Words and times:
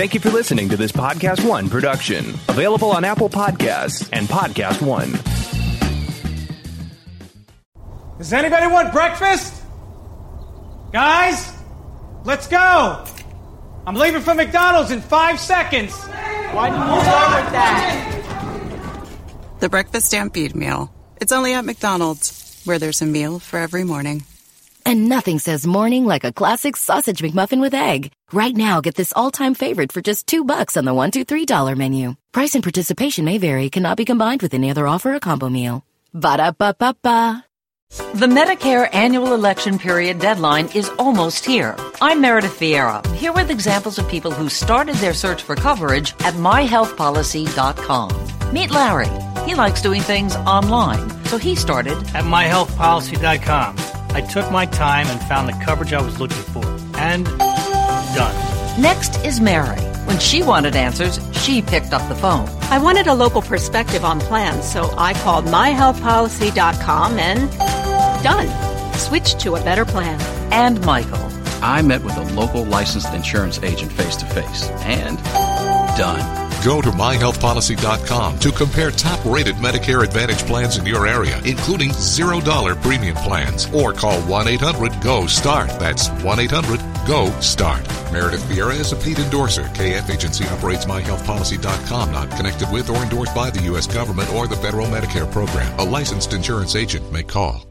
Thank 0.00 0.14
you 0.14 0.20
for 0.20 0.30
listening 0.30 0.70
to 0.70 0.78
this 0.78 0.92
Podcast 0.92 1.46
One 1.46 1.68
production, 1.68 2.30
available 2.48 2.90
on 2.90 3.04
Apple 3.04 3.28
Podcasts 3.28 4.08
and 4.14 4.26
Podcast 4.26 4.80
One. 4.80 5.12
Does 8.16 8.32
anybody 8.32 8.66
want 8.68 8.94
breakfast? 8.94 9.62
Guys, 10.90 11.52
let's 12.24 12.46
go. 12.46 13.04
I'm 13.86 13.94
leaving 13.94 14.22
for 14.22 14.32
McDonald's 14.32 14.90
in 14.90 15.02
five 15.02 15.38
seconds. 15.38 15.92
Why 15.92 16.70
didn't 16.70 16.94
you 16.94 17.00
start 17.02 17.44
with 17.44 17.52
that? 17.52 19.06
The 19.60 19.68
Breakfast 19.68 20.06
Stampede 20.06 20.56
Meal. 20.56 20.90
It's 21.20 21.30
only 21.30 21.52
at 21.52 21.66
McDonald's, 21.66 22.62
where 22.64 22.78
there's 22.78 23.02
a 23.02 23.06
meal 23.06 23.38
for 23.38 23.58
every 23.58 23.84
morning. 23.84 24.24
And 24.84 25.08
nothing 25.08 25.38
says 25.38 25.66
morning 25.66 26.04
like 26.04 26.24
a 26.24 26.32
classic 26.32 26.76
sausage 26.76 27.22
McMuffin 27.22 27.60
with 27.60 27.74
egg. 27.74 28.12
Right 28.32 28.56
now, 28.56 28.80
get 28.80 28.94
this 28.94 29.12
all-time 29.14 29.54
favorite 29.54 29.92
for 29.92 30.00
just 30.00 30.26
two 30.26 30.44
bucks 30.44 30.76
on 30.76 30.84
the 30.84 30.94
one, 30.94 31.10
two, 31.10 31.24
three 31.24 31.46
dollar 31.46 31.76
menu. 31.76 32.14
Price 32.32 32.54
and 32.54 32.62
participation 32.62 33.24
may 33.24 33.38
vary. 33.38 33.70
Cannot 33.70 33.96
be 33.96 34.04
combined 34.04 34.42
with 34.42 34.54
any 34.54 34.70
other 34.70 34.86
offer 34.86 35.14
or 35.14 35.20
combo 35.20 35.48
meal. 35.48 35.84
Ba 36.12 36.36
da 36.38 36.50
ba 36.52 36.74
ba 36.78 36.96
ba. 37.02 37.44
The 38.14 38.28
Medicare 38.28 38.88
annual 38.92 39.34
election 39.34 39.76
period 39.78 40.20
deadline 40.20 40.68
is 40.76 40.88
almost 40.90 41.44
here. 41.44 41.74
I'm 42.00 42.20
Meredith 42.20 42.58
Vieira, 42.60 43.04
here 43.16 43.32
with 43.32 43.50
examples 43.50 43.98
of 43.98 44.08
people 44.08 44.30
who 44.30 44.48
started 44.48 44.94
their 44.96 45.14
search 45.14 45.42
for 45.42 45.56
coverage 45.56 46.12
at 46.20 46.34
myhealthpolicy.com. 46.34 48.52
Meet 48.52 48.70
Larry. 48.70 49.08
He 49.44 49.56
likes 49.56 49.82
doing 49.82 50.02
things 50.02 50.36
online, 50.36 51.10
so 51.24 51.36
he 51.36 51.56
started 51.56 51.98
at 52.14 52.24
myhealthpolicy.com. 52.24 53.99
I 54.12 54.20
took 54.20 54.50
my 54.50 54.66
time 54.66 55.06
and 55.06 55.20
found 55.22 55.48
the 55.48 55.64
coverage 55.64 55.92
I 55.92 56.02
was 56.02 56.18
looking 56.20 56.42
for. 56.52 56.64
And 56.96 57.24
done. 58.14 58.80
Next 58.80 59.16
is 59.24 59.40
Mary. 59.40 59.80
When 60.06 60.18
she 60.18 60.42
wanted 60.42 60.74
answers, 60.74 61.20
she 61.44 61.62
picked 61.62 61.92
up 61.92 62.06
the 62.08 62.14
phone. 62.14 62.48
I 62.70 62.78
wanted 62.78 63.06
a 63.06 63.14
local 63.14 63.42
perspective 63.42 64.04
on 64.04 64.20
plans, 64.20 64.70
so 64.70 64.92
I 64.96 65.14
called 65.14 65.44
myhealthpolicy.com 65.46 67.18
and 67.18 67.50
done. 68.22 68.94
Switched 68.94 69.38
to 69.40 69.54
a 69.54 69.64
better 69.64 69.84
plan. 69.84 70.20
And 70.52 70.84
Michael. 70.84 71.30
I 71.62 71.82
met 71.82 72.02
with 72.02 72.16
a 72.16 72.24
local 72.34 72.64
licensed 72.64 73.12
insurance 73.12 73.62
agent 73.62 73.92
face 73.92 74.16
to 74.16 74.26
face 74.26 74.68
and 74.82 75.18
done. 75.96 76.49
Go 76.64 76.82
to 76.82 76.90
myhealthpolicy.com 76.90 78.38
to 78.40 78.52
compare 78.52 78.90
top 78.90 79.24
rated 79.24 79.54
Medicare 79.56 80.04
Advantage 80.04 80.40
plans 80.40 80.76
in 80.76 80.84
your 80.84 81.06
area, 81.06 81.40
including 81.44 81.90
$0 81.90 82.82
premium 82.82 83.16
plans, 83.16 83.66
or 83.72 83.94
call 83.94 84.20
1 84.22 84.48
800 84.48 85.00
GO 85.02 85.26
START. 85.26 85.70
That's 85.78 86.08
1 86.22 86.38
800 86.38 86.80
GO 87.06 87.30
START. 87.40 87.86
Meredith 88.12 88.42
Vieira 88.44 88.78
is 88.78 88.92
a 88.92 88.96
paid 88.96 89.18
endorser. 89.18 89.64
KF 89.64 90.10
Agency 90.10 90.44
operates 90.48 90.84
myhealthpolicy.com, 90.84 92.12
not 92.12 92.30
connected 92.32 92.70
with 92.70 92.90
or 92.90 92.96
endorsed 92.96 93.34
by 93.34 93.48
the 93.48 93.62
U.S. 93.64 93.86
government 93.86 94.30
or 94.34 94.46
the 94.46 94.56
federal 94.56 94.86
Medicare 94.86 95.30
program. 95.32 95.78
A 95.78 95.84
licensed 95.84 96.34
insurance 96.34 96.76
agent 96.76 97.10
may 97.10 97.22
call. 97.22 97.66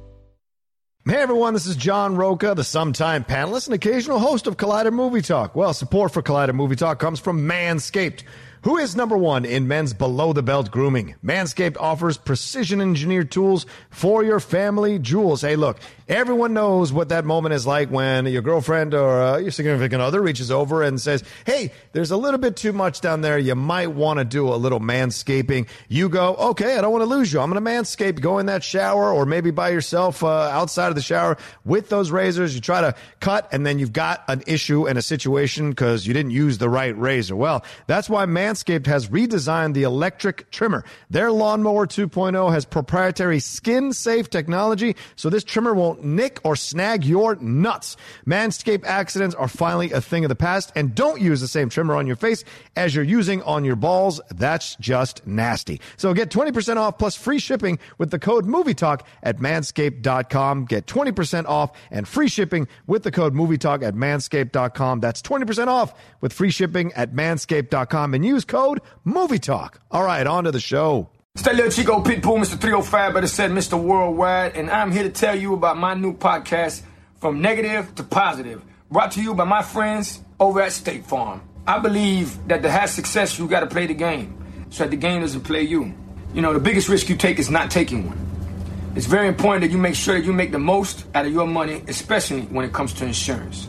Hey 1.05 1.15
everyone, 1.15 1.53
this 1.53 1.65
is 1.65 1.75
John 1.75 2.17
Rocha, 2.17 2.53
the 2.55 2.63
sometime 2.63 3.23
panelist 3.23 3.67
and 3.67 3.73
occasional 3.73 4.19
host 4.19 4.47
of 4.47 4.57
Collider 4.57 4.91
Movie 4.91 5.21
Talk. 5.21 5.55
Well, 5.55 5.73
support 5.73 6.11
for 6.11 6.21
Collider 6.21 6.53
Movie 6.53 6.75
Talk 6.75 6.99
comes 6.99 7.19
from 7.19 7.47
Manscaped. 7.47 8.23
Who 8.63 8.75
is 8.75 8.93
number 8.93 9.17
one 9.17 9.45
in 9.45 9.69
men's 9.69 9.93
below 9.93 10.33
the 10.33 10.43
belt 10.43 10.69
grooming? 10.69 11.15
Manscaped 11.23 11.77
offers 11.79 12.17
precision 12.17 12.81
engineered 12.81 13.31
tools 13.31 13.65
for 13.89 14.21
your 14.21 14.41
family 14.41 14.99
jewels. 14.99 15.39
Hey, 15.39 15.55
look, 15.55 15.79
everyone 16.09 16.53
knows 16.53 16.91
what 16.91 17.07
that 17.07 17.23
moment 17.23 17.53
is 17.53 17.65
like 17.65 17.89
when 17.89 18.25
your 18.25 18.41
girlfriend 18.41 18.93
or 18.93 19.21
uh, 19.21 19.37
your 19.37 19.51
significant 19.51 20.01
other 20.01 20.21
reaches 20.21 20.51
over 20.51 20.83
and 20.83 20.99
says, 20.99 21.23
Hey, 21.45 21.71
there's 21.93 22.11
a 22.11 22.17
little 22.17 22.37
bit 22.37 22.57
too 22.57 22.73
much 22.73 22.99
down 22.99 23.21
there. 23.21 23.39
You 23.39 23.55
might 23.55 23.91
want 23.91 24.19
to 24.19 24.25
do 24.25 24.49
a 24.49 24.55
little 24.55 24.81
manscaping. 24.81 25.69
You 25.87 26.09
go, 26.09 26.35
Okay, 26.35 26.77
I 26.77 26.81
don't 26.81 26.91
want 26.91 27.03
to 27.03 27.09
lose 27.09 27.31
you. 27.31 27.39
I'm 27.39 27.49
going 27.49 27.63
to 27.63 27.71
manscape. 27.71 28.19
Go 28.19 28.39
in 28.39 28.47
that 28.47 28.61
shower 28.61 29.13
or 29.13 29.25
maybe 29.25 29.51
by 29.51 29.69
yourself 29.69 30.21
uh, 30.21 30.27
outside 30.27 30.89
of 30.89 30.95
the 30.95 31.01
shower 31.01 31.37
with 31.63 31.87
those 31.87 32.11
razors. 32.11 32.55
You 32.55 32.59
try 32.59 32.81
to 32.81 32.93
cut 33.21 33.47
and 33.53 33.65
then 33.65 33.79
you've 33.79 33.93
got 33.93 34.25
an 34.27 34.43
issue 34.47 34.85
and 34.85 34.97
a 34.97 35.01
situation 35.01 35.69
because 35.69 36.05
you 36.05 36.13
didn't 36.13 36.31
use 36.31 36.57
the 36.57 36.67
right 36.67 36.97
razor. 36.97 37.37
Well, 37.37 37.63
that's 37.87 38.09
why 38.09 38.25
Manscaped 38.25 38.48
Manscaped 38.49 38.87
has 38.87 39.09
redesigned 39.09 39.75
the 39.75 39.83
electric 39.83 40.49
trimmer. 40.49 40.83
Their 41.11 41.31
lawnmower 41.31 41.85
2.0 41.85 42.51
has 42.51 42.65
proprietary 42.65 43.39
skin 43.39 43.93
safe 43.93 44.27
technology, 44.27 44.95
so 45.15 45.29
this 45.29 45.43
trimmer 45.43 45.75
won't 45.75 46.03
nick 46.03 46.39
or 46.43 46.55
snag 46.55 47.03
your 47.03 47.35
nuts. 47.35 47.95
Manscaped 48.25 48.85
accidents 48.85 49.35
are 49.35 49.47
finally 49.47 49.91
a 49.91 50.01
thing 50.01 50.25
of 50.25 50.29
the 50.29 50.35
past, 50.35 50.71
and 50.75 50.95
don't 50.95 51.21
use 51.21 51.41
the 51.41 51.47
same 51.47 51.69
trimmer 51.69 51.95
on 51.95 52.07
your 52.07 52.15
face 52.15 52.43
as 52.75 52.95
you're 52.95 53.03
using 53.03 53.43
on 53.43 53.63
your 53.63 53.75
balls. 53.75 54.19
That's 54.31 54.75
just 54.77 55.27
nasty. 55.27 55.79
So 55.97 56.15
get 56.15 56.29
20% 56.31 56.77
off 56.77 56.97
plus 56.97 57.15
free 57.15 57.37
shipping 57.37 57.77
with 57.99 58.09
the 58.09 58.17
code 58.17 58.47
MovieTalk 58.47 59.01
at 59.21 59.37
manscaped.com. 59.37 60.65
Get 60.65 60.87
20% 60.87 61.45
off 61.45 61.77
and 61.91 62.07
free 62.07 62.27
shipping 62.27 62.67
with 62.87 63.03
the 63.03 63.11
code 63.11 63.35
MovieTalk 63.35 63.83
at 63.83 63.93
manscaped.com. 63.93 65.01
That's 65.01 65.21
20% 65.21 65.67
off 65.67 65.93
with 66.19 66.33
free 66.33 66.49
shipping 66.49 66.91
at 66.93 67.13
manscaped.com 67.13 68.15
and 68.15 68.25
use 68.25 68.38
code 68.45 68.81
Movie 69.03 69.39
Talk. 69.39 69.79
All 69.91 70.03
right, 70.03 70.25
on 70.25 70.43
to 70.45 70.51
the 70.51 70.59
show. 70.59 71.09
That 71.35 71.55
little 71.55 71.71
Chico 71.71 72.03
Pitbull, 72.03 72.39
Mr. 72.39 72.59
305, 72.59 73.13
better 73.13 73.27
said 73.27 73.51
Mr. 73.51 73.81
Worldwide, 73.81 74.55
and 74.55 74.69
I'm 74.69 74.91
here 74.91 75.03
to 75.03 75.09
tell 75.09 75.35
you 75.35 75.53
about 75.53 75.77
my 75.77 75.93
new 75.93 76.13
podcast, 76.13 76.81
From 77.19 77.41
Negative 77.41 77.93
to 77.95 78.03
Positive, 78.03 78.61
brought 78.91 79.11
to 79.11 79.21
you 79.21 79.33
by 79.33 79.45
my 79.45 79.61
friends 79.61 80.21
over 80.39 80.61
at 80.61 80.73
State 80.73 81.05
Farm. 81.05 81.41
I 81.65 81.79
believe 81.79 82.47
that 82.47 82.61
to 82.63 82.69
have 82.69 82.89
success, 82.89 83.39
you 83.39 83.47
got 83.47 83.61
to 83.61 83.67
play 83.67 83.85
the 83.87 83.93
game, 83.93 84.65
so 84.69 84.83
that 84.83 84.89
the 84.89 84.97
game 84.97 85.21
doesn't 85.21 85.41
play 85.41 85.61
you. 85.61 85.93
You 86.33 86.41
know, 86.41 86.53
the 86.53 86.59
biggest 86.59 86.89
risk 86.89 87.09
you 87.09 87.15
take 87.15 87.39
is 87.39 87.49
not 87.49 87.71
taking 87.71 88.07
one. 88.07 88.17
It's 88.95 89.05
very 89.05 89.27
important 89.27 89.61
that 89.61 89.71
you 89.71 89.77
make 89.77 89.95
sure 89.95 90.15
that 90.15 90.25
you 90.25 90.33
make 90.33 90.51
the 90.51 90.59
most 90.59 91.05
out 91.15 91.25
of 91.25 91.31
your 91.31 91.47
money, 91.47 91.83
especially 91.87 92.41
when 92.41 92.65
it 92.65 92.73
comes 92.73 92.93
to 92.95 93.05
insurance. 93.05 93.67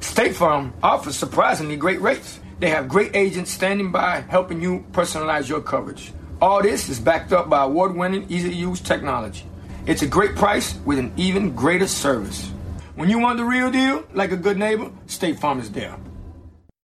State 0.00 0.34
Farm 0.34 0.74
offers 0.82 1.16
surprisingly 1.16 1.76
great 1.76 2.00
rates. 2.00 2.40
They 2.58 2.70
have 2.70 2.88
great 2.88 3.14
agents 3.14 3.50
standing 3.50 3.92
by 3.92 4.20
helping 4.28 4.62
you 4.62 4.84
personalize 4.92 5.48
your 5.48 5.60
coverage. 5.60 6.12
All 6.40 6.62
this 6.62 6.88
is 6.88 6.98
backed 6.98 7.32
up 7.32 7.48
by 7.48 7.64
award 7.64 7.94
winning, 7.94 8.26
easy 8.30 8.48
to 8.48 8.54
use 8.54 8.80
technology. 8.80 9.44
It's 9.86 10.02
a 10.02 10.06
great 10.06 10.36
price 10.36 10.74
with 10.84 10.98
an 10.98 11.12
even 11.16 11.54
greater 11.54 11.86
service. 11.86 12.50
When 12.94 13.10
you 13.10 13.18
want 13.18 13.38
the 13.38 13.44
real 13.44 13.70
deal, 13.70 14.04
like 14.14 14.32
a 14.32 14.36
good 14.36 14.58
neighbor, 14.58 14.90
State 15.06 15.38
Farm 15.38 15.60
is 15.60 15.70
there. 15.70 15.96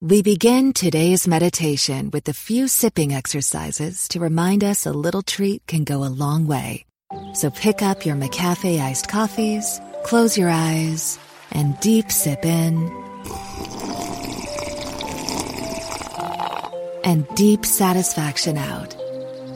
We 0.01 0.23
begin 0.23 0.73
today's 0.73 1.29
meditation 1.29 2.11
with 2.11 2.27
a 2.29 2.33
few 2.33 2.69
sipping 2.69 3.13
exercises 3.13 4.09
to 4.09 4.19
remind 4.19 4.65
us 4.65 4.87
a 4.87 4.93
little 4.93 5.23
treat 5.23 5.67
can 5.67 5.85
go 5.85 6.05
a 6.05 6.09
long 6.09 6.47
way. 6.47 6.85
So 7.35 7.51
pick 7.51 7.83
up 7.83 8.07
your 8.07 8.17
McCafe 8.17 8.81
iced 8.81 9.09
coffees, 9.09 9.81
close 10.05 10.39
your 10.39 10.49
eyes, 10.49 11.19
and 11.53 11.79
deep 11.81 12.11
sip 12.11 12.45
in 12.45 12.91
and 17.05 17.27
deep 17.35 17.65
satisfaction 17.65 18.57
out. 18.57 18.97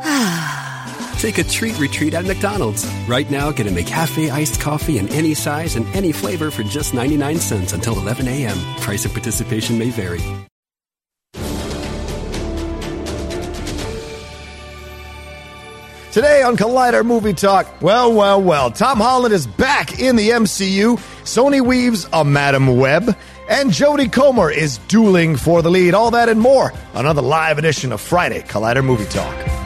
Ah. 0.01 1.17
Take 1.19 1.39
a 1.39 1.45
treat 1.45 1.79
retreat 1.79 2.13
at 2.15 2.27
McDonald's. 2.27 2.87
Right 3.09 3.31
now, 3.31 3.51
get 3.51 3.67
a 3.67 3.71
McCafe 3.71 4.31
iced 4.31 4.61
coffee 4.61 4.99
in 4.99 5.09
any 5.09 5.33
size 5.33 5.77
and 5.77 5.87
any 5.97 6.13
flavor 6.13 6.51
for 6.51 6.63
just 6.65 6.93
99 6.93 7.39
cents 7.39 7.73
until 7.73 7.99
11 7.99 8.29
a.m. 8.29 8.59
Price 8.81 9.05
of 9.07 9.13
participation 9.13 9.79
may 9.79 9.91
vary. 9.91 10.21
Today 16.15 16.43
on 16.43 16.57
Collider 16.57 17.05
Movie 17.05 17.33
Talk, 17.33 17.67
well, 17.83 18.13
well, 18.13 18.41
well, 18.41 18.71
Tom 18.71 18.99
Holland 18.99 19.35
is 19.35 19.49
back 19.49 19.99
in 19.99 20.15
the 20.15 20.31
MCU. 20.31 20.97
Sony 21.25 21.61
weaves 21.61 22.07
a 22.13 22.25
Madame 22.25 22.77
Web, 22.77 23.17
and 23.49 23.71
Jodie 23.71 24.11
Comer 24.13 24.51
is 24.51 24.79
dueling 24.89 25.37
for 25.37 25.63
the 25.63 25.71
lead. 25.71 25.95
All 25.95 26.11
that 26.11 26.29
and 26.29 26.41
more. 26.41 26.73
Another 26.95 27.23
live 27.23 27.59
edition 27.59 27.93
of 27.93 28.01
Friday 28.01 28.43
Collider 28.43 28.85
Movie 28.85 29.07
Talk. 29.07 29.64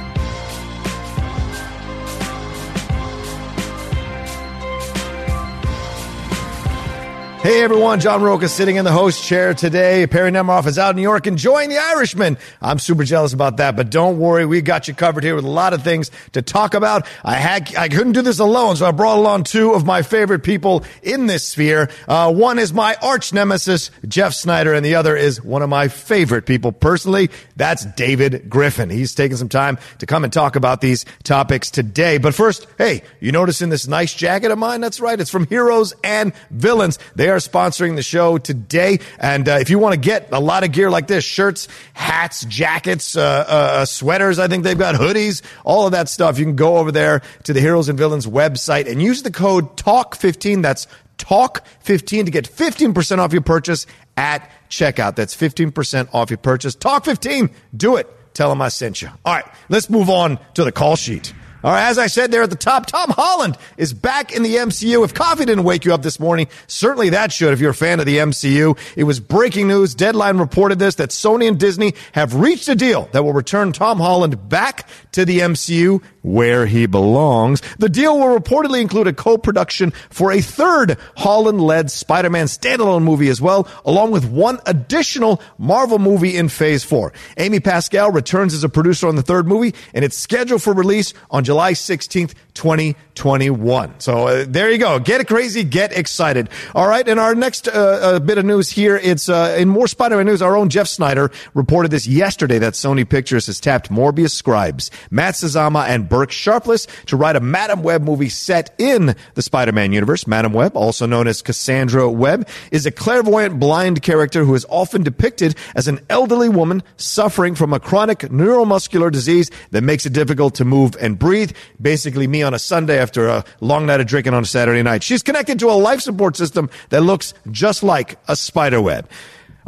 Hey 7.48 7.62
everyone, 7.62 7.98
John 7.98 8.20
Rocha 8.20 8.46
sitting 8.46 8.76
in 8.76 8.84
the 8.84 8.92
host 8.92 9.24
chair 9.24 9.54
today. 9.54 10.06
Perry 10.06 10.30
Nemiroff 10.30 10.66
is 10.66 10.78
out 10.78 10.90
in 10.90 10.96
New 10.96 11.02
York 11.02 11.26
enjoying 11.26 11.70
the 11.70 11.78
Irishman. 11.78 12.36
I'm 12.60 12.78
super 12.78 13.04
jealous 13.04 13.32
about 13.32 13.56
that, 13.56 13.74
but 13.74 13.88
don't 13.88 14.18
worry, 14.18 14.44
we 14.44 14.60
got 14.60 14.86
you 14.86 14.92
covered 14.92 15.24
here 15.24 15.34
with 15.34 15.46
a 15.46 15.50
lot 15.50 15.72
of 15.72 15.82
things 15.82 16.10
to 16.32 16.42
talk 16.42 16.74
about. 16.74 17.06
I 17.24 17.36
had 17.36 17.74
I 17.74 17.88
couldn't 17.88 18.12
do 18.12 18.20
this 18.20 18.38
alone, 18.38 18.76
so 18.76 18.84
I 18.84 18.90
brought 18.90 19.16
along 19.16 19.44
two 19.44 19.72
of 19.72 19.86
my 19.86 20.02
favorite 20.02 20.42
people 20.42 20.84
in 21.02 21.24
this 21.24 21.42
sphere. 21.42 21.88
Uh, 22.06 22.30
one 22.30 22.58
is 22.58 22.74
my 22.74 22.96
arch 23.00 23.32
nemesis, 23.32 23.92
Jeff 24.06 24.34
Sneider, 24.34 24.74
and 24.74 24.84
the 24.84 24.96
other 24.96 25.16
is 25.16 25.42
one 25.42 25.62
of 25.62 25.70
my 25.70 25.88
favorite 25.88 26.44
people 26.44 26.70
personally. 26.70 27.30
That's 27.56 27.86
David 27.86 28.50
Griffin. 28.50 28.90
He's 28.90 29.14
taking 29.14 29.38
some 29.38 29.48
time 29.48 29.78
to 30.00 30.06
come 30.06 30.22
and 30.22 30.30
talk 30.30 30.54
about 30.54 30.82
these 30.82 31.06
topics 31.22 31.70
today. 31.70 32.18
But 32.18 32.34
first, 32.34 32.66
hey, 32.76 33.04
you 33.20 33.32
noticing 33.32 33.70
this 33.70 33.88
nice 33.88 34.12
jacket 34.12 34.50
of 34.50 34.58
mine? 34.58 34.82
That's 34.82 35.00
right, 35.00 35.18
it's 35.18 35.30
from 35.30 35.46
Heroes 35.46 35.94
and 36.04 36.34
Villains. 36.50 36.98
They 37.14 37.30
are 37.30 37.37
sponsoring 37.38 37.96
the 37.96 38.02
show 38.02 38.38
today. 38.38 39.00
And 39.18 39.48
uh, 39.48 39.58
if 39.60 39.70
you 39.70 39.78
want 39.78 39.94
to 39.94 40.00
get 40.00 40.28
a 40.32 40.40
lot 40.40 40.64
of 40.64 40.72
gear 40.72 40.90
like 40.90 41.06
this 41.06 41.24
shirts, 41.24 41.68
hats, 41.94 42.44
jackets, 42.44 43.16
uh, 43.16 43.44
uh, 43.48 43.84
sweaters, 43.84 44.38
I 44.38 44.48
think 44.48 44.64
they've 44.64 44.78
got 44.78 44.94
hoodies, 44.94 45.42
all 45.64 45.86
of 45.86 45.92
that 45.92 46.08
stuff. 46.08 46.38
You 46.38 46.44
can 46.44 46.56
go 46.56 46.78
over 46.78 46.92
there 46.92 47.22
to 47.44 47.52
the 47.52 47.60
Heroes 47.60 47.88
and 47.88 47.98
Villains 47.98 48.26
website 48.26 48.90
and 48.90 49.02
use 49.02 49.22
the 49.22 49.30
code 49.30 49.76
TALK15. 49.76 50.62
That's 50.62 50.86
TALK15 51.18 52.24
to 52.26 52.30
get 52.30 52.48
15% 52.48 53.18
off 53.18 53.32
your 53.32 53.42
purchase 53.42 53.86
at 54.16 54.50
checkout. 54.70 55.16
That's 55.16 55.36
15% 55.36 56.14
off 56.14 56.30
your 56.30 56.38
purchase. 56.38 56.76
TALK15. 56.76 57.52
Do 57.76 57.96
it. 57.96 58.08
Tell 58.34 58.50
them 58.50 58.62
I 58.62 58.68
sent 58.68 59.02
you. 59.02 59.08
All 59.24 59.34
right, 59.34 59.44
let's 59.68 59.90
move 59.90 60.08
on 60.08 60.38
to 60.54 60.62
the 60.62 60.70
call 60.70 60.94
sheet. 60.94 61.32
All 61.64 61.72
right, 61.72 61.88
as 61.88 61.98
I 61.98 62.06
said 62.06 62.30
there 62.30 62.42
at 62.42 62.50
the 62.50 62.56
top, 62.56 62.86
Tom 62.86 63.10
Holland 63.10 63.58
is 63.76 63.92
back 63.92 64.32
in 64.32 64.44
the 64.44 64.56
MCU. 64.56 65.04
If 65.04 65.12
coffee 65.12 65.44
didn't 65.44 65.64
wake 65.64 65.84
you 65.84 65.92
up 65.92 66.02
this 66.02 66.20
morning, 66.20 66.46
certainly 66.68 67.10
that 67.10 67.32
should 67.32 67.52
if 67.52 67.58
you're 67.58 67.72
a 67.72 67.74
fan 67.74 67.98
of 67.98 68.06
the 68.06 68.18
MCU. 68.18 68.78
It 68.94 69.02
was 69.02 69.18
breaking 69.18 69.66
news. 69.66 69.92
Deadline 69.92 70.38
reported 70.38 70.78
this 70.78 70.94
that 70.96 71.10
Sony 71.10 71.48
and 71.48 71.58
Disney 71.58 71.94
have 72.12 72.36
reached 72.36 72.68
a 72.68 72.76
deal 72.76 73.08
that 73.10 73.24
will 73.24 73.32
return 73.32 73.72
Tom 73.72 73.98
Holland 73.98 74.48
back 74.48 74.88
to 75.12 75.24
the 75.24 75.40
MCU 75.40 76.00
where 76.32 76.66
he 76.66 76.86
belongs. 76.86 77.62
The 77.78 77.88
deal 77.88 78.18
will 78.18 78.38
reportedly 78.38 78.80
include 78.80 79.06
a 79.06 79.12
co-production 79.12 79.92
for 80.10 80.30
a 80.32 80.40
third 80.40 80.98
Holland-led 81.16 81.90
Spider-Man 81.90 82.46
standalone 82.46 83.02
movie 83.02 83.28
as 83.28 83.40
well, 83.40 83.68
along 83.84 84.10
with 84.10 84.28
one 84.30 84.60
additional 84.66 85.40
Marvel 85.58 85.98
movie 85.98 86.36
in 86.36 86.48
Phase 86.48 86.84
4. 86.84 87.12
Amy 87.38 87.60
Pascal 87.60 88.10
returns 88.10 88.54
as 88.54 88.64
a 88.64 88.68
producer 88.68 89.08
on 89.08 89.16
the 89.16 89.22
third 89.22 89.46
movie, 89.46 89.74
and 89.94 90.04
it's 90.04 90.18
scheduled 90.18 90.62
for 90.62 90.72
release 90.72 91.14
on 91.30 91.44
July 91.44 91.72
16th, 91.72 92.34
2021. 92.58 94.00
So 94.00 94.26
uh, 94.26 94.44
there 94.46 94.68
you 94.70 94.78
go. 94.78 94.98
Get 94.98 95.26
crazy, 95.28 95.62
get 95.62 95.96
excited. 95.96 96.48
All 96.74 96.88
right, 96.88 97.06
and 97.06 97.20
our 97.20 97.34
next 97.34 97.68
uh, 97.68 97.70
uh, 97.70 98.18
bit 98.18 98.36
of 98.36 98.44
news 98.44 98.68
here, 98.68 98.96
it's 98.96 99.28
uh, 99.28 99.56
in 99.56 99.68
more 99.68 99.86
Spider-Man 99.86 100.26
news. 100.26 100.42
Our 100.42 100.56
own 100.56 100.68
Jeff 100.68 100.88
Sneider 100.88 101.30
reported 101.54 101.92
this 101.92 102.08
yesterday 102.08 102.58
that 102.58 102.72
Sony 102.72 103.08
Pictures 103.08 103.46
has 103.46 103.60
tapped 103.60 103.90
Morbius 103.90 104.32
scribes, 104.32 104.90
Matt 105.10 105.34
Sazama, 105.34 105.86
and 105.86 106.08
Burke 106.08 106.32
Sharpless 106.32 106.88
to 107.06 107.16
write 107.16 107.36
a 107.36 107.40
Madame 107.40 107.84
Web 107.84 108.02
movie 108.02 108.28
set 108.28 108.74
in 108.76 109.14
the 109.34 109.42
Spider-Man 109.42 109.92
universe. 109.92 110.26
Madame 110.26 110.52
Web, 110.52 110.76
also 110.76 111.06
known 111.06 111.28
as 111.28 111.40
Cassandra 111.40 112.10
Webb, 112.10 112.48
is 112.72 112.86
a 112.86 112.90
clairvoyant 112.90 113.60
blind 113.60 114.02
character 114.02 114.44
who 114.44 114.56
is 114.56 114.66
often 114.68 115.04
depicted 115.04 115.54
as 115.76 115.86
an 115.86 116.00
elderly 116.10 116.48
woman 116.48 116.82
suffering 116.96 117.54
from 117.54 117.72
a 117.72 117.78
chronic 117.78 118.18
neuromuscular 118.18 119.12
disease 119.12 119.48
that 119.70 119.82
makes 119.82 120.06
it 120.06 120.12
difficult 120.12 120.56
to 120.56 120.64
move 120.64 120.96
and 121.00 121.20
breathe. 121.20 121.52
Basically, 121.80 122.26
me 122.26 122.42
on 122.48 122.54
a 122.54 122.58
Sunday 122.58 122.98
after 122.98 123.28
a 123.28 123.44
long 123.60 123.86
night 123.86 124.00
of 124.00 124.06
drinking 124.06 124.34
on 124.34 124.42
a 124.42 124.46
Saturday 124.46 124.82
night. 124.82 125.02
She's 125.04 125.22
connected 125.22 125.58
to 125.60 125.70
a 125.70 125.76
life 125.76 126.00
support 126.00 126.34
system 126.34 126.70
that 126.88 127.02
looks 127.02 127.34
just 127.50 127.82
like 127.82 128.18
a 128.26 128.34
spider 128.34 128.80
web. 128.80 129.06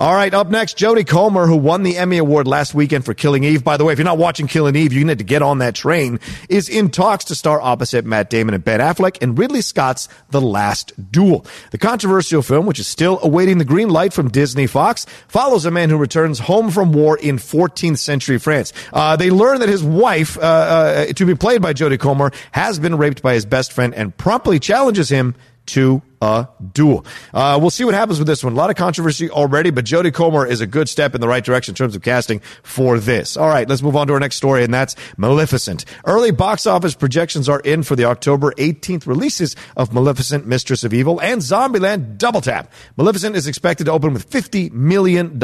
All 0.00 0.14
right, 0.14 0.32
up 0.32 0.48
next, 0.48 0.78
Jodie 0.78 1.06
Comer, 1.06 1.46
who 1.46 1.56
won 1.56 1.82
the 1.82 1.98
Emmy 1.98 2.16
Award 2.16 2.46
last 2.46 2.72
weekend 2.72 3.04
for 3.04 3.12
Killing 3.12 3.44
Eve. 3.44 3.62
By 3.62 3.76
the 3.76 3.84
way, 3.84 3.92
if 3.92 3.98
you're 3.98 4.06
not 4.06 4.16
watching 4.16 4.46
Killing 4.46 4.74
Eve, 4.74 4.94
you 4.94 5.04
need 5.04 5.18
to 5.18 5.24
get 5.24 5.42
on 5.42 5.58
that 5.58 5.74
train, 5.74 6.20
is 6.48 6.70
in 6.70 6.88
talks 6.88 7.26
to 7.26 7.34
star 7.34 7.60
opposite 7.60 8.06
Matt 8.06 8.30
Damon 8.30 8.54
and 8.54 8.64
Ben 8.64 8.80
Affleck 8.80 9.18
in 9.18 9.34
Ridley 9.34 9.60
Scott's 9.60 10.08
The 10.30 10.40
Last 10.40 10.94
Duel. 11.12 11.44
The 11.70 11.76
controversial 11.76 12.40
film, 12.40 12.64
which 12.64 12.78
is 12.78 12.86
still 12.86 13.18
awaiting 13.22 13.58
the 13.58 13.64
green 13.66 13.90
light 13.90 14.14
from 14.14 14.30
Disney 14.30 14.66
Fox, 14.66 15.04
follows 15.28 15.66
a 15.66 15.70
man 15.70 15.90
who 15.90 15.98
returns 15.98 16.38
home 16.38 16.70
from 16.70 16.92
war 16.92 17.18
in 17.18 17.36
14th 17.36 17.98
century 17.98 18.38
France. 18.38 18.72
Uh, 18.94 19.16
they 19.16 19.30
learn 19.30 19.60
that 19.60 19.68
his 19.68 19.84
wife, 19.84 20.38
uh, 20.38 20.40
uh, 20.40 21.06
to 21.12 21.26
be 21.26 21.34
played 21.34 21.60
by 21.60 21.74
Jodie 21.74 22.00
Comer, 22.00 22.30
has 22.52 22.78
been 22.78 22.96
raped 22.96 23.20
by 23.20 23.34
his 23.34 23.44
best 23.44 23.70
friend 23.70 23.94
and 23.94 24.16
promptly 24.16 24.58
challenges 24.58 25.10
him 25.10 25.34
to 25.66 26.00
a 26.20 26.46
duel. 26.72 27.04
Uh, 27.32 27.58
we'll 27.60 27.70
see 27.70 27.84
what 27.84 27.94
happens 27.94 28.18
with 28.18 28.28
this 28.28 28.44
one. 28.44 28.52
A 28.52 28.56
lot 28.56 28.70
of 28.70 28.76
controversy 28.76 29.30
already, 29.30 29.70
but 29.70 29.84
Jodie 29.84 30.12
Comer 30.12 30.46
is 30.46 30.60
a 30.60 30.66
good 30.66 30.88
step 30.88 31.14
in 31.14 31.20
the 31.20 31.28
right 31.28 31.42
direction 31.42 31.72
in 31.72 31.76
terms 31.76 31.96
of 31.96 32.02
casting 32.02 32.40
for 32.62 32.98
this. 32.98 33.36
All 33.36 33.48
right, 33.48 33.68
let's 33.68 33.82
move 33.82 33.96
on 33.96 34.06
to 34.08 34.12
our 34.12 34.20
next 34.20 34.36
story, 34.36 34.62
and 34.62 34.72
that's 34.72 34.96
Maleficent. 35.16 35.84
Early 36.04 36.30
box 36.30 36.66
office 36.66 36.94
projections 36.94 37.48
are 37.48 37.60
in 37.60 37.82
for 37.82 37.96
the 37.96 38.04
October 38.04 38.52
18th 38.52 39.06
releases 39.06 39.56
of 39.76 39.94
Maleficent, 39.94 40.46
Mistress 40.46 40.84
of 40.84 40.92
Evil, 40.92 41.20
and 41.20 41.40
Zombieland 41.40 42.18
Double 42.18 42.40
Tap. 42.40 42.70
Maleficent 42.96 43.34
is 43.34 43.46
expected 43.46 43.84
to 43.84 43.92
open 43.92 44.12
with 44.12 44.28
$50 44.28 44.72
million, 44.72 45.38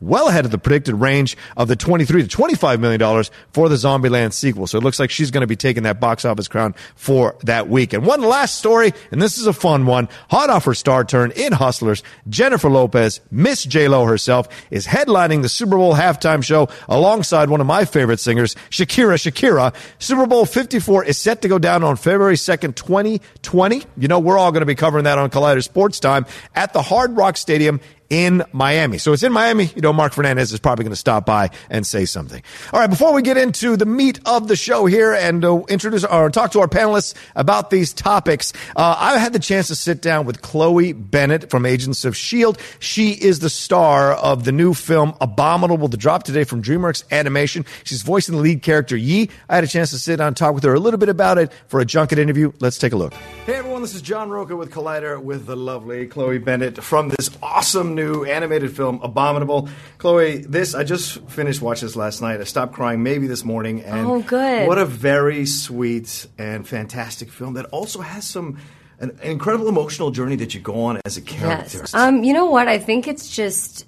well 0.00 0.28
ahead 0.28 0.44
of 0.44 0.50
the 0.50 0.58
predicted 0.58 0.94
range 0.94 1.36
of 1.56 1.66
the 1.66 1.76
23 1.76 2.26
to 2.26 2.36
$25 2.36 2.78
million 2.78 3.24
for 3.52 3.68
the 3.68 3.74
Zombieland 3.74 4.32
sequel. 4.32 4.66
So 4.66 4.78
it 4.78 4.84
looks 4.84 5.00
like 5.00 5.10
she's 5.10 5.30
going 5.30 5.42
to 5.42 5.46
be 5.46 5.56
taking 5.56 5.82
that 5.82 5.98
box 5.98 6.24
office 6.24 6.46
crown 6.46 6.74
for 6.94 7.36
that 7.42 7.68
week. 7.68 7.92
And 7.92 8.06
one 8.06 8.20
last 8.20 8.58
story, 8.58 8.92
and 9.10 9.20
this 9.20 9.38
is 9.38 9.46
a 9.46 9.52
fun 9.52 9.86
one. 9.86 10.08
Hot 10.30 10.50
off 10.50 10.64
her 10.64 10.74
star 10.74 11.04
turn 11.04 11.32
in 11.32 11.52
Hustlers, 11.52 12.02
Jennifer 12.28 12.70
Lopez, 12.70 13.20
Miss 13.30 13.64
J-Lo 13.64 14.04
herself, 14.04 14.48
is 14.70 14.86
headlining 14.86 15.42
the 15.42 15.48
Super 15.48 15.76
Bowl 15.76 15.94
halftime 15.94 16.42
show 16.44 16.68
alongside 16.88 17.50
one 17.50 17.60
of 17.60 17.66
my 17.66 17.84
favorite 17.84 18.20
singers, 18.20 18.54
Shakira 18.70 19.14
Shakira. 19.14 19.74
Super 19.98 20.26
Bowl 20.26 20.44
54 20.44 21.04
is 21.04 21.18
set 21.18 21.42
to 21.42 21.48
go 21.48 21.58
down 21.58 21.82
on 21.82 21.96
February 21.96 22.36
2nd, 22.36 22.74
2020. 22.74 23.82
You 23.96 24.08
know, 24.08 24.18
we're 24.18 24.38
all 24.38 24.52
going 24.52 24.60
to 24.60 24.66
be 24.66 24.74
covering 24.74 25.04
that 25.04 25.18
on 25.18 25.30
Collider 25.30 25.62
Sports 25.62 26.00
Time 26.00 26.26
at 26.54 26.72
the 26.72 26.82
Hard 26.82 27.16
Rock 27.16 27.36
Stadium 27.36 27.80
in 28.12 28.44
Miami. 28.52 28.98
So 28.98 29.14
it's 29.14 29.22
in 29.22 29.32
Miami. 29.32 29.70
You 29.74 29.80
know, 29.80 29.92
Mark 29.94 30.12
Fernandez 30.12 30.52
is 30.52 30.60
probably 30.60 30.84
going 30.84 30.92
to 30.92 30.96
stop 30.96 31.24
by 31.24 31.48
and 31.70 31.86
say 31.86 32.04
something. 32.04 32.42
All 32.70 32.78
right, 32.78 32.90
before 32.90 33.14
we 33.14 33.22
get 33.22 33.38
into 33.38 33.74
the 33.74 33.86
meat 33.86 34.20
of 34.26 34.48
the 34.48 34.54
show 34.54 34.84
here 34.84 35.14
and 35.14 35.42
uh, 35.42 35.62
introduce 35.70 36.04
or 36.04 36.28
talk 36.28 36.52
to 36.52 36.60
our 36.60 36.68
panelists 36.68 37.14
about 37.34 37.70
these 37.70 37.94
topics, 37.94 38.52
uh, 38.76 38.96
I 38.98 39.16
had 39.16 39.32
the 39.32 39.38
chance 39.38 39.68
to 39.68 39.74
sit 39.74 40.02
down 40.02 40.26
with 40.26 40.42
Chloe 40.42 40.92
Bennet 40.92 41.48
from 41.48 41.64
Agents 41.64 42.04
of 42.04 42.12
S.H.I.E.L.D. 42.12 42.60
She 42.80 43.12
is 43.12 43.38
the 43.38 43.48
star 43.48 44.12
of 44.12 44.44
the 44.44 44.52
new 44.52 44.74
film 44.74 45.14
Abominable, 45.22 45.88
the 45.88 45.96
drop 45.96 46.24
today 46.24 46.44
from 46.44 46.62
DreamWorks 46.62 47.04
Animation. 47.10 47.64
She's 47.82 48.02
voicing 48.02 48.34
the 48.34 48.42
lead 48.42 48.60
character 48.60 48.94
Yi. 48.94 49.30
I 49.48 49.54
had 49.54 49.64
a 49.64 49.68
chance 49.68 49.88
to 49.92 49.98
sit 49.98 50.16
down 50.16 50.28
and 50.28 50.36
talk 50.36 50.52
with 50.54 50.64
her 50.64 50.74
a 50.74 50.80
little 50.80 50.98
bit 50.98 51.08
about 51.08 51.38
it 51.38 51.50
for 51.68 51.80
a 51.80 51.86
junket 51.86 52.18
interview. 52.18 52.52
Let's 52.60 52.76
take 52.76 52.92
a 52.92 52.96
look. 52.96 53.14
Hey 53.46 53.54
everyone, 53.54 53.80
this 53.80 53.94
is 53.94 54.02
John 54.02 54.28
Rocha 54.28 54.54
with 54.54 54.70
Collider 54.70 55.18
with 55.18 55.46
the 55.46 55.56
lovely 55.56 56.06
Chloe 56.06 56.36
Bennet 56.36 56.84
from 56.84 57.08
this 57.08 57.30
awesome 57.42 57.94
new 57.94 58.01
new 58.02 58.24
animated 58.24 58.74
film, 58.74 59.00
Abominable. 59.02 59.68
Chloe, 59.98 60.38
this 60.38 60.74
I 60.74 60.84
just 60.84 61.18
finished 61.28 61.62
watching 61.62 61.88
this 61.88 61.96
last 61.96 62.20
night. 62.20 62.40
I 62.40 62.44
stopped 62.44 62.72
crying 62.72 63.02
maybe 63.02 63.26
this 63.26 63.44
morning, 63.44 63.82
and 63.82 64.06
oh, 64.06 64.22
good! 64.22 64.68
What 64.68 64.78
a 64.78 64.84
very 64.84 65.46
sweet 65.46 66.26
and 66.38 66.66
fantastic 66.66 67.30
film 67.30 67.54
that 67.54 67.66
also 67.66 68.00
has 68.00 68.26
some 68.26 68.58
an 68.98 69.18
incredible 69.22 69.68
emotional 69.68 70.10
journey 70.12 70.36
that 70.36 70.54
you 70.54 70.60
go 70.60 70.84
on 70.84 71.00
as 71.04 71.16
a 71.16 71.20
character. 71.20 71.78
Yes. 71.78 71.94
Um, 71.94 72.22
you 72.22 72.32
know 72.32 72.46
what? 72.46 72.68
I 72.68 72.78
think 72.78 73.08
it's 73.08 73.28
just 73.28 73.86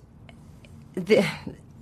the 0.94 1.24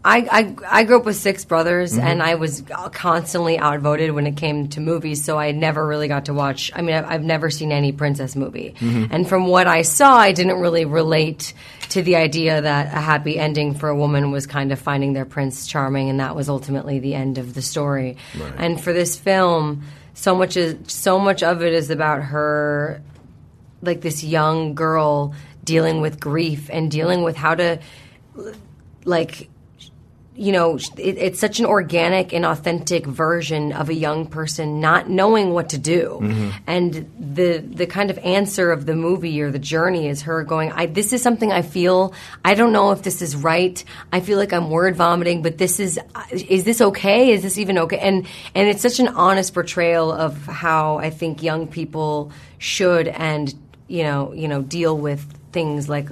I, 0.05 0.57
I, 0.69 0.81
I 0.81 0.85
grew 0.85 0.99
up 0.99 1.05
with 1.05 1.17
six 1.17 1.45
brothers, 1.45 1.93
mm-hmm. 1.93 2.07
and 2.07 2.23
I 2.23 2.35
was 2.35 2.65
constantly 2.93 3.59
outvoted 3.59 4.11
when 4.11 4.27
it 4.27 4.37
came 4.37 4.69
to 4.71 4.81
movies. 4.81 5.25
So 5.25 5.39
I 5.39 5.53
never 5.53 5.87
really 5.87 6.09
got 6.09 6.25
to 6.25 6.35
watch. 6.35 6.73
I 6.75 6.83
mean, 6.83 6.97
I've, 6.97 7.07
I've 7.07 7.23
never 7.23 7.51
seen 7.51 7.71
any 7.71 7.93
princess 7.93 8.35
movie, 8.35 8.75
mm-hmm. 8.79 9.13
and 9.13 9.29
from 9.29 9.47
what 9.47 9.67
I 9.67 9.83
saw, 9.83 10.17
I 10.17 10.33
didn't 10.33 10.61
really 10.61 10.85
relate 10.85 11.55
to 11.91 12.03
the 12.03 12.17
idea 12.17 12.63
that 12.63 12.87
a 12.87 13.01
happy 13.01 13.39
ending 13.39 13.75
for 13.75 13.89
a 13.89 13.97
woman 13.97 14.31
was 14.31 14.47
kind 14.47 14.73
of 14.73 14.79
finding 14.79 15.13
their 15.13 15.25
prince 15.25 15.67
charming, 15.67 16.09
and 16.11 16.21
that 16.21 16.35
was 16.35 16.49
ultimately 16.49 16.99
the 16.99 17.15
end 17.15 17.39
of 17.39 17.55
the 17.55 17.63
story. 17.63 18.17
Right. 18.37 18.55
And 18.57 18.81
for 18.81 18.93
this 18.93 19.17
film, 19.17 19.85
so 20.15 20.35
much 20.35 20.57
is 20.57 20.77
so 20.93 21.19
much 21.19 21.43
of 21.43 21.63
it 21.63 21.73
is 21.73 21.91
about 21.91 22.23
her, 22.23 23.03
like 23.83 24.01
this 24.01 24.25
young 24.25 24.75
girl 24.75 25.35
dealing 25.65 26.01
with 26.01 26.19
grief 26.19 26.71
and 26.73 26.91
dealing 26.91 27.23
with 27.23 27.37
how 27.37 27.55
to, 27.55 27.79
like 29.05 29.49
you 30.35 30.51
know, 30.51 30.77
it, 30.77 31.19
it's 31.19 31.39
such 31.39 31.61
an 31.61 31.67
organic 31.67 32.33
and 32.33 32.47
authentic 32.47 33.05
version 33.05 33.73
of 33.73 33.91
a 33.91 33.95
young 33.95 34.27
person 34.27 34.81
not 34.81 35.11
knowing 35.11 35.53
what 35.53 35.69
to 35.71 35.79
do. 35.79 36.21
Mm-hmm. 36.23 36.51
And 36.67 37.11
the 37.19 37.59
the 37.59 37.87
kind 37.87 38.11
of 38.11 38.19
answer 38.19 38.73
of 38.73 38.87
the 38.87 38.95
movie 38.95 39.43
or 39.43 39.51
the 39.51 39.59
journey 39.59 40.09
is 40.09 40.23
her 40.23 40.43
going, 40.43 40.73
I, 40.73 40.87
"This 40.87 41.13
is 41.13 41.23
something 41.23 41.53
I 41.53 41.61
feel. 41.61 42.15
I 42.45 42.55
don't 42.55 42.73
know 42.73 42.93
if 42.93 43.03
this 43.03 43.21
is 43.21 43.37
right. 43.37 43.85
I 44.11 44.21
feel 44.21 44.39
like 44.39 44.55
I'm 44.55 44.71
word 44.71 44.97
vomiting, 44.97 45.43
but 45.43 45.59
this 45.59 45.79
is 45.79 46.01
is 46.31 46.65
this 46.65 46.81
okay? 46.81 47.33
Is 47.33 47.43
this 47.43 47.59
even 47.59 47.77
okay?" 47.79 47.99
And 47.99 48.27
and 48.55 48.69
it's 48.69 48.81
such 48.81 49.01
an 49.01 49.09
honest 49.09 49.53
portrayal 49.53 50.11
of 50.11 50.47
how 50.47 50.97
I 50.97 51.11
think 51.11 51.43
young 51.43 51.67
people 51.67 52.33
should 52.57 53.07
and 53.07 53.55
you 53.87 54.05
know 54.05 54.33
you 54.33 54.49
know 54.49 54.63
deal 54.63 54.97
with 54.97 55.21
things 55.53 55.91
like 55.91 56.09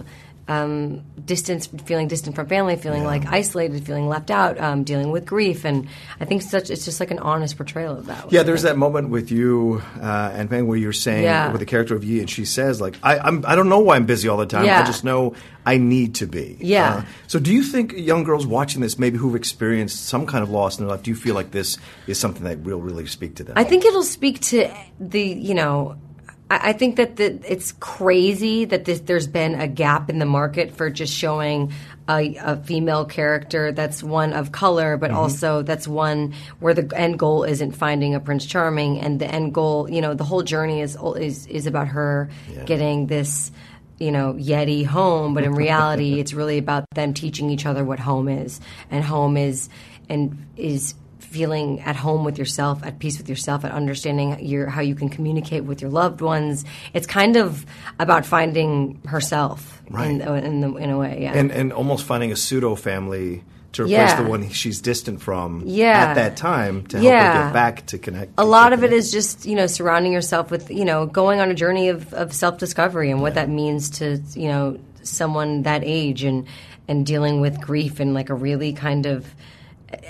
um, 0.50 1.04
distance, 1.24 1.68
feeling 1.84 2.08
distant 2.08 2.34
from 2.34 2.48
family, 2.48 2.74
feeling 2.74 3.02
yeah. 3.02 3.08
like 3.08 3.26
isolated, 3.26 3.86
feeling 3.86 4.08
left 4.08 4.32
out, 4.32 4.58
um, 4.58 4.82
dealing 4.82 5.12
with 5.12 5.24
grief, 5.24 5.64
and 5.64 5.86
I 6.18 6.24
think 6.24 6.42
such 6.42 6.70
it's 6.70 6.84
just 6.84 6.98
like 6.98 7.12
an 7.12 7.20
honest 7.20 7.56
portrayal 7.56 7.96
of 7.96 8.06
that. 8.06 8.32
Yeah, 8.32 8.42
there's 8.42 8.62
that 8.62 8.76
moment 8.76 9.10
with 9.10 9.30
you 9.30 9.80
uh, 10.02 10.32
and 10.34 10.50
Peng 10.50 10.66
where 10.66 10.76
you're 10.76 10.92
saying 10.92 11.22
yeah. 11.22 11.52
with 11.52 11.60
the 11.60 11.66
character 11.66 11.94
of 11.94 12.02
Yi, 12.02 12.18
and 12.18 12.28
she 12.28 12.44
says 12.44 12.80
like, 12.80 12.96
I, 13.00 13.18
I'm 13.20 13.44
I 13.46 13.54
don't 13.54 13.68
know 13.68 13.78
why 13.78 13.94
I'm 13.94 14.06
busy 14.06 14.28
all 14.28 14.38
the 14.38 14.46
time. 14.46 14.64
Yeah. 14.64 14.80
I 14.80 14.84
just 14.84 15.04
know 15.04 15.34
I 15.64 15.76
need 15.76 16.16
to 16.16 16.26
be. 16.26 16.56
Yeah. 16.60 16.94
Uh, 16.94 17.04
so, 17.28 17.38
do 17.38 17.52
you 17.54 17.62
think 17.62 17.92
young 17.92 18.24
girls 18.24 18.44
watching 18.44 18.80
this, 18.80 18.98
maybe 18.98 19.18
who've 19.18 19.36
experienced 19.36 20.06
some 20.06 20.26
kind 20.26 20.42
of 20.42 20.50
loss 20.50 20.78
in 20.78 20.84
their 20.84 20.96
life, 20.96 21.04
do 21.04 21.12
you 21.12 21.16
feel 21.16 21.36
like 21.36 21.52
this 21.52 21.78
is 22.08 22.18
something 22.18 22.42
that 22.42 22.58
will 22.60 22.80
really 22.80 23.06
speak 23.06 23.36
to 23.36 23.44
them? 23.44 23.56
I 23.56 23.62
think 23.62 23.84
it'll 23.84 24.02
speak 24.02 24.40
to 24.40 24.68
the 24.98 25.22
you 25.22 25.54
know 25.54 25.96
I, 26.50 26.70
I 26.70 26.72
think 26.72 26.96
that 26.96 27.16
the, 27.16 27.38
it's 27.50 27.72
crazy 27.80 28.66
that 28.66 28.84
this, 28.84 29.00
there's 29.00 29.26
been 29.26 29.54
a 29.54 29.68
gap 29.68 30.10
in 30.10 30.18
the 30.18 30.26
market 30.26 30.72
for 30.72 30.90
just 30.90 31.14
showing 31.14 31.72
a, 32.08 32.36
a 32.42 32.56
female 32.56 33.04
character 33.04 33.70
that's 33.72 34.02
one 34.02 34.32
of 34.32 34.50
color, 34.52 34.96
but 34.96 35.12
Mhm. 35.12 35.16
also 35.16 35.62
that's 35.62 35.86
one 35.86 36.34
where 36.58 36.74
the 36.74 36.90
end 36.98 37.18
goal 37.18 37.44
isn't 37.44 37.72
finding 37.72 38.14
a 38.14 38.20
Prince 38.20 38.44
Charming, 38.46 38.98
and 38.98 39.20
the 39.20 39.26
end 39.32 39.54
goal, 39.54 39.88
you 39.88 40.00
know, 40.00 40.14
the 40.14 40.24
whole 40.24 40.42
journey 40.42 40.80
is 40.80 40.98
is 41.16 41.46
is 41.46 41.66
about 41.66 41.88
her 41.88 42.28
getting 42.66 43.06
this. 43.06 43.52
You 43.98 44.12
know, 44.12 44.32
Yeti 44.32 44.86
home, 44.86 45.34
but 45.34 45.44
in 45.44 45.52
reality, 45.52 46.20
it's 46.20 46.32
really 46.32 46.56
about 46.56 46.86
them 46.94 47.12
teaching 47.12 47.50
each 47.50 47.66
other 47.66 47.84
what 47.84 47.98
home 48.00 48.28
is, 48.28 48.58
and 48.90 49.04
home 49.04 49.36
is, 49.36 49.68
and 50.08 50.46
is 50.56 50.94
feeling 51.30 51.80
at 51.80 51.96
home 51.96 52.24
with 52.24 52.38
yourself, 52.38 52.84
at 52.84 52.98
peace 52.98 53.18
with 53.18 53.28
yourself, 53.28 53.64
at 53.64 53.72
understanding 53.72 54.44
your 54.44 54.66
how 54.68 54.80
you 54.82 54.94
can 54.94 55.08
communicate 55.08 55.64
with 55.64 55.80
your 55.80 55.90
loved 55.90 56.20
ones. 56.20 56.64
It's 56.92 57.06
kind 57.06 57.36
of 57.36 57.64
about 57.98 58.26
finding 58.26 59.00
herself, 59.06 59.80
in, 59.88 59.94
Right. 59.94 60.10
in, 60.44 60.60
the, 60.60 60.74
in 60.76 60.90
a 60.90 60.98
way. 60.98 61.20
Yeah. 61.22 61.32
and 61.38 61.50
and 61.52 61.72
almost 61.72 62.04
finding 62.04 62.32
a 62.32 62.36
pseudo 62.36 62.74
family 62.74 63.42
to 63.72 63.84
replace 63.84 63.92
Yeah. 64.10 64.22
the 64.22 64.28
one 64.28 64.48
she's 64.50 64.80
distant 64.80 65.20
from 65.22 65.62
Yeah. 65.64 66.06
at 66.08 66.14
that 66.14 66.36
time 66.36 66.82
to 66.86 66.96
help 66.96 67.04
Yeah. 67.06 67.36
her 67.38 67.44
get 67.44 67.52
back 67.52 67.86
to 67.86 67.98
connect. 67.98 68.32
a 68.36 68.44
lot 68.44 68.72
of 68.72 68.82
it 68.82 68.92
is 68.92 69.12
just 69.12 69.46
you 69.46 69.54
know 69.54 69.68
surrounding 69.68 70.12
yourself 70.12 70.50
with 70.50 70.70
you 70.72 70.84
know 70.84 71.06
going 71.06 71.38
on 71.40 71.50
a 71.50 71.54
journey 71.54 71.88
of, 71.88 72.12
of 72.12 72.32
self 72.32 72.58
discovery 72.58 73.10
and 73.12 73.20
what 73.22 73.34
that 73.34 73.48
means 73.48 73.88
to 73.98 74.18
you 74.34 74.48
know 74.48 74.76
someone 75.04 75.62
that 75.62 75.82
age 75.84 76.24
and 76.24 76.46
and 76.88 77.06
dealing 77.06 77.40
with 77.40 77.60
grief 77.60 78.00
and 78.00 78.12
like 78.12 78.28
a 78.30 78.34
really 78.34 78.72
kind 78.72 79.06
of 79.06 79.24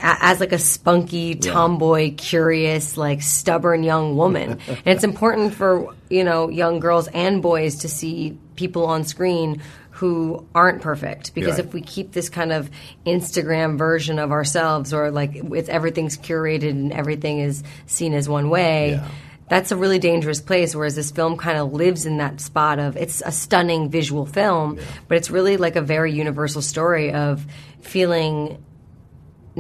as 0.00 0.40
like 0.40 0.52
a 0.52 0.58
spunky 0.58 1.34
tomboy 1.34 2.14
curious 2.14 2.96
like 2.96 3.22
stubborn 3.22 3.82
young 3.82 4.16
woman. 4.16 4.58
And 4.68 4.78
it's 4.86 5.04
important 5.04 5.54
for 5.54 5.94
you 6.08 6.24
know 6.24 6.48
young 6.48 6.80
girls 6.80 7.08
and 7.08 7.42
boys 7.42 7.76
to 7.80 7.88
see 7.88 8.38
people 8.56 8.86
on 8.86 9.04
screen 9.04 9.62
who 9.90 10.46
aren't 10.54 10.80
perfect. 10.82 11.34
Because 11.34 11.58
Yeah. 11.58 11.64
if 11.64 11.74
we 11.74 11.82
keep 11.82 12.12
this 12.12 12.28
kind 12.30 12.52
of 12.52 12.70
Instagram 13.06 13.76
version 13.78 14.18
of 14.18 14.32
ourselves 14.32 14.92
or 14.92 15.10
like 15.10 15.32
it's 15.34 15.68
everything's 15.68 16.16
curated 16.16 16.70
and 16.70 16.92
everything 16.92 17.40
is 17.40 17.62
seen 17.86 18.14
as 18.14 18.28
one 18.28 18.50
way 18.50 19.00
that's 19.48 19.72
a 19.72 19.76
really 19.76 19.98
dangerous 19.98 20.40
place 20.40 20.76
whereas 20.76 20.94
this 20.94 21.10
film 21.10 21.36
kind 21.36 21.58
of 21.58 21.72
lives 21.72 22.06
in 22.06 22.18
that 22.18 22.40
spot 22.40 22.78
of 22.78 22.96
it's 22.96 23.20
a 23.26 23.32
stunning 23.32 23.90
visual 23.90 24.24
film 24.24 24.78
but 25.08 25.16
it's 25.18 25.28
really 25.28 25.56
like 25.56 25.74
a 25.74 25.82
very 25.82 26.12
universal 26.12 26.62
story 26.62 27.12
of 27.12 27.44
feeling 27.80 28.62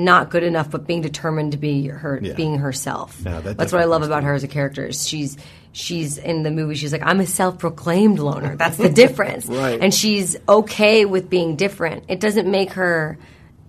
not 0.04 0.30
good 0.30 0.42
enough 0.42 0.70
but 0.70 0.86
being 0.86 1.00
determined 1.02 1.52
to 1.52 1.58
be 1.58 1.86
her 1.88 2.18
Yeah. 2.22 2.34
being 2.34 2.58
herself. 2.58 3.20
Yeah, 3.24 3.40
that 3.40 3.56
that's 3.56 3.72
what 3.72 3.80
i 3.80 3.84
love 3.84 4.02
about 4.02 4.24
her 4.24 4.34
as 4.34 4.42
a 4.44 4.48
character. 4.48 4.86
Is 4.86 5.06
she's 5.08 5.36
she's 5.72 6.18
in 6.18 6.42
the 6.42 6.50
movie 6.50 6.74
she's 6.74 6.92
like 6.92 7.02
i'm 7.04 7.20
a 7.20 7.26
self-proclaimed 7.26 8.18
loner. 8.18 8.56
That's 8.56 8.76
the 8.76 8.88
difference. 8.88 9.46
Right. 9.60 9.80
and 9.80 9.92
she's 9.94 10.36
okay 10.48 11.04
with 11.04 11.28
being 11.30 11.56
different. 11.56 12.04
It 12.08 12.20
doesn't 12.20 12.50
make 12.50 12.72
her 12.72 13.18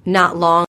not 0.06 0.36
long 0.38 0.66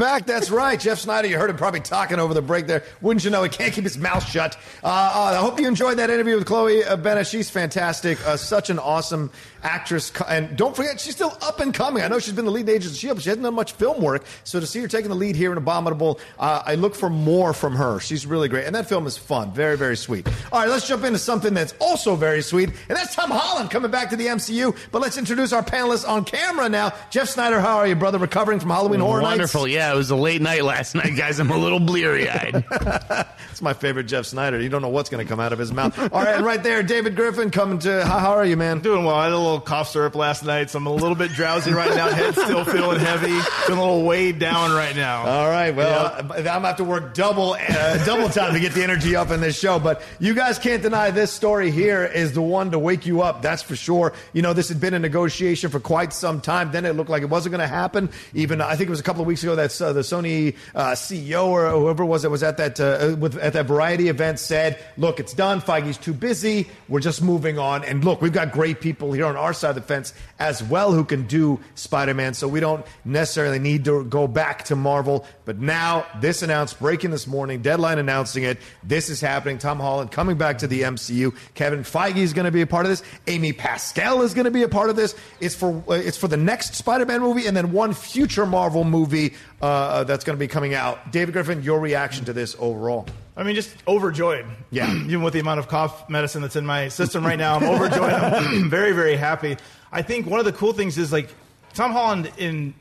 Back, 0.00 0.24
that's 0.24 0.50
right. 0.50 0.80
Jeff 0.80 0.98
Sneider, 0.98 1.28
you 1.28 1.36
heard 1.36 1.50
him 1.50 1.58
probably 1.58 1.80
talking 1.80 2.18
over 2.18 2.32
the 2.32 2.40
break 2.40 2.66
there. 2.66 2.82
Wouldn't 3.02 3.22
you 3.22 3.30
know, 3.30 3.42
he 3.42 3.50
can't 3.50 3.70
keep 3.70 3.84
his 3.84 3.98
mouth 3.98 4.26
shut. 4.26 4.56
Uh, 4.82 4.86
uh, 4.86 5.32
I 5.34 5.36
hope 5.36 5.60
you 5.60 5.68
enjoyed 5.68 5.98
that 5.98 6.08
interview 6.08 6.36
with 6.36 6.46
Chloe 6.46 6.82
Bennet. 6.96 7.26
She's 7.26 7.50
fantastic. 7.50 8.18
Uh, 8.26 8.38
such 8.38 8.70
an 8.70 8.78
awesome 8.78 9.30
actress. 9.62 10.12
And 10.28 10.56
don't 10.56 10.74
forget, 10.74 11.00
she's 11.00 11.14
still 11.14 11.36
up 11.42 11.60
and 11.60 11.72
coming. 11.72 12.02
I 12.02 12.08
know 12.08 12.18
she's 12.18 12.34
been 12.34 12.44
the 12.44 12.50
lead 12.50 12.68
agent 12.68 12.80
Agents 12.80 12.92
of 12.92 12.96
S.H.I.E.L.D., 12.96 13.14
but 13.16 13.22
she 13.22 13.28
hasn't 13.28 13.42
done 13.44 13.54
much 13.54 13.72
film 13.72 14.02
work. 14.02 14.24
So 14.44 14.58
to 14.58 14.66
see 14.66 14.80
her 14.80 14.88
taking 14.88 15.10
the 15.10 15.16
lead 15.16 15.36
here 15.36 15.52
in 15.52 15.58
Abominable, 15.58 16.18
uh, 16.38 16.62
I 16.64 16.76
look 16.76 16.94
for 16.94 17.10
more 17.10 17.52
from 17.52 17.76
her. 17.76 18.00
She's 18.00 18.26
really 18.26 18.48
great. 18.48 18.64
And 18.64 18.74
that 18.74 18.88
film 18.88 19.06
is 19.06 19.16
fun. 19.18 19.52
Very, 19.52 19.76
very 19.76 19.96
sweet. 19.96 20.26
All 20.52 20.60
right, 20.60 20.68
let's 20.68 20.88
jump 20.88 21.04
into 21.04 21.18
something 21.18 21.52
that's 21.52 21.74
also 21.80 22.16
very 22.16 22.42
sweet. 22.42 22.70
And 22.88 22.96
that's 22.96 23.14
Tom 23.14 23.30
Holland 23.30 23.70
coming 23.70 23.90
back 23.90 24.10
to 24.10 24.16
the 24.16 24.26
MCU. 24.26 24.76
But 24.90 25.02
let's 25.02 25.18
introduce 25.18 25.52
our 25.52 25.62
panelists 25.62 26.08
on 26.08 26.24
camera 26.24 26.68
now. 26.68 26.92
Jeff 27.10 27.28
Sneider, 27.28 27.60
how 27.60 27.76
are 27.76 27.86
you, 27.86 27.96
brother? 27.96 28.18
Recovering 28.18 28.60
from 28.60 28.70
Halloween 28.70 29.00
Horror 29.00 29.22
Nights? 29.22 29.30
Wonderful. 29.32 29.68
Yeah, 29.68 29.92
it 29.92 29.96
was 29.96 30.10
a 30.10 30.16
late 30.16 30.40
night 30.40 30.64
last 30.64 30.94
night, 30.94 31.16
guys. 31.16 31.38
I'm 31.38 31.50
a 31.50 31.58
little 31.58 31.80
bleary 31.80 32.28
eyed. 32.28 32.64
It's 33.50 33.62
my 33.62 33.72
favorite 33.74 34.04
Jeff 34.04 34.24
Sneider. 34.24 34.60
You 34.60 34.68
don't 34.70 34.80
know 34.80 34.88
what's 34.88 35.10
going 35.10 35.22
to 35.22 35.28
come 35.28 35.40
out 35.40 35.52
of 35.52 35.58
his 35.58 35.70
mouth. 35.72 35.98
All 35.98 36.22
right, 36.22 36.36
and 36.36 36.44
right 36.46 36.62
there, 36.62 36.82
David 36.82 37.14
Griffin 37.16 37.50
coming 37.50 37.78
to. 37.80 38.06
How, 38.06 38.18
how 38.18 38.30
are 38.30 38.44
you, 38.46 38.56
man? 38.56 38.78
Doing 38.80 39.04
well. 39.04 39.16
I 39.16 39.24
had 39.24 39.32
a 39.32 39.36
little 39.36 39.49
cough 39.58 39.88
syrup 39.88 40.14
last 40.14 40.44
night, 40.44 40.70
so 40.70 40.78
I'm 40.78 40.86
a 40.86 40.92
little 40.92 41.16
bit 41.16 41.32
drowsy 41.32 41.72
right 41.72 41.94
now. 41.96 42.08
Head 42.10 42.34
still 42.34 42.64
feeling 42.64 43.00
heavy. 43.00 43.40
Feeling 43.66 43.80
a 43.80 43.84
little 43.84 44.04
weighed 44.04 44.38
down 44.38 44.70
right 44.72 44.94
now. 44.94 45.24
All 45.24 45.48
right. 45.48 45.74
Well, 45.74 46.14
I'm 46.14 46.28
going 46.28 46.44
to 46.44 46.50
have 46.50 46.76
to 46.76 46.84
work 46.84 47.14
double 47.14 47.54
uh, 47.54 48.04
double 48.04 48.28
time 48.28 48.52
to 48.54 48.60
get 48.60 48.72
the 48.72 48.82
energy 48.82 49.16
up 49.16 49.30
in 49.30 49.40
this 49.40 49.58
show. 49.58 49.78
But 49.78 50.02
you 50.18 50.34
guys 50.34 50.58
can't 50.58 50.82
deny 50.82 51.10
this 51.10 51.32
story 51.32 51.70
here 51.70 52.04
is 52.04 52.32
the 52.32 52.42
one 52.42 52.70
to 52.72 52.78
wake 52.78 53.06
you 53.06 53.22
up. 53.22 53.42
That's 53.42 53.62
for 53.62 53.76
sure. 53.76 54.12
You 54.32 54.42
know, 54.42 54.52
this 54.52 54.68
had 54.68 54.80
been 54.80 54.94
a 54.94 54.98
negotiation 54.98 55.70
for 55.70 55.80
quite 55.80 56.12
some 56.12 56.40
time. 56.40 56.72
Then 56.72 56.84
it 56.84 56.92
looked 56.92 57.10
like 57.10 57.22
it 57.22 57.30
wasn't 57.30 57.52
going 57.52 57.66
to 57.66 57.74
happen. 57.74 58.10
Even 58.34 58.60
I 58.60 58.76
think 58.76 58.88
it 58.88 58.90
was 58.90 59.00
a 59.00 59.04
couple 59.04 59.22
of 59.22 59.26
weeks 59.26 59.42
ago 59.42 59.56
that 59.56 59.80
uh, 59.80 59.92
the 59.92 60.00
Sony 60.00 60.56
uh, 60.74 60.92
CEO 60.92 61.46
or 61.46 61.70
whoever 61.70 62.02
it 62.02 62.06
was 62.06 62.22
that 62.22 62.30
was 62.30 62.42
at 62.42 62.58
that 62.58 62.78
uh, 62.78 63.16
with, 63.18 63.36
at 63.38 63.54
that 63.54 63.66
Variety 63.66 64.08
event 64.08 64.38
said, 64.38 64.78
"Look, 64.96 65.20
it's 65.20 65.34
done. 65.34 65.60
Feige's 65.60 65.96
too 65.96 66.12
busy. 66.12 66.68
We're 66.88 67.00
just 67.00 67.22
moving 67.22 67.58
on." 67.58 67.84
And 67.84 68.04
look, 68.04 68.20
we've 68.20 68.32
got 68.32 68.52
great 68.52 68.80
people 68.80 69.12
here 69.12 69.26
on 69.26 69.36
our 69.40 69.52
side 69.52 69.70
of 69.70 69.74
the 69.76 69.82
fence 69.82 70.14
as 70.38 70.62
well 70.62 70.92
who 70.92 71.04
can 71.04 71.26
do 71.26 71.58
Spider-Man. 71.74 72.34
So 72.34 72.46
we 72.46 72.60
don't 72.60 72.84
necessarily 73.04 73.58
need 73.58 73.84
to 73.86 74.04
go 74.04 74.26
back 74.26 74.64
to 74.66 74.76
Marvel. 74.76 75.26
But 75.44 75.58
now 75.58 76.06
this 76.20 76.42
announced, 76.42 76.78
breaking 76.78 77.10
this 77.10 77.26
morning, 77.26 77.62
deadline 77.62 77.98
announcing 77.98 78.44
it. 78.44 78.58
This 78.82 79.08
is 79.08 79.20
happening. 79.20 79.58
Tom 79.58 79.80
Holland 79.80 80.12
coming 80.12 80.36
back 80.36 80.58
to 80.58 80.66
the 80.66 80.82
MCU. 80.82 81.34
Kevin 81.54 81.80
Feige 81.80 82.18
is 82.18 82.32
going 82.32 82.44
to 82.44 82.50
be 82.50 82.62
a 82.62 82.66
part 82.66 82.86
of 82.86 82.90
this. 82.90 83.02
Amy 83.26 83.52
Pascal 83.52 84.22
is 84.22 84.34
going 84.34 84.44
to 84.44 84.50
be 84.50 84.62
a 84.62 84.68
part 84.68 84.90
of 84.90 84.96
this. 84.96 85.14
It's 85.40 85.54
for 85.54 85.82
uh, 85.88 85.92
it's 85.92 86.16
for 86.16 86.28
the 86.28 86.36
next 86.36 86.74
Spider-Man 86.74 87.20
movie 87.20 87.46
and 87.46 87.56
then 87.56 87.72
one 87.72 87.94
future 87.94 88.46
Marvel 88.46 88.84
movie 88.84 89.34
uh, 89.62 90.04
that's 90.04 90.24
going 90.24 90.36
to 90.36 90.40
be 90.40 90.48
coming 90.48 90.74
out. 90.74 91.12
David 91.12 91.32
Griffin, 91.32 91.62
your 91.62 91.80
reaction 91.80 92.24
to 92.26 92.32
this 92.32 92.56
overall? 92.58 93.06
I 93.40 93.42
mean, 93.42 93.54
just 93.54 93.74
overjoyed. 93.88 94.44
Yeah. 94.70 94.92
Even 95.06 95.22
with 95.22 95.32
the 95.32 95.40
amount 95.40 95.60
of 95.60 95.68
cough 95.68 96.10
medicine 96.10 96.42
that's 96.42 96.56
in 96.56 96.66
my 96.66 96.88
system 96.88 97.24
right 97.24 97.38
now, 97.38 97.56
I'm 97.56 97.64
overjoyed. 97.64 98.12
I'm 98.12 98.68
very, 98.70 98.92
very 98.92 99.16
happy. 99.16 99.56
I 99.90 100.02
think 100.02 100.26
one 100.26 100.40
of 100.40 100.44
the 100.44 100.52
cool 100.52 100.74
things 100.74 100.98
is 100.98 101.10
like 101.10 101.30
Tom 101.72 101.92
Holland 101.92 102.30
in 102.36 102.74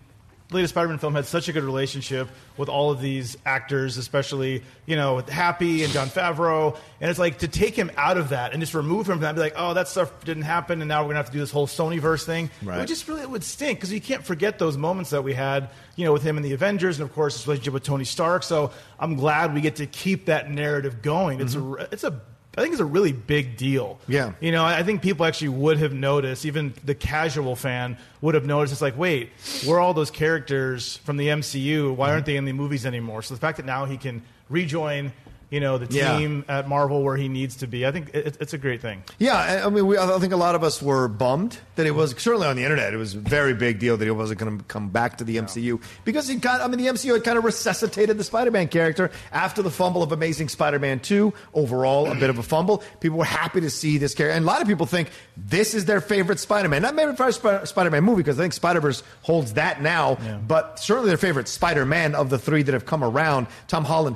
latest 0.51 0.73
Spider-Man 0.73 0.97
film 0.97 1.13
had 1.13 1.25
such 1.25 1.47
a 1.47 1.53
good 1.53 1.63
relationship 1.63 2.27
with 2.57 2.69
all 2.69 2.89
of 2.91 2.99
these 3.01 3.37
actors, 3.45 3.97
especially 3.97 4.63
you 4.85 4.95
know 4.95 5.15
with 5.15 5.29
Happy 5.29 5.83
and 5.83 5.93
Jon 5.93 6.07
Favreau, 6.07 6.75
and 6.99 7.09
it's 7.09 7.19
like 7.19 7.39
to 7.39 7.47
take 7.47 7.75
him 7.75 7.91
out 7.97 8.17
of 8.17 8.29
that 8.29 8.53
and 8.53 8.61
just 8.61 8.73
remove 8.73 9.07
him 9.07 9.13
from 9.15 9.21
that, 9.21 9.29
and 9.29 9.35
be 9.35 9.41
like, 9.41 9.53
oh, 9.55 9.73
that 9.75 9.87
stuff 9.87 10.23
didn't 10.25 10.43
happen, 10.43 10.81
and 10.81 10.89
now 10.89 11.01
we're 11.03 11.09
gonna 11.09 11.17
have 11.17 11.27
to 11.27 11.31
do 11.33 11.39
this 11.39 11.51
whole 11.51 11.67
Sonyverse 11.67 12.23
thing. 12.25 12.45
It 12.61 12.65
Right. 12.65 12.77
would 12.79 12.87
just 12.87 13.07
really 13.07 13.21
it 13.21 13.29
would 13.29 13.43
stink 13.43 13.79
because 13.79 13.93
you 13.93 14.01
can't 14.01 14.23
forget 14.25 14.57
those 14.59 14.75
moments 14.77 15.11
that 15.11 15.23
we 15.23 15.33
had, 15.33 15.69
you 15.95 16.05
know, 16.05 16.13
with 16.13 16.23
him 16.23 16.37
in 16.37 16.43
the 16.43 16.53
Avengers, 16.53 16.99
and 16.99 17.07
of 17.07 17.13
course 17.13 17.35
his 17.37 17.45
relationship 17.47 17.73
with 17.73 17.83
Tony 17.83 18.05
Stark. 18.05 18.43
So 18.43 18.71
I'm 18.99 19.15
glad 19.15 19.53
we 19.53 19.61
get 19.61 19.75
to 19.77 19.85
keep 19.85 20.25
that 20.25 20.49
narrative 20.49 21.01
going. 21.01 21.41
It's 21.41 21.55
a 21.55 21.73
it's 21.91 22.03
a 22.03 22.19
I 22.57 22.61
think 22.61 22.73
it's 22.73 22.81
a 22.81 22.85
really 22.85 23.13
big 23.13 23.57
deal. 23.57 23.99
Yeah. 24.07 24.33
You 24.41 24.51
know, 24.51 24.65
I 24.65 24.83
think 24.83 25.01
people 25.01 25.25
actually 25.25 25.49
would 25.49 25.77
have 25.77 25.93
noticed, 25.93 26.45
even 26.45 26.73
the 26.83 26.95
casual 26.95 27.55
fan 27.55 27.97
would 28.21 28.35
have 28.35 28.45
noticed. 28.45 28.73
It's 28.73 28.81
like, 28.81 28.97
wait, 28.97 29.29
where 29.65 29.77
are 29.77 29.79
all 29.79 29.93
those 29.93 30.11
characters 30.11 30.97
from 30.97 31.17
the 31.17 31.27
MCU? 31.27 31.95
Why 31.95 32.11
aren't 32.11 32.25
they 32.25 32.37
in 32.37 32.45
the 32.45 32.53
movies 32.53 32.85
anymore? 32.85 33.21
So 33.21 33.33
the 33.35 33.39
fact 33.39 33.57
that 33.57 33.65
now 33.65 33.85
he 33.85 33.97
can 33.97 34.23
rejoin, 34.49 35.13
you 35.49 35.59
know, 35.59 35.77
the 35.77 35.93
Yeah. 35.93 36.17
team 36.17 36.45
at 36.47 36.67
Marvel 36.69 37.01
where 37.03 37.17
he 37.17 37.27
needs 37.27 37.55
to 37.57 37.67
be, 37.67 37.85
I 37.85 37.91
think 37.91 38.09
it, 38.13 38.37
it's 38.39 38.53
a 38.53 38.57
great 38.57 38.81
thing. 38.81 39.03
Yeah, 39.17 39.63
I- 39.65 39.69
mean, 39.69 39.87
we, 39.87 39.97
I 39.97 40.19
think 40.19 40.31
a 40.33 40.37
lot 40.37 40.53
of 40.55 40.63
us 40.63 40.81
were 40.81 41.07
bummed 41.07 41.57
that 41.75 41.87
it 41.87 41.91
was 41.95 42.11
certainly 42.17 42.45
on 42.47 42.55
the 42.55 42.63
internet. 42.63 42.93
It 42.93 42.97
was 42.97 43.15
a 43.15 43.19
very 43.19 43.53
big 43.53 43.79
deal 43.79 43.97
that 43.97 44.05
he 44.05 44.11
wasn't 44.11 44.39
going 44.39 44.57
to 44.59 44.63
come 44.65 44.89
back 44.89 45.17
to 45.17 45.23
the 45.23 45.37
MCU 45.37 45.81
because 46.05 46.27
he 46.27 46.39
kind. 46.39 46.61
I 46.61 46.67
mean, 46.67 46.77
the 46.77 46.87
MCU 46.87 47.13
had 47.13 47.23
kind 47.23 47.37
of 47.37 47.43
resuscitated 47.45 48.17
the 48.17 48.23
Spider-Man 48.23 48.67
character 48.67 49.09
after 49.31 49.61
the 49.61 49.71
fumble 49.71 50.03
of 50.03 50.11
Amazing 50.11 50.49
Spider-Man 50.49 50.99
Two. 50.99 51.33
Overall, 51.53 52.11
a 52.11 52.15
bit 52.15 52.29
of 52.29 52.37
a 52.37 52.43
fumble. 52.43 52.83
People 52.99 53.17
were 53.17 53.25
happy 53.25 53.61
to 53.61 53.69
see 53.69 53.97
this 53.97 54.13
character, 54.13 54.35
and 54.35 54.43
a 54.43 54.47
lot 54.47 54.61
of 54.61 54.67
people 54.67 54.85
think 54.85 55.09
this 55.37 55.73
is 55.73 55.85
their 55.85 56.01
favorite 56.01 56.39
Spider-Man. 56.39 56.81
Not 56.81 56.95
maybe 56.95 57.11
favorite 57.13 57.33
Sp- 57.39 57.65
Spider-Man 57.65 58.03
movie 58.03 58.17
because 58.23 58.39
I 58.39 58.43
think 58.43 58.53
Spider-Verse 58.53 59.01
holds 59.23 59.53
that 59.53 59.81
now, 59.81 60.17
but 60.47 60.79
certainly 60.79 61.09
their 61.09 61.17
favorite 61.17 61.47
Spider-Man 61.47 62.13
of 62.13 62.29
the 62.29 62.37
three 62.37 62.61
that 62.63 62.73
have 62.73 62.85
come 62.85 63.03
around. 63.03 63.47
Tom 63.67 63.85
Holland 63.85 64.15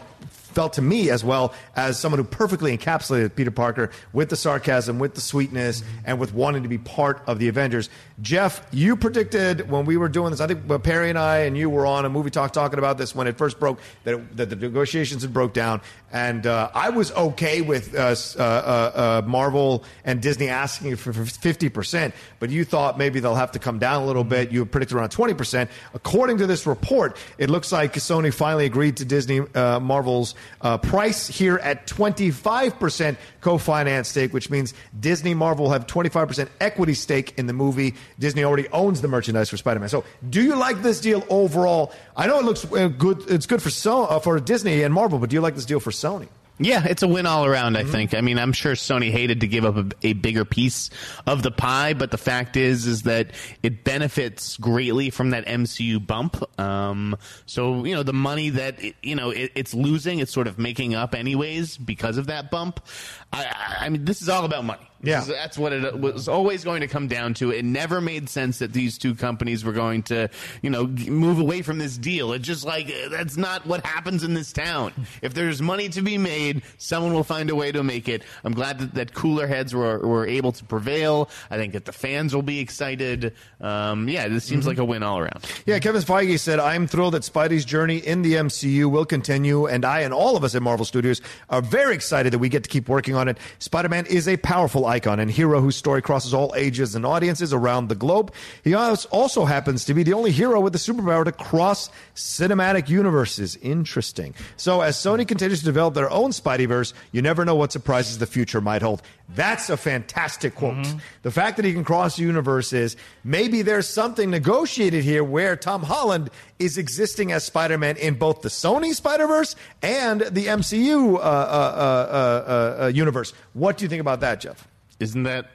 felt 0.53 0.73
to 0.73 0.81
me 0.81 1.09
as 1.09 1.23
well 1.23 1.53
as 1.75 1.99
someone 1.99 2.19
who 2.19 2.25
perfectly 2.25 2.77
encapsulated 2.77 3.35
Peter 3.35 3.51
Parker 3.51 3.91
with 4.11 4.29
the 4.29 4.35
sarcasm, 4.35 4.99
with 4.99 5.15
the 5.15 5.21
sweetness, 5.21 5.83
and 6.05 6.19
with 6.19 6.33
wanting 6.33 6.63
to 6.63 6.69
be 6.69 6.77
part 6.77 7.21
of 7.27 7.39
the 7.39 7.47
Avengers. 7.47 7.89
Jeff, 8.21 8.65
you 8.71 8.95
predicted 8.95 9.69
when 9.69 9.85
we 9.85 9.97
were 9.97 10.09
doing 10.09 10.31
this, 10.31 10.41
I 10.41 10.47
think 10.47 10.83
Perry 10.83 11.09
and 11.09 11.17
I 11.17 11.39
and 11.39 11.57
you 11.57 11.69
were 11.69 11.85
on 11.85 12.05
a 12.05 12.09
movie 12.09 12.29
talk 12.29 12.53
talking 12.53 12.79
about 12.79 12.97
this 12.97 13.15
when 13.15 13.27
it 13.27 13.37
first 13.37 13.59
broke, 13.59 13.79
that, 14.03 14.15
it, 14.15 14.37
that 14.37 14.49
the 14.49 14.55
negotiations 14.55 15.21
had 15.21 15.33
broke 15.33 15.53
down. 15.53 15.81
And 16.11 16.45
uh, 16.45 16.69
I 16.73 16.89
was 16.89 17.11
okay 17.13 17.61
with 17.61 17.95
uh, 17.95 18.15
uh, 18.37 18.41
uh, 18.41 18.43
uh, 18.43 19.27
Marvel 19.27 19.83
and 20.05 20.21
Disney 20.21 20.49
asking 20.49 20.95
for 20.97 21.13
for 21.13 21.23
50%, 21.23 22.13
but 22.39 22.49
you 22.49 22.65
thought 22.65 22.97
maybe 22.97 23.19
they'll 23.19 23.35
have 23.35 23.51
to 23.53 23.59
come 23.59 23.79
down 23.79 24.03
a 24.03 24.05
little 24.05 24.23
bit. 24.23 24.51
You 24.51 24.65
predicted 24.65 24.97
around 24.97 25.09
20%. 25.09 25.69
According 25.93 26.37
to 26.39 26.47
this 26.47 26.65
report, 26.65 27.17
it 27.37 27.49
looks 27.49 27.71
like 27.71 27.93
Sony 27.93 28.33
finally 28.33 28.65
agreed 28.65 28.97
to 28.97 29.05
Disney 29.05 29.41
uh, 29.53 29.79
Marvel's 29.79 30.35
uh, 30.61 30.77
price 30.77 31.27
here 31.27 31.57
at 31.57 31.87
25% 31.87 33.17
co-finance 33.41 34.09
stake, 34.09 34.33
which 34.33 34.49
means 34.49 34.73
Disney 34.99 35.33
Marvel 35.33 35.65
will 35.65 35.71
have 35.71 35.87
25% 35.87 36.49
equity 36.59 36.93
stake 36.93 37.33
in 37.37 37.47
the 37.47 37.53
movie. 37.53 37.95
Disney 38.19 38.43
already 38.43 38.67
owns 38.69 39.01
the 39.01 39.07
merchandise 39.07 39.49
for 39.49 39.57
Spider-Man. 39.57 39.89
So, 39.89 40.03
do 40.29 40.41
you 40.41 40.55
like 40.55 40.81
this 40.81 41.01
deal 41.01 41.23
overall? 41.29 41.91
I 42.15 42.27
know 42.27 42.39
it 42.39 42.45
looks 42.45 42.65
uh, 42.71 42.87
good. 42.87 43.23
It's 43.29 43.45
good 43.45 43.61
for 43.61 43.69
so 43.69 44.05
uh, 44.05 44.19
for 44.19 44.39
Disney 44.39 44.83
and 44.83 44.93
Marvel, 44.93 45.19
but 45.19 45.29
do 45.29 45.35
you 45.35 45.41
like 45.41 45.55
this 45.55 45.65
deal 45.65 45.79
for 45.79 45.91
Sony? 45.91 46.27
Yeah, 46.59 46.85
it's 46.85 47.01
a 47.01 47.07
win 47.07 47.25
all 47.25 47.45
around, 47.45 47.77
I 47.77 47.83
think. 47.83 48.13
I 48.13 48.21
mean, 48.21 48.37
I'm 48.37 48.53
sure 48.53 48.73
Sony 48.73 49.09
hated 49.09 49.41
to 49.41 49.47
give 49.47 49.65
up 49.65 49.75
a, 49.75 50.09
a 50.09 50.13
bigger 50.13 50.45
piece 50.45 50.91
of 51.25 51.41
the 51.41 51.49
pie, 51.49 51.93
but 51.93 52.11
the 52.11 52.17
fact 52.17 52.55
is, 52.57 52.85
is 52.85 53.03
that 53.03 53.31
it 53.63 53.83
benefits 53.83 54.57
greatly 54.57 55.09
from 55.09 55.31
that 55.31 55.47
MCU 55.47 56.05
bump. 56.05 56.41
Um, 56.59 57.17
so, 57.47 57.85
you 57.85 57.95
know, 57.95 58.03
the 58.03 58.13
money 58.13 58.51
that, 58.51 58.83
it, 58.83 58.95
you 59.01 59.15
know, 59.15 59.31
it, 59.31 59.51
it's 59.55 59.73
losing, 59.73 60.19
it's 60.19 60.31
sort 60.31 60.45
of 60.45 60.59
making 60.59 60.93
up 60.93 61.15
anyways 61.15 61.75
because 61.77 62.17
of 62.17 62.27
that 62.27 62.51
bump. 62.51 62.85
I, 63.31 63.45
I, 63.45 63.85
I 63.85 63.89
mean, 63.89 64.05
this 64.05 64.21
is 64.21 64.29
all 64.29 64.45
about 64.45 64.63
money. 64.63 64.87
Yeah. 65.03 65.21
That's 65.27 65.57
what 65.57 65.73
it 65.73 65.99
was 65.99 66.27
always 66.27 66.63
going 66.63 66.81
to 66.81 66.87
come 66.87 67.07
down 67.07 67.33
to. 67.35 67.51
It 67.51 67.65
never 67.65 67.99
made 68.01 68.29
sense 68.29 68.59
that 68.59 68.73
these 68.73 68.97
two 68.97 69.15
companies 69.15 69.63
were 69.65 69.73
going 69.73 70.03
to, 70.03 70.29
you 70.61 70.69
know, 70.69 70.87
move 70.87 71.39
away 71.39 71.61
from 71.61 71.77
this 71.77 71.97
deal. 71.97 72.31
It's 72.33 72.45
just 72.47 72.65
like 72.65 72.91
that's 73.11 73.35
not 73.37 73.65
what 73.65 73.85
happens 73.85 74.23
in 74.23 74.33
this 74.33 74.53
town. 74.53 74.93
If 75.21 75.33
there's 75.33 75.61
money 75.61 75.89
to 75.89 76.01
be 76.01 76.17
made, 76.17 76.61
someone 76.77 77.13
will 77.13 77.23
find 77.23 77.49
a 77.49 77.55
way 77.55 77.71
to 77.71 77.83
make 77.83 78.07
it. 78.07 78.23
I'm 78.43 78.53
glad 78.53 78.79
that, 78.79 78.93
that 78.95 79.13
cooler 79.13 79.45
heads 79.45 79.75
were 79.75 79.99
were 79.99 80.25
able 80.25 80.53
to 80.53 80.63
prevail. 80.63 81.29
I 81.51 81.57
think 81.57 81.73
that 81.73 81.85
the 81.85 81.91
fans 81.91 82.33
will 82.33 82.41
be 82.41 82.59
excited. 82.59 83.33
Um, 83.61 84.07
yeah, 84.07 84.27
this 84.27 84.45
seems 84.45 84.63
Mhm. 84.65 84.67
like 84.69 84.77
a 84.77 84.85
win 84.85 85.03
all 85.03 85.19
around. 85.19 85.45
Yeah, 85.65 85.79
Kevin 85.79 86.01
Feige 86.01 86.39
said, 86.39 86.59
I'm 86.59 86.87
thrilled 86.87 87.13
that 87.13 87.23
Spidey's 87.23 87.65
journey 87.65 87.97
in 87.97 88.21
the 88.21 88.35
MCU 88.35 88.89
will 88.89 89.05
continue, 89.05 89.65
and 89.67 89.83
I 89.85 89.99
and 90.01 90.13
all 90.13 90.37
of 90.37 90.43
us 90.43 90.55
at 90.55 90.61
Marvel 90.61 90.85
Studios 90.85 91.21
are 91.49 91.61
very 91.61 91.93
excited 91.93 92.31
that 92.33 92.39
we 92.39 92.49
get 92.49 92.63
to 92.63 92.69
keep 92.69 92.87
working 92.87 93.15
on 93.15 93.27
it. 93.27 93.37
Spider 93.59 93.89
Man 93.89 94.05
is 94.05 94.27
a 94.27 94.37
powerful 94.37 94.85
icon 94.93 95.19
and 95.19 95.31
hero 95.31 95.59
whose 95.59 95.75
story 95.75 96.01
crosses 96.01 96.33
all 96.33 96.53
ages 96.55 96.93
and 96.95 97.05
audiences 97.05 97.51
around 97.53 97.89
the 97.89 97.95
globe. 97.95 98.31
He 98.63 98.73
also 98.75 99.45
happens 99.45 99.85
to 99.85 99.93
be 99.93 100.03
the 100.03 100.13
only 100.13 100.31
hero 100.31 100.59
with 100.59 100.73
the 100.73 100.79
superpower 100.79 101.25
to 101.25 101.31
cross 101.31 101.89
cinematic 102.15 102.89
universes. 102.89 103.55
Interesting. 103.57 104.35
So, 104.57 104.81
as 104.81 104.95
Sony 104.95 105.27
continues 105.27 105.59
to 105.59 105.65
develop 105.65 105.93
their 105.95 106.11
own 106.11 106.31
Spideyverse, 106.31 106.93
you 107.11 107.21
never 107.21 107.43
know 107.45 107.55
what 107.55 107.71
surprises 107.71 108.19
the 108.19 108.27
future 108.27 108.61
might 108.61 108.81
hold. 108.81 109.01
That's 109.29 109.69
a 109.69 109.77
fantastic 109.77 110.53
quote. 110.55 110.85
The 111.23 111.31
fact 111.31 111.57
that 111.57 111.65
he 111.65 111.73
can 111.73 111.83
cross 111.83 112.19
universes, 112.19 112.95
maybe 113.23 113.61
there's 113.61 113.87
something 113.87 114.29
negotiated 114.29 115.03
here 115.03 115.23
where 115.23 115.55
Tom 115.55 115.81
Holland 115.81 116.29
is 116.59 116.77
existing 116.77 117.31
as 117.31 117.43
Spider 117.43 117.77
Man 117.77 117.97
in 117.97 118.15
both 118.15 118.41
the 118.41 118.49
Sony 118.49 118.93
Spider 118.93 119.25
Verse 119.25 119.55
and 119.81 120.21
the 120.21 120.47
MCU 120.47 121.15
uh, 121.15 121.17
uh, 121.17 121.21
uh, 121.21 122.79
uh, 122.79 122.83
uh, 122.83 122.87
universe. 122.87 123.33
What 123.53 123.77
do 123.77 123.85
you 123.85 123.89
think 123.89 124.01
about 124.01 124.19
that, 124.19 124.41
Jeff? 124.41 124.67
Isn't 125.03 125.23
that 125.23 125.47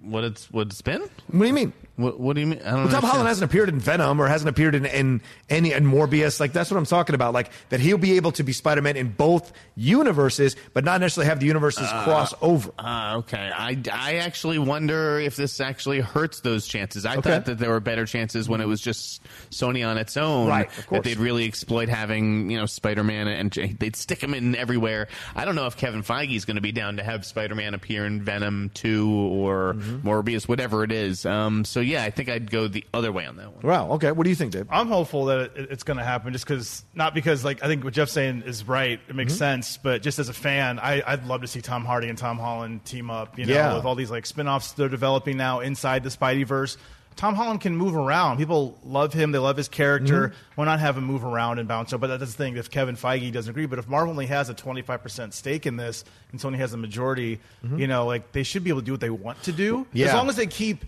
what 0.00 0.22
it's 0.22 0.48
what 0.52 0.68
it's 0.68 0.80
been? 0.80 1.00
What 1.00 1.40
do 1.40 1.46
you 1.46 1.52
mean? 1.52 1.72
What, 1.96 2.20
what 2.20 2.34
do 2.34 2.40
you 2.42 2.46
mean? 2.48 2.60
I 2.60 2.64
don't 2.64 2.64
Well, 2.64 2.74
Tom 2.74 2.84
understand. 2.84 3.04
Holland 3.10 3.28
hasn't 3.28 3.50
appeared 3.50 3.68
in 3.70 3.78
Venom 3.80 4.20
or 4.20 4.26
hasn't 4.28 4.48
appeared 4.50 4.74
in, 4.74 4.84
in 4.86 5.22
any 5.48 5.72
in 5.72 5.84
Morbius. 5.86 6.38
Like 6.40 6.52
that's 6.52 6.70
what 6.70 6.76
I'm 6.76 6.84
talking 6.86 7.14
about. 7.14 7.32
Like 7.34 7.50
that 7.70 7.80
he'll 7.80 7.96
be 7.98 8.16
able 8.16 8.32
to 8.32 8.42
be 8.42 8.52
Spider 8.52 8.82
Man 8.82 8.96
in 8.96 9.12
both 9.12 9.52
universes, 9.76 10.56
but 10.74 10.84
not 10.84 11.00
necessarily 11.00 11.28
have 11.28 11.40
the 11.40 11.46
universes 11.46 11.88
cross 11.88 12.34
over. 12.42 12.70
Uh, 12.78 13.16
okay, 13.18 13.50
I, 13.54 13.78
I 13.92 14.16
actually 14.16 14.58
wonder 14.58 15.18
if 15.20 15.36
this 15.36 15.60
actually 15.60 16.00
hurts 16.00 16.40
those 16.40 16.66
chances. 16.66 17.06
I 17.06 17.16
Okay. 17.16 17.30
thought 17.30 17.44
that 17.46 17.58
there 17.58 17.70
were 17.70 17.80
better 17.80 18.04
chances 18.04 18.48
when 18.48 18.60
it 18.60 18.66
was 18.66 18.80
just 18.80 19.22
Sony 19.50 19.86
on 19.86 19.96
its 19.98 20.16
own. 20.16 20.48
Right, 20.48 20.66
of 20.78 20.86
course. 20.86 20.98
That 21.02 21.04
they'd 21.08 21.18
really 21.18 21.46
exploit 21.46 21.88
having 21.88 22.50
you 22.50 22.58
know 22.58 22.66
Spider 22.66 23.04
Man 23.04 23.28
and 23.28 23.50
they'd 23.78 23.96
stick 23.96 24.22
him 24.22 24.34
in 24.34 24.54
everywhere. 24.54 25.08
I 25.34 25.44
don't 25.44 25.54
know 25.54 25.66
if 25.66 25.76
Kevin 25.76 26.02
Feige 26.02 26.36
is 26.36 26.44
going 26.44 26.56
to 26.56 26.60
be 26.60 26.72
down 26.72 26.96
to 26.98 27.02
have 27.02 27.24
Spider 27.24 27.54
Man 27.54 27.72
appear 27.74 28.04
in 28.04 28.22
Venom 28.22 28.70
two 28.74 29.10
or 29.10 29.74
Mm-hmm. 29.76 30.06
Morbius, 30.08 30.48
whatever 30.48 30.84
it 30.84 30.92
is. 30.92 31.24
Um, 31.26 31.64
so 31.64 31.80
yeah, 31.86 32.04
I 32.04 32.10
think 32.10 32.28
I'd 32.28 32.50
go 32.50 32.68
the 32.68 32.84
other 32.92 33.10
way 33.12 33.26
on 33.26 33.36
that 33.36 33.52
one. 33.52 33.62
Wow. 33.62 33.92
Okay. 33.92 34.12
What 34.12 34.24
do 34.24 34.30
you 34.30 34.36
think, 34.36 34.52
Dave? 34.52 34.66
I'm 34.70 34.88
hopeful 34.88 35.26
that 35.26 35.52
it, 35.56 35.68
it's 35.70 35.82
going 35.82 35.96
to 35.98 36.04
happen, 36.04 36.32
just 36.32 36.44
because 36.46 36.84
not 36.94 37.14
because 37.14 37.44
like 37.44 37.62
I 37.64 37.66
think 37.66 37.84
what 37.84 37.92
Jeff's 37.94 38.12
saying 38.12 38.42
is 38.46 38.66
right. 38.66 39.00
It 39.08 39.14
makes 39.14 39.34
Mhm. 39.34 39.38
sense, 39.38 39.76
but 39.76 40.02
just 40.02 40.18
as 40.18 40.28
a 40.28 40.34
fan, 40.34 40.78
I, 40.78 41.02
I'd 41.06 41.26
love 41.26 41.40
to 41.42 41.46
see 41.46 41.60
Tom 41.60 41.84
Hardy 41.84 42.08
and 42.08 42.18
Tom 42.18 42.38
Holland 42.38 42.84
team 42.84 43.10
up. 43.10 43.38
You 43.38 43.46
know, 43.46 43.54
Yeah. 43.54 43.74
with 43.76 43.84
all 43.84 43.94
these 43.94 44.10
like 44.10 44.26
spin-offs 44.26 44.72
they're 44.72 44.88
developing 44.88 45.36
now 45.36 45.60
inside 45.60 46.02
the 46.02 46.10
Spideyverse. 46.10 46.76
Tom 47.14 47.34
Holland 47.34 47.62
can 47.62 47.74
move 47.74 47.96
around. 47.96 48.36
People 48.36 48.78
love 48.84 49.14
him. 49.14 49.32
They 49.32 49.38
love 49.38 49.56
his 49.56 49.68
character. 49.68 50.28
Mhm. 50.28 50.32
Why 50.56 50.64
not 50.66 50.80
have 50.80 50.98
him 50.98 51.04
move 51.04 51.24
around 51.24 51.58
and 51.58 51.66
bounce? 51.66 51.94
up? 51.94 52.00
But 52.02 52.08
that's 52.08 52.30
the 52.32 52.36
thing. 52.36 52.58
If 52.58 52.70
Kevin 52.70 52.94
Feige 52.94 53.32
doesn't 53.32 53.50
agree, 53.50 53.64
but 53.64 53.78
if 53.78 53.88
Marvel 53.88 54.10
only 54.10 54.26
has 54.26 54.50
a 54.50 54.54
25% 54.54 55.32
stake 55.32 55.64
in 55.64 55.78
this 55.78 56.04
and 56.30 56.38
Sony 56.38 56.56
has 56.58 56.74
a 56.74 56.76
majority, 56.76 57.40
Mhm. 57.64 57.78
you 57.80 57.86
know, 57.86 58.04
like 58.04 58.32
they 58.32 58.42
should 58.42 58.64
be 58.64 58.68
able 58.68 58.80
to 58.80 58.84
do 58.84 58.92
what 58.92 59.00
they 59.00 59.08
want 59.08 59.42
to 59.44 59.52
do. 59.52 59.86
Yeah. 59.94 60.08
As 60.08 60.12
long 60.12 60.28
as 60.28 60.36
they 60.36 60.46
keep 60.46 60.84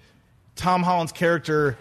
Tom 0.58 0.82
Holland's 0.82 1.12
character 1.12 1.78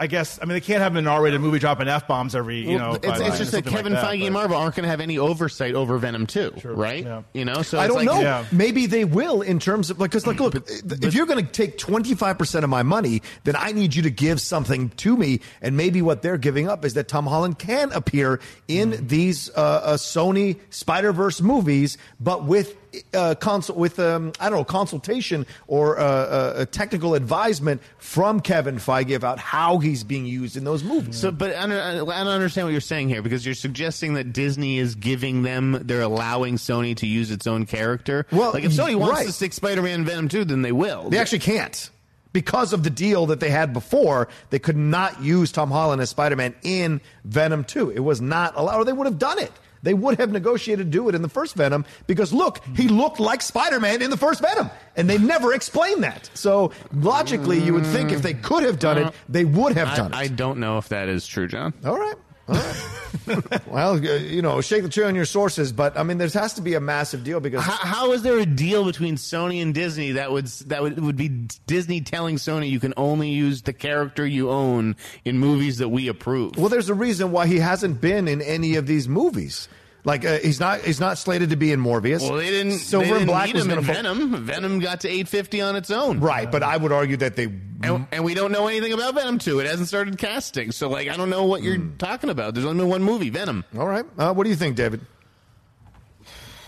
I 0.00 0.06
guess 0.06 0.38
I 0.40 0.46
mean 0.46 0.54
they 0.54 0.62
can't 0.62 0.80
have 0.80 0.96
an 0.96 1.06
R-rated 1.06 1.42
movie 1.42 1.58
dropping 1.58 1.88
f 1.88 2.08
bombs 2.08 2.34
every 2.34 2.60
you 2.66 2.78
know. 2.78 2.92
Well, 2.92 3.00
it's, 3.02 3.20
it's 3.20 3.36
just 3.38 3.50
that 3.50 3.64
something 3.64 3.64
like 3.66 3.76
Kevin 3.76 3.92
that, 3.92 4.02
Feige 4.02 4.20
but- 4.20 4.24
and 4.24 4.32
Marvel 4.32 4.56
aren't 4.56 4.74
going 4.76 4.84
to 4.84 4.88
have 4.88 5.02
any 5.02 5.18
oversight 5.18 5.74
over 5.74 5.98
Venom 5.98 6.26
2, 6.26 6.52
right? 6.64 7.06
You 7.34 7.44
know, 7.44 7.60
so 7.60 7.78
I 7.78 7.84
it's 7.84 7.94
don't 7.94 8.06
like, 8.06 8.22
know. 8.22 8.46
Maybe 8.50 8.86
they 8.86 9.04
will 9.04 9.42
in 9.42 9.58
terms 9.58 9.90
of 9.90 10.00
like 10.00 10.10
because 10.10 10.26
like 10.26 10.40
look, 10.40 10.54
if 10.56 11.12
you're 11.12 11.26
going 11.26 11.44
to 11.44 11.52
take 11.52 11.76
25 11.76 12.38
percent 12.38 12.64
of 12.64 12.70
my 12.70 12.82
money, 12.82 13.20
then 13.44 13.56
I 13.56 13.72
need 13.72 13.94
you 13.94 14.00
to 14.04 14.10
give 14.10 14.40
something 14.40 14.88
to 14.88 15.14
me, 15.18 15.40
and 15.60 15.76
maybe 15.76 16.00
what 16.00 16.22
they're 16.22 16.38
giving 16.38 16.66
up 16.66 16.86
is 16.86 16.94
that 16.94 17.06
Tom 17.08 17.26
Holland 17.26 17.58
can 17.58 17.92
appear 17.92 18.40
in 18.68 18.92
Mm. 18.92 19.08
these 19.08 19.50
uh, 19.50 19.60
uh, 19.60 19.96
Sony 19.98 20.58
Spider 20.70 21.12
Verse 21.12 21.42
movies, 21.42 21.98
but 22.18 22.44
with. 22.44 22.74
Uh, 23.12 23.34
consult 23.34 23.78
with 23.78 23.98
um, 23.98 24.32
I 24.40 24.48
don't 24.48 24.58
know 24.58 24.64
consultation 24.64 25.46
or 25.66 25.98
uh, 25.98 26.02
uh, 26.02 26.52
a 26.56 26.66
technical 26.66 27.14
advisement 27.14 27.82
from 27.98 28.40
Kevin 28.40 28.76
Feige 28.76 29.14
about 29.14 29.38
how 29.38 29.78
he's 29.78 30.04
being 30.04 30.24
used 30.24 30.56
in 30.56 30.64
those 30.64 30.82
movies. 30.82 31.18
So, 31.18 31.30
but 31.30 31.54
I 31.54 31.66
don't, 31.66 31.72
I 31.72 32.24
don't 32.24 32.28
understand 32.28 32.66
what 32.66 32.72
you're 32.72 32.80
saying 32.80 33.08
here 33.08 33.20
because 33.20 33.44
you're 33.44 33.54
suggesting 33.54 34.14
that 34.14 34.32
Disney 34.32 34.78
is 34.78 34.94
giving 34.94 35.42
them, 35.42 35.78
they're 35.82 36.00
allowing 36.00 36.56
Sony 36.56 36.96
to 36.96 37.06
use 37.06 37.30
its 37.30 37.46
own 37.46 37.66
character. 37.66 38.26
Well, 38.30 38.52
like 38.52 38.64
if 38.64 38.72
Sony 38.72 38.96
wants 38.96 39.18
right. 39.18 39.26
to 39.26 39.32
stick 39.32 39.52
Spider-Man 39.52 40.04
Venom 40.04 40.28
2, 40.28 40.44
then 40.44 40.62
they 40.62 40.72
will. 40.72 41.10
They 41.10 41.18
actually 41.18 41.40
can't. 41.40 41.90
Because 42.32 42.72
of 42.72 42.84
the 42.84 42.90
deal 42.90 43.26
that 43.26 43.40
they 43.40 43.50
had 43.50 43.72
before, 43.72 44.28
they 44.50 44.58
could 44.58 44.76
not 44.76 45.22
use 45.22 45.50
Tom 45.50 45.70
Holland 45.70 46.00
as 46.02 46.10
Spider 46.10 46.36
Man 46.36 46.54
in 46.62 47.00
Venom 47.24 47.64
2. 47.64 47.90
It 47.90 48.00
was 48.00 48.20
not 48.20 48.54
allowed, 48.56 48.80
or 48.80 48.84
they 48.84 48.92
would 48.92 49.06
have 49.06 49.18
done 49.18 49.38
it. 49.38 49.52
They 49.88 49.94
would 49.94 50.18
have 50.18 50.30
negotiated 50.30 50.84
to 50.84 50.90
do 50.90 51.08
it 51.08 51.14
in 51.14 51.22
the 51.22 51.30
first 51.30 51.54
Venom 51.54 51.86
because 52.06 52.30
look, 52.30 52.62
he 52.76 52.88
looked 52.88 53.20
like 53.20 53.40
Spider 53.40 53.80
Man 53.80 54.02
in 54.02 54.10
the 54.10 54.18
first 54.18 54.42
Venom, 54.42 54.68
and 54.96 55.08
they 55.08 55.16
never 55.16 55.54
explained 55.54 56.02
that. 56.04 56.28
So 56.34 56.72
logically, 56.92 57.58
you 57.58 57.72
would 57.72 57.86
think 57.86 58.12
if 58.12 58.20
they 58.20 58.34
could 58.34 58.64
have 58.64 58.78
done 58.78 58.98
it, 58.98 59.14
they 59.30 59.46
would 59.46 59.78
have 59.78 59.96
done 59.96 60.12
I, 60.12 60.24
I 60.24 60.28
don't 60.28 60.58
know 60.58 60.76
if 60.76 60.90
that 60.90 61.08
is 61.08 61.26
true, 61.26 61.48
John. 61.48 61.72
All 61.86 61.98
right. 61.98 62.16
All 62.48 62.54
right. 62.54 63.66
well, 63.66 63.94
uh, 63.94 64.16
you 64.16 64.42
know, 64.42 64.60
shake 64.60 64.82
the 64.82 64.90
tree 64.90 65.04
on 65.04 65.14
your 65.14 65.24
sources, 65.24 65.72
but 65.72 65.96
I 65.96 66.02
mean, 66.02 66.18
there 66.18 66.28
has 66.28 66.52
to 66.54 66.60
be 66.60 66.74
a 66.74 66.80
massive 66.80 67.24
deal 67.24 67.40
because 67.40 67.62
How, 67.62 67.72
how 67.72 68.12
is 68.12 68.22
there 68.22 68.38
a 68.38 68.44
deal 68.44 68.84
between 68.84 69.16
Sony 69.16 69.62
and 69.62 69.74
Disney 69.74 70.12
that 70.12 70.32
would 70.32 70.48
that 70.66 70.82
would, 70.82 71.00
would 71.00 71.16
be 71.16 71.28
Disney 71.66 72.02
telling 72.02 72.36
Sony 72.36 72.70
you 72.70 72.80
can 72.80 72.92
only 72.98 73.30
use 73.30 73.62
the 73.62 73.72
character 73.72 74.26
you 74.26 74.50
own 74.50 74.96
in 75.24 75.38
movies 75.38 75.78
that 75.78 75.88
we 75.88 76.08
approve? 76.08 76.58
Well, 76.58 76.68
there's 76.68 76.90
a 76.90 76.94
reason 76.94 77.32
why 77.32 77.46
he 77.46 77.58
hasn't 77.58 78.02
been 78.02 78.28
in 78.28 78.42
any 78.42 78.76
of 78.76 78.86
these 78.86 79.08
movies. 79.08 79.68
Like 80.08 80.24
uh, 80.24 80.38
he's 80.38 80.58
not 80.58 80.80
he's 80.80 81.00
not 81.00 81.18
slated 81.18 81.50
to 81.50 81.56
be 81.56 81.70
in 81.70 81.80
Morbius. 81.80 82.22
Well, 82.22 82.38
they 82.38 82.48
didn't. 82.48 82.78
Silver 82.78 83.04
they 83.04 83.10
didn't 83.10 83.22
and 83.24 83.26
Black 83.28 83.46
need 83.48 83.56
was 83.56 83.66
him 83.66 83.72
in 83.72 83.76
to 83.76 83.82
Venom. 83.82 84.36
Venom 84.42 84.78
got 84.78 85.00
to 85.02 85.08
850 85.08 85.60
on 85.60 85.76
its 85.76 85.90
own. 85.90 86.20
Right, 86.20 86.50
but 86.50 86.62
I 86.62 86.78
would 86.78 86.92
argue 86.92 87.18
that 87.18 87.36
they 87.36 87.44
and, 87.44 88.06
and 88.10 88.24
we 88.24 88.32
don't 88.32 88.50
know 88.50 88.68
anything 88.68 88.94
about 88.94 89.12
Venom 89.12 89.38
2. 89.38 89.60
It 89.60 89.66
hasn't 89.66 89.86
started 89.86 90.16
casting, 90.16 90.72
so 90.72 90.88
like 90.88 91.08
I 91.08 91.18
don't 91.18 91.28
know 91.28 91.44
what 91.44 91.62
you're 91.62 91.76
talking 91.98 92.30
about. 92.30 92.54
There's 92.54 92.64
only 92.64 92.78
been 92.78 92.88
one 92.88 93.02
movie, 93.02 93.28
Venom. 93.28 93.66
All 93.76 93.86
right. 93.86 94.06
Uh, 94.16 94.32
what 94.32 94.44
do 94.44 94.50
you 94.50 94.56
think, 94.56 94.76
David? 94.76 95.04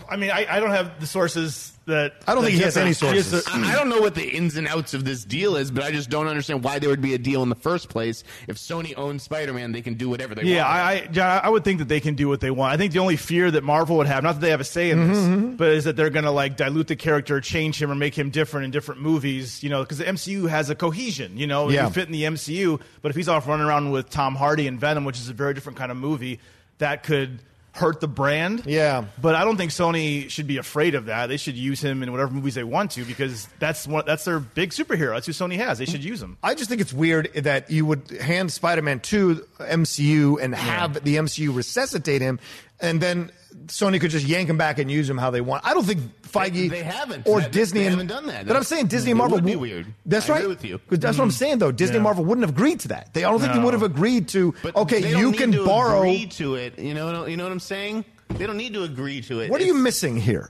I 0.07 0.17
mean, 0.17 0.29
I, 0.29 0.45
I 0.47 0.59
don't 0.59 0.69
have 0.69 0.99
the 0.99 1.07
sources 1.07 1.75
that 1.91 2.15
I 2.27 2.33
don't 2.33 2.43
that 2.43 2.49
think 2.49 2.57
he 2.59 2.63
has 2.63 2.73
different- 2.73 3.01
any 3.03 3.15
has 3.15 3.27
sources. 3.27 3.45
the- 3.45 3.51
I 3.53 3.71
I 3.71 3.75
don't 3.75 3.89
know 3.89 4.01
what 4.01 4.15
the 4.15 4.27
ins 4.27 4.57
and 4.57 4.67
outs 4.67 4.93
of 4.93 5.05
this 5.05 5.23
deal 5.23 5.55
is, 5.55 5.71
but 5.71 5.83
I 5.83 5.91
just 5.91 6.09
don't 6.09 6.27
understand 6.27 6.63
why 6.63 6.79
there 6.79 6.89
would 6.89 7.01
be 7.01 7.13
a 7.13 7.17
deal 7.17 7.43
in 7.43 7.49
the 7.49 7.55
first 7.55 7.87
place. 7.89 8.23
If 8.47 8.57
Sony 8.57 8.97
owns 8.97 9.23
Spider-Man, 9.23 9.71
they 9.71 9.81
can 9.81 9.93
do 9.93 10.09
whatever 10.09 10.33
they 10.35 10.43
Yeah, 10.43 10.63
want. 10.63 10.75
I, 10.75 10.91
I, 10.91 11.05
John, 11.07 11.41
I 11.43 11.49
would 11.49 11.63
think 11.63 11.79
that 11.79 11.87
they 11.87 11.99
can 11.99 12.15
do 12.15 12.27
what 12.27 12.39
they 12.41 12.51
want. 12.51 12.73
I 12.73 12.77
think 12.77 12.91
the 12.93 12.99
only 12.99 13.15
fear 13.15 13.49
that 13.51 13.63
Marvel 13.63 13.97
would 13.97 14.07
have, 14.07 14.23
not 14.23 14.33
that 14.33 14.41
they 14.41 14.49
have 14.49 14.59
a 14.61 14.63
say 14.65 14.89
in 14.89 15.07
this, 15.07 15.17
Mm-hmm, 15.17 15.55
but 15.55 15.69
is 15.69 15.83
that 15.85 15.95
they're 15.95 16.09
going 16.09 16.25
to 16.25 16.31
like 16.31 16.57
dilute 16.57 16.87
the 16.87 16.95
character, 16.95 17.39
change 17.41 17.81
him, 17.81 17.91
or 17.91 17.95
make 17.95 18.17
him 18.17 18.29
different 18.31 18.65
in 18.65 18.71
different 18.71 19.01
movies. 19.01 19.61
You 19.63 19.69
know, 19.69 19.81
because 19.83 19.99
the 19.99 20.05
MCU 20.05 20.49
has 20.49 20.69
a 20.69 20.75
cohesion. 20.75 21.37
You 21.37 21.47
know, 21.47 21.69
Yeah. 21.69 21.85
you 21.87 21.93
fit 21.93 22.07
in 22.07 22.11
the 22.13 22.23
MCU, 22.23 22.79
but 23.01 23.09
if 23.09 23.15
he's 23.15 23.29
off 23.29 23.47
running 23.47 23.65
around 23.65 23.91
with 23.91 24.09
Tom 24.09 24.35
Hardy 24.35 24.67
and 24.67 24.79
Venom, 24.79 25.05
which 25.05 25.19
is 25.19 25.29
a 25.29 25.33
very 25.33 25.53
different 25.53 25.77
kind 25.77 25.91
of 25.91 25.97
movie, 25.97 26.39
that 26.79 27.03
could 27.03 27.39
hurt 27.73 28.01
the 28.01 28.07
brand. 28.07 28.63
Yeah. 28.65 29.05
But 29.21 29.35
I 29.35 29.45
don't 29.45 29.57
think 29.57 29.71
Sony 29.71 30.29
should 30.29 30.47
be 30.47 30.57
afraid 30.57 30.93
of 30.95 31.05
that. 31.05 31.27
They 31.27 31.37
should 31.37 31.55
use 31.55 31.81
him 31.81 32.03
in 32.03 32.11
whatever 32.11 32.33
movies 32.33 32.55
they 32.55 32.63
want 32.63 32.91
to 32.91 33.05
because 33.05 33.47
that's 33.59 33.87
one, 33.87 34.03
that's 34.05 34.25
their 34.25 34.39
big 34.39 34.71
superhero. 34.71 35.13
That's 35.13 35.25
who 35.25 35.31
Sony 35.31 35.55
has. 35.57 35.77
They 35.77 35.85
should 35.85 36.03
use 36.03 36.21
him. 36.21 36.37
I 36.43 36.53
just 36.53 36.69
think 36.69 36.81
it's 36.81 36.93
weird 36.93 37.33
that 37.33 37.71
you 37.71 37.85
would 37.85 38.09
hand 38.11 38.51
Spider-Man 38.51 38.99
to 39.01 39.47
MCU 39.59 40.41
and 40.41 40.53
have 40.53 41.03
the 41.03 41.15
MCU 41.15 41.55
resuscitate 41.55 42.21
him, 42.21 42.39
and 42.81 43.01
then 43.01 43.31
Sony 43.67 43.99
could 43.99 44.11
just 44.11 44.25
yank 44.25 44.49
him 44.49 44.57
back 44.57 44.79
and 44.79 44.89
use 44.89 45.09
him 45.09 45.17
how 45.17 45.29
they 45.29 45.41
want. 45.41 45.65
I 45.65 45.73
don't 45.73 45.85
think 45.85 45.99
Feige 46.23 46.53
They- 46.53 46.67
they 46.69 46.83
haven't. 46.83 47.27
or 47.27 47.41
They- 47.41 47.49
Disney 47.49 47.83
haven't 47.83 48.07
done 48.07 48.27
that. 48.27 48.47
But 48.47 48.55
I'm 48.55 48.63
saying 48.63 48.87
Disney 48.87 49.11
and 49.11 49.17
Marvel 49.17 49.35
would 49.37 49.45
be 49.45 49.55
weird. 49.55 49.87
That's 50.05 50.29
I 50.29 50.33
right. 50.39 50.47
with 50.47 50.63
you. 50.63 50.79
That's 50.89 51.17
what 51.17 51.23
I'm 51.25 51.31
saying 51.31 51.59
though. 51.59 51.71
Disney 51.71 51.97
Yeah. 51.97 52.03
Marvel 52.03 52.23
wouldn't 52.25 52.43
have 52.47 52.55
agreed 52.55 52.79
to 52.81 52.87
that. 52.89 53.13
They 53.13 53.23
I 53.23 53.29
don't 53.29 53.39
think 53.41 53.53
they 53.53 53.59
would 53.59 53.73
have 53.73 53.83
agreed 53.83 54.27
to. 54.29 54.53
But 54.63 54.75
okay, 54.75 54.99
you 55.15 55.31
need 55.31 55.37
can 55.37 55.51
to 55.51 55.65
borrow. 55.65 55.99
agree 56.01 56.25
to 56.27 56.55
it. 56.55 56.79
You 56.79 56.93
know, 56.93 57.25
you 57.25 57.35
know 57.37 57.43
what 57.43 57.51
I'm 57.51 57.59
saying? 57.59 58.05
They 58.29 58.45
don't 58.47 58.57
need 58.57 58.73
to 58.75 58.83
agree 58.83 59.21
to 59.23 59.41
it. 59.41 59.51
What 59.51 59.59
are 59.61 59.65
you 59.65 59.73
missing 59.73 60.15
here? 60.17 60.49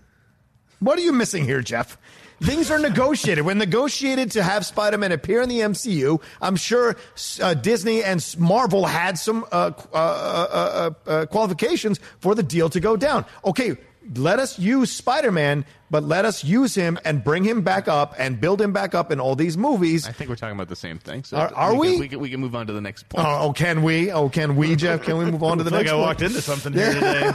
What 0.79 0.97
are 0.97 1.01
you 1.01 1.11
missing 1.11 1.43
here, 1.45 1.61
Jeff? 1.61 1.97
Things 2.41 2.71
are 2.71 2.79
negotiated. 2.79 3.45
When 3.45 3.59
negotiated 3.59 4.31
to 4.31 4.41
have 4.41 4.65
Spider-Man 4.65 5.11
appear 5.11 5.43
in 5.43 5.49
the 5.49 5.59
MCU, 5.59 6.19
I'm 6.41 6.55
sure 6.55 6.95
uh, 7.39 7.53
Disney 7.53 8.03
and 8.03 8.25
Marvel 8.39 8.85
had 8.87 9.19
some 9.19 9.45
uh, 9.51 9.71
uh, 9.93 9.95
uh, 9.95 9.99
uh, 11.07 11.09
uh, 11.09 11.25
qualifications 11.27 11.99
for 12.19 12.33
the 12.33 12.41
deal 12.41 12.67
to 12.69 12.79
go 12.79 12.97
down. 12.97 13.25
Okay, 13.45 13.77
let 14.15 14.39
us 14.39 14.57
use 14.57 14.91
Spider-Man, 14.91 15.65
but 15.91 16.03
let 16.03 16.25
us 16.25 16.43
use 16.43 16.73
him 16.73 16.97
and 17.05 17.23
bring 17.23 17.43
him 17.43 17.61
back 17.61 17.87
up 17.87 18.15
and 18.17 18.41
build 18.41 18.59
him 18.59 18.73
back 18.73 18.95
up 18.95 19.11
in 19.11 19.19
all 19.19 19.35
these 19.35 19.57
movies. 19.57 20.07
I 20.07 20.11
think 20.13 20.29
we're 20.29 20.35
talking 20.37 20.55
about 20.55 20.69
the 20.69 20.75
same 20.75 20.97
thing. 20.97 21.23
So 21.23 21.37
Are- 21.37 21.53
are 21.53 21.75
we? 21.75 21.79
we? 21.79 21.91
Can, 21.91 21.99
we, 21.99 22.07
can, 22.09 22.19
we 22.21 22.29
can 22.31 22.39
move 22.39 22.55
on 22.55 22.65
to 22.67 22.73
the 22.73 22.81
next 22.81 23.07
point. 23.09 23.27
Oh, 23.27 23.49
oh, 23.49 23.53
can 23.53 23.83
we? 23.83 24.11
Oh, 24.11 24.29
can 24.29 24.55
we, 24.55 24.75
Jeff? 24.75 25.03
Can 25.03 25.17
we 25.17 25.25
move 25.25 25.43
on 25.43 25.59
to 25.59 25.63
the 25.63 25.75
I 25.75 25.83
feel 25.83 25.83
like 25.83 25.83
next 25.83 25.91
I 25.91 25.95
one? 25.95 26.01
walked 26.07 26.21
into 26.23 26.41
something 26.41 26.73
here 26.73 26.93
today. 26.93 27.31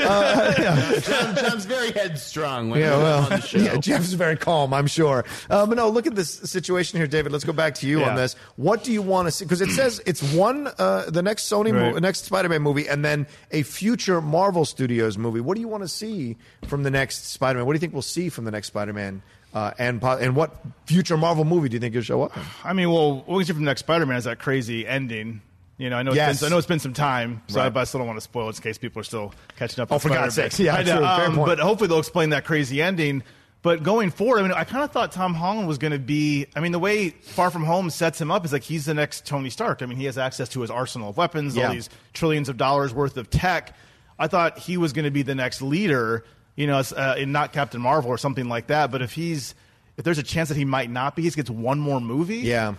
John, 1.00 1.36
John's 1.36 1.64
very 1.64 1.92
headstrong 1.92 2.70
when 2.70 2.80
Yeah, 2.80 2.96
well, 2.98 3.22
on 3.24 3.30
the 3.30 3.40
show. 3.40 3.58
yeah, 3.58 3.76
Jeff's 3.76 4.12
very 4.12 4.36
calm, 4.36 4.74
I'm 4.74 4.86
sure. 4.86 5.24
Uh, 5.48 5.66
but 5.66 5.76
no, 5.76 5.88
look 5.88 6.06
at 6.06 6.14
this 6.14 6.30
situation 6.32 6.98
here, 6.98 7.06
David. 7.06 7.32
Let's 7.32 7.44
go 7.44 7.52
back 7.52 7.74
to 7.76 7.86
you 7.86 8.00
Yeah. 8.00 8.10
on 8.10 8.16
this. 8.16 8.34
What 8.56 8.84
do 8.84 8.92
you 8.92 9.02
want 9.02 9.28
to 9.28 9.32
see? 9.32 9.44
Because 9.44 9.60
it 9.60 9.70
says 9.70 10.00
it's 10.06 10.22
one, 10.32 10.68
uh, 10.78 11.04
the 11.08 11.22
next 11.22 11.50
Sony, 11.50 11.72
mo- 11.72 11.92
Right. 11.92 12.02
next 12.02 12.24
Spider-Man 12.24 12.62
movie, 12.62 12.88
and 12.88 13.04
then 13.04 13.26
a 13.52 13.62
future 13.62 14.20
Marvel 14.20 14.64
Studios 14.64 15.16
movie. 15.18 15.40
What 15.40 15.54
do 15.54 15.60
you 15.60 15.68
want 15.68 15.82
to 15.82 15.88
see 15.88 16.36
from 16.66 16.82
the 16.82 16.90
next 16.90 17.26
Spider-Man? 17.60 17.66
What 17.66 17.72
do 17.72 17.76
you 17.76 17.80
think 17.80 17.92
we'll 17.92 18.02
see 18.02 18.28
from 18.28 18.44
the 18.44 18.50
next 18.50 18.68
Spider-Man? 18.68 19.22
Uh, 19.52 19.72
and 19.78 20.02
and 20.02 20.36
what 20.36 20.54
future 20.86 21.16
Marvel 21.16 21.44
movie 21.44 21.68
do 21.68 21.74
you 21.74 21.80
think 21.80 21.94
will 21.94 22.02
show 22.02 22.22
up? 22.22 22.36
in? 22.36 22.42
I 22.64 22.72
mean, 22.72 22.90
well, 22.90 23.16
what 23.16 23.36
we 23.36 23.44
see 23.44 23.52
from 23.52 23.62
the 23.64 23.70
next 23.70 23.80
Spider-Man 23.80 24.16
is 24.16 24.24
that 24.24 24.38
crazy 24.38 24.86
ending. 24.86 25.42
You 25.76 25.88
know, 25.90 25.96
I 25.96 26.02
know, 26.02 26.12
Yes. 26.12 26.32
it's 26.32 26.40
been, 26.40 26.46
I 26.48 26.50
know 26.50 26.58
it's 26.58 26.66
been 26.66 26.78
some 26.78 26.92
time, 26.92 27.42
so 27.48 27.58
I, 27.58 27.64
Right. 27.64 27.72
but 27.72 27.80
I 27.80 27.84
still 27.84 27.98
don't 28.00 28.06
want 28.06 28.18
to 28.18 28.22
spoil 28.22 28.48
it 28.50 28.56
in 28.56 28.62
case 28.62 28.76
people 28.78 29.00
are 29.00 29.04
still 29.04 29.32
catching 29.56 29.80
up. 29.82 29.90
Oh, 29.90 29.98
for 29.98 30.10
God's 30.10 30.34
sakes. 30.34 30.60
Yeah, 30.60 30.76
I 30.76 30.82
know, 30.82 31.02
um. 31.02 31.36
But 31.36 31.58
hopefully 31.58 31.88
they'll 31.88 31.98
explain 32.00 32.30
that 32.30 32.44
crazy 32.44 32.80
ending. 32.82 33.22
But 33.62 33.82
going 33.82 34.10
forward, 34.10 34.38
I 34.38 34.42
mean, 34.42 34.52
I 34.52 34.64
kind 34.64 34.84
of 34.84 34.90
thought 34.90 35.10
Tom 35.12 35.34
Holland 35.34 35.66
was 35.68 35.76
going 35.78 35.92
to 35.92 35.98
be. 35.98 36.46
I 36.56 36.60
mean, 36.60 36.72
the 36.72 36.78
way 36.78 37.10
Far 37.10 37.50
From 37.50 37.64
Home 37.64 37.90
sets 37.90 38.20
him 38.20 38.30
up 38.30 38.44
is 38.44 38.52
like 38.52 38.62
he's 38.62 38.84
the 38.86 38.94
next 38.94 39.26
Tony 39.26 39.50
Stark. 39.50 39.82
I 39.82 39.86
mean, 39.86 39.98
he 39.98 40.04
has 40.06 40.16
access 40.16 40.48
to 40.50 40.60
his 40.62 40.70
arsenal 40.70 41.10
of 41.10 41.16
weapons, 41.18 41.56
Yeah. 41.56 41.66
all 41.68 41.72
these 41.74 41.90
trillions 42.14 42.48
of 42.48 42.56
dollars 42.56 42.94
worth 42.94 43.16
of 43.18 43.28
tech. 43.30 43.74
I 44.18 44.28
thought 44.28 44.58
he 44.58 44.76
was 44.76 44.92
going 44.92 45.06
to 45.06 45.10
be 45.10 45.22
the 45.22 45.34
next 45.34 45.60
leader, 45.62 46.24
you 46.60 46.66
know, 46.66 46.82
uh, 46.94 47.14
in 47.16 47.32
not 47.32 47.52
Captain 47.54 47.80
Marvel 47.80 48.10
or 48.10 48.18
something 48.18 48.48
like 48.48 48.66
that. 48.66 48.90
But 48.90 49.00
if 49.00 49.12
he's 49.12 49.54
if 49.96 50.04
there's 50.04 50.18
a 50.18 50.22
chance 50.22 50.50
that 50.50 50.56
he 50.58 50.64
might 50.66 50.90
not 50.90 51.16
be, 51.16 51.22
he 51.22 51.30
gets 51.30 51.48
one 51.50 51.78
more 51.80 52.00
movie. 52.00 52.38
Yeah. 52.38 52.74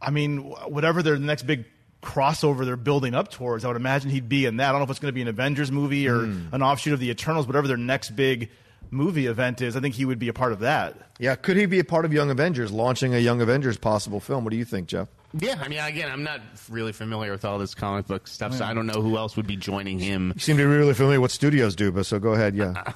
I 0.00 0.10
mean, 0.10 0.38
whatever 0.68 1.02
their 1.02 1.18
next 1.18 1.42
big 1.42 1.64
crossover 2.02 2.64
they're 2.64 2.76
building 2.76 3.14
up 3.14 3.30
towards, 3.30 3.64
I 3.64 3.68
would 3.68 3.76
imagine 3.76 4.10
he'd 4.10 4.28
be 4.28 4.46
in 4.46 4.56
that. 4.58 4.68
I 4.68 4.72
don't 4.72 4.80
know 4.80 4.84
if 4.84 4.90
it's 4.90 5.00
going 5.00 5.10
to 5.12 5.14
be 5.14 5.20
an 5.22 5.28
Avengers 5.28 5.70
movie 5.70 6.08
or 6.08 6.26
Hmm. 6.26 6.54
an 6.54 6.62
offshoot 6.62 6.94
of 6.94 7.00
the 7.00 7.10
Eternals, 7.10 7.46
whatever 7.46 7.68
their 7.68 7.76
next 7.76 8.10
big 8.16 8.50
movie 8.90 9.26
event 9.26 9.60
is. 9.60 9.76
I 9.76 9.80
think 9.80 9.94
he 9.94 10.04
would 10.04 10.18
be 10.18 10.28
a 10.28 10.32
part 10.32 10.52
of 10.52 10.60
that. 10.60 10.96
Yeah, 11.18 11.34
could 11.34 11.56
he 11.56 11.66
be 11.66 11.78
a 11.80 11.84
part 11.84 12.04
of 12.04 12.12
Young 12.12 12.30
Avengers, 12.30 12.72
launching 12.72 13.14
a 13.14 13.18
Young 13.18 13.40
Avengers 13.42 13.76
possible 13.76 14.20
film? 14.20 14.44
What 14.44 14.52
do 14.52 14.56
you 14.56 14.64
think, 14.64 14.88
Jeff? 14.88 15.08
Yeah, 15.38 15.60
I 15.60 15.68
mean, 15.68 15.78
again, 15.78 16.10
I'm 16.10 16.24
not 16.24 16.40
really 16.68 16.92
familiar 16.92 17.30
with 17.30 17.44
all 17.44 17.58
this 17.58 17.74
comic 17.74 18.06
book 18.06 18.26
stuff, 18.26 18.54
so 18.54 18.64
I 18.64 18.74
don't 18.74 18.86
know 18.86 19.00
who 19.00 19.16
else 19.16 19.36
would 19.36 19.46
be 19.46 19.56
joining 19.56 19.98
him. 19.98 20.32
You 20.34 20.40
seem 20.40 20.56
to 20.56 20.62
be 20.62 20.66
really 20.66 20.94
familiar 20.94 21.20
with 21.20 21.26
what 21.26 21.30
studios 21.30 21.76
do, 21.76 21.92
but 21.92 22.04
so 22.06 22.18
go 22.18 22.32
ahead. 22.32 22.56
Yeah. 22.56 22.82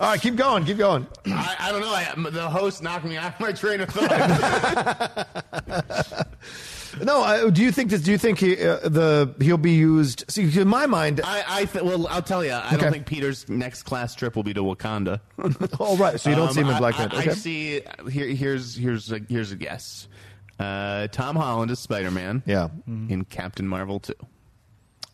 All 0.00 0.10
right, 0.10 0.20
keep 0.20 0.36
going, 0.36 0.64
keep 0.64 0.78
going. 0.78 1.06
I, 1.26 1.56
I 1.60 1.72
don't 1.72 1.82
know. 1.82 1.92
I, 1.92 2.30
the 2.30 2.48
host 2.48 2.82
knocked 2.82 3.04
me 3.04 3.18
off 3.18 3.38
my 3.38 3.52
train 3.52 3.82
of 3.82 3.90
thought. 3.90 5.26
No, 7.02 7.22
uh, 7.22 7.50
do 7.50 7.62
you 7.62 7.70
think 7.72 7.90
this? 7.90 8.02
Do 8.02 8.10
you 8.10 8.18
think 8.18 8.38
he, 8.38 8.52
uh, 8.66 8.76
the 8.88 9.34
he'll 9.40 9.56
be 9.58 9.72
used? 9.72 10.24
See, 10.28 10.42
in 10.60 10.68
my 10.68 10.86
mind, 10.86 11.20
I, 11.24 11.44
I 11.46 11.64
th- 11.66 11.84
well, 11.84 12.06
I'll 12.08 12.22
tell 12.22 12.44
you. 12.44 12.52
I 12.52 12.68
Okay. 12.68 12.76
don't 12.78 12.92
think 12.92 13.06
Peter's 13.06 13.48
next 13.48 13.82
class 13.84 14.14
trip 14.14 14.34
will 14.36 14.42
be 14.42 14.54
to 14.54 14.62
Wakanda. 14.62 15.20
all 15.80 15.96
right. 15.96 16.18
so 16.20 16.30
you 16.30 16.36
don't 16.36 16.52
see 16.52 16.60
him 16.60 16.68
in 16.70 16.78
Black 16.78 16.94
I, 16.94 16.98
Panther. 16.98 17.16
I 17.16 17.20
Okay. 17.20 17.30
see. 17.34 17.80
Here, 18.10 18.26
here's 18.28 18.74
here's 18.76 19.12
a, 19.12 19.20
here's 19.28 19.52
a 19.52 19.56
guess. 19.56 20.08
Uh, 20.58 21.06
Tom 21.08 21.36
Holland 21.36 21.70
is 21.70 21.78
Spider 21.78 22.10
Man. 22.10 22.42
Yeah. 22.46 22.68
In 22.86 23.24
Captain 23.28 23.66
Marvel 23.68 24.00
too. 24.00 24.14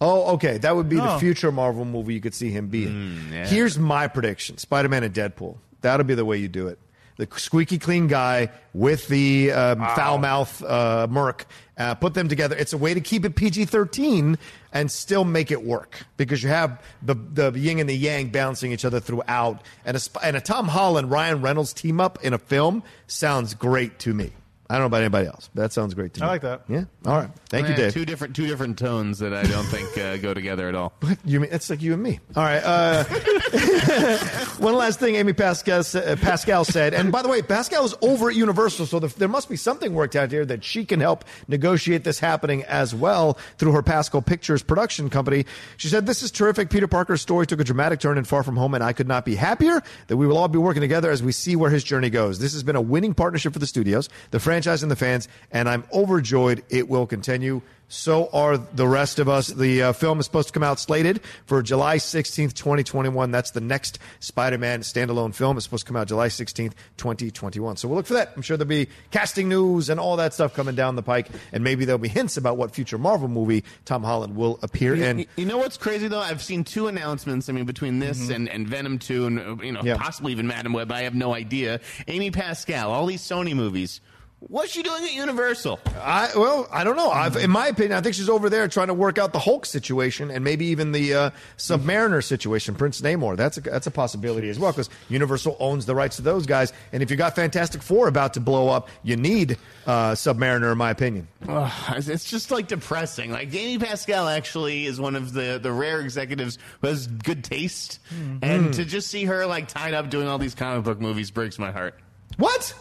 Oh, 0.01 0.35
okay, 0.35 0.59
that 0.59 0.77
would 0.77 0.89
be 0.91 0.97
the 0.97 1.15
Oh. 1.15 1.19
future 1.19 1.51
Marvel 1.51 1.85
movie 1.87 2.13
you 2.15 2.21
could 2.21 2.35
see 2.35 2.51
him 2.51 2.69
be 2.69 2.85
in. 2.87 2.93
Mm, 2.93 3.33
yeah. 3.33 3.47
Here's 3.47 3.79
my 3.79 4.09
prediction: 4.09 4.59
Spider-Man 4.59 5.05
and 5.05 5.15
Deadpool. 5.15 5.57
That'll 5.81 6.05
be 6.05 6.15
the 6.15 6.25
way 6.25 6.37
you 6.37 6.49
do 6.49 6.69
it. 6.69 6.79
The 7.17 7.29
squeaky 7.37 7.79
clean 7.79 8.09
guy 8.09 8.51
with 8.75 9.09
the 9.09 9.53
um, 9.53 9.79
foul 9.79 10.19
mouth 10.19 10.63
uh, 10.63 11.07
Merc. 11.09 11.47
Uh, 11.79 11.95
put 11.95 12.15
them 12.15 12.29
together. 12.29 12.57
It's 12.57 12.73
a 12.73 12.79
way 12.79 12.95
to 12.95 13.01
keep 13.01 13.25
it 13.25 13.37
PG-13 13.37 14.39
and 14.73 14.91
still 14.91 15.25
make 15.25 15.51
it 15.51 15.63
work 15.63 16.05
because 16.17 16.43
you 16.43 16.49
have 16.49 16.83
the 17.03 17.15
the 17.15 17.53
yin 17.59 17.79
and 17.81 17.89
the 17.89 17.97
yang 17.97 18.29
balancing 18.31 18.73
each 18.73 18.85
other 18.85 19.01
throughout. 19.01 19.63
And 19.85 19.97
a, 19.97 20.01
and 20.23 20.37
a 20.37 20.41
Tom 20.41 20.69
Holland 20.69 21.11
Ryan 21.11 21.43
Reynolds 21.43 21.73
team 21.73 22.01
up 22.01 22.23
in 22.25 22.33
a 22.33 22.39
film 22.39 22.83
sounds 23.07 23.55
great 23.55 23.99
to 24.01 24.15
me. 24.15 24.33
I 24.69 24.75
don't 24.75 24.83
know 24.83 24.87
about 24.87 25.03
anybody 25.03 25.27
else. 25.29 25.49
But 25.55 25.63
that 25.63 25.73
sounds 25.73 25.95
great 25.95 26.15
to 26.15 26.21
me. 26.21 26.27
I 26.27 26.31
like 26.31 26.43
that. 26.43 26.63
Yeah. 26.69 26.85
All 27.05 27.17
right. 27.17 27.31
Thank 27.49 27.69
you, 27.69 27.75
Dave. 27.75 27.93
Two 27.93 28.05
different 28.05 28.35
two 28.35 28.47
different 28.47 28.79
tones 28.79 29.21
that 29.21 29.33
I 29.33 29.45
don't 29.45 29.65
think 29.67 29.97
uh, 29.97 30.17
go 30.17 30.35
together 30.35 30.69
at 30.69 30.75
all. 30.75 30.93
You 31.25 31.41
mean 31.41 31.51
it's 31.51 31.69
like 31.71 31.83
you 31.83 31.93
and 31.93 32.03
me? 32.03 32.21
All 32.37 32.43
right. 32.45 32.63
Uh, 32.63 33.05
one 34.59 34.75
last 34.75 35.01
thing, 35.01 35.17
Amy 35.17 35.33
Pascal, 35.33 35.81
uh, 35.81 36.17
Pascal 36.17 36.65
said, 36.65 36.95
and 36.95 37.11
by 37.11 37.23
the 37.23 37.29
way, 37.29 37.43
Pascal 37.43 37.85
is 37.85 37.95
over 38.01 38.31
at 38.31 38.37
Universal, 38.37 38.87
so 38.87 39.01
the, 39.01 39.09
there 39.19 39.29
must 39.29 39.49
be 39.49 39.57
something 39.57 39.93
worked 39.93 40.15
out 40.15 40.31
here 40.31 40.45
that 40.45 40.63
she 40.63 40.85
can 40.85 41.01
help 41.01 41.25
negotiate 41.49 42.05
this 42.05 42.21
happening 42.21 42.63
as 42.65 42.95
well 42.95 43.39
through 43.59 43.73
her 43.73 43.83
Pascal 43.83 44.23
Pictures 44.23 44.63
production 44.63 45.11
company. 45.11 45.47
She 45.79 45.89
said, 45.89 46.07
"This 46.07 46.23
is 46.23 46.31
terrific. 46.31 46.71
Peter 46.71 46.87
Parker's 46.87 47.23
story 47.23 47.47
took 47.47 47.61
a 47.61 47.65
dramatic 47.65 47.99
turn 47.99 48.19
in 48.19 48.25
Far 48.25 48.43
From 48.43 48.57
Home, 48.57 48.75
and 48.75 48.85
I 48.85 48.93
could 48.93 49.09
not 49.09 49.25
be 49.25 49.35
happier 49.35 49.83
that 50.07 50.17
we 50.17 50.27
will 50.27 50.39
all 50.39 50.49
be 50.49 50.59
working 50.59 50.83
together 50.83 51.11
as 51.11 51.23
we 51.23 51.33
see 51.33 51.57
where 51.57 51.71
his 51.71 51.83
journey 51.83 52.11
goes. 52.11 52.39
This 52.39 52.53
has 52.53 52.63
been 52.63 52.77
a 52.77 52.81
winning 52.81 53.15
partnership 53.15 53.53
for 53.53 53.59
the 53.59 53.67
studios, 53.67 54.09
the 54.31 54.39
franchise, 54.39 54.56
and 54.83 54.91
the 54.91 54.97
fans, 54.97 55.29
and 55.51 55.69
I'm 55.69 55.85
overjoyed 55.93 56.63
it 56.71 56.89
will 56.89 57.07
continue." 57.07 57.63
So 57.89 58.29
are 58.33 58.59
the 58.59 58.89
rest 58.89 59.21
of 59.21 59.29
us. 59.29 59.47
The 59.47 59.81
uh, 59.81 59.93
film 59.93 60.19
is 60.19 60.27
supposed 60.27 60.49
to 60.49 60.53
come 60.53 60.65
out 60.65 60.81
slated 60.81 61.21
for 61.45 61.63
July 61.63 61.99
16th, 61.99 62.53
2021. 62.53 63.31
That's 63.31 63.53
the 63.53 63.61
next 63.61 64.01
Spider 64.19 64.59
Man 64.59 64.81
standalone 64.81 65.33
film. 65.33 65.57
It's 65.57 65.63
supposed 65.67 65.87
to 65.87 65.93
come 65.93 65.97
out 65.97 66.09
July 66.09 66.27
16th, 66.27 66.73
2021. 66.97 67.77
So 67.77 67.87
we'll 67.87 67.99
look 67.99 68.07
for 68.07 68.15
that. 68.15 68.33
I'm 68.35 68.43
sure 68.43 68.57
there'll 68.57 68.69
be 68.69 68.89
casting 69.13 69.49
news 69.49 69.89
and 69.89 70.01
all 70.01 70.17
that 70.17 70.35
stuff 70.35 70.53
coming 70.53 70.75
down 70.75 70.97
the 70.97 71.03
pike. 71.05 71.29
And 71.53 71.63
maybe 71.63 71.85
there'll 71.85 72.01
be 72.01 72.09
hints 72.09 72.37
about 72.37 72.57
what 72.57 72.73
future 72.75 72.99
Marvel 72.99 73.29
movie 73.29 73.63
Tom 73.85 74.03
Holland 74.03 74.35
will 74.35 74.59
appear 74.63 74.97
You, 74.97 75.05
in. 75.05 75.27
you- 75.37 75.47
know 75.47 75.59
what's 75.59 75.77
crazy 75.77 76.09
though? 76.09 76.19
I've 76.19 76.43
seen 76.43 76.65
two 76.65 76.89
announcements. 76.89 77.49
I 77.49 77.53
mean, 77.53 77.67
between 77.67 78.01
this 78.01 78.31
and, 78.31 78.49
and 78.49 78.67
Venom 78.67 78.99
Two, 78.99 79.27
and 79.27 79.39
uh, 79.39 79.43
you 79.63 79.71
know, 79.71 79.79
Mm-hmm. 79.79 79.87
Yeah. 79.87 79.97
possibly 79.97 80.33
even 80.33 80.49
Madame 80.49 80.73
Web. 80.73 80.91
I 80.91 81.03
have 81.03 81.15
no 81.15 81.33
idea. 81.35 81.79
Amy 82.09 82.33
Pascal, 82.33 82.91
all 82.91 83.07
these 83.07 83.23
Sony 83.23 83.55
movies. 83.55 84.01
What's 84.41 84.73
she 84.73 84.83
doing 84.83 85.03
at 85.03 85.15
Universal? 85.15 85.81
I 85.99 86.29
well, 86.37 86.69
I 86.71 86.85
don't 86.85 86.97
know. 86.97 87.11
I've, 87.11 87.37
in 87.37 87.51
my 87.51 87.69
opinion, 87.69 87.93
I 87.95 88.03
think 88.03 88.15
she's 88.15 88.29
over 88.29 88.51
there 88.51 88.69
trying 88.69 88.89
to 88.89 88.95
work 88.95 89.17
out 89.17 89.33
the 89.33 89.39
Hulk 89.39 89.65
situation 89.65 90.31
and 90.31 90.45
maybe 90.45 90.67
even 90.67 90.93
the 90.93 91.15
uh, 91.15 91.31
Submariner 91.57 92.23
situation, 92.23 92.75
Prince 92.75 93.01
Namor. 93.01 93.35
That's 93.39 93.57
a 93.57 93.63
that's 93.63 93.87
a 93.87 93.91
possibility 93.91 94.51
as 94.51 94.59
well 94.59 94.73
because 94.73 94.91
Universal 95.09 95.57
owns 95.59 95.87
the 95.87 95.95
rights 95.95 96.17
to 96.17 96.23
those 96.23 96.45
guys. 96.45 96.75
And 96.93 97.03
if 97.03 97.11
you 97.11 97.17
got 97.17 97.35
Fantastic 97.35 97.83
Four 97.83 98.09
about 98.09 98.35
to 98.35 98.41
blow 98.41 98.69
up, 98.69 98.91
you 99.03 99.17
need 99.17 99.57
uh, 99.87 100.13
Submariner, 100.13 100.71
in 100.71 100.77
my 100.77 100.91
opinion. 100.91 101.29
Ugh, 101.49 101.73
it's 101.97 102.31
just 102.31 102.51
like 102.51 102.69
depressing. 102.69 103.31
Like 103.33 103.55
Amy 103.55 103.79
Pascal 103.79 104.29
actually 104.29 104.85
is 104.85 105.01
one 105.01 105.17
of 105.17 105.33
the 105.33 105.59
the 105.61 105.73
rare 105.73 106.03
executives 106.03 106.59
who 106.83 106.89
has 106.89 107.07
good 107.07 107.43
taste, 107.43 108.01
and 108.43 108.75
to 108.75 108.85
just 108.85 109.09
see 109.09 109.25
her 109.25 109.47
like 109.47 109.69
tied 109.69 109.95
up 109.95 110.11
doing 110.11 110.29
all 110.29 110.37
these 110.37 110.55
comic 110.55 110.85
book 110.85 111.01
movies 111.01 111.31
breaks 111.31 111.59
my 111.59 111.73
heart. 111.73 111.99
What? 112.37 112.75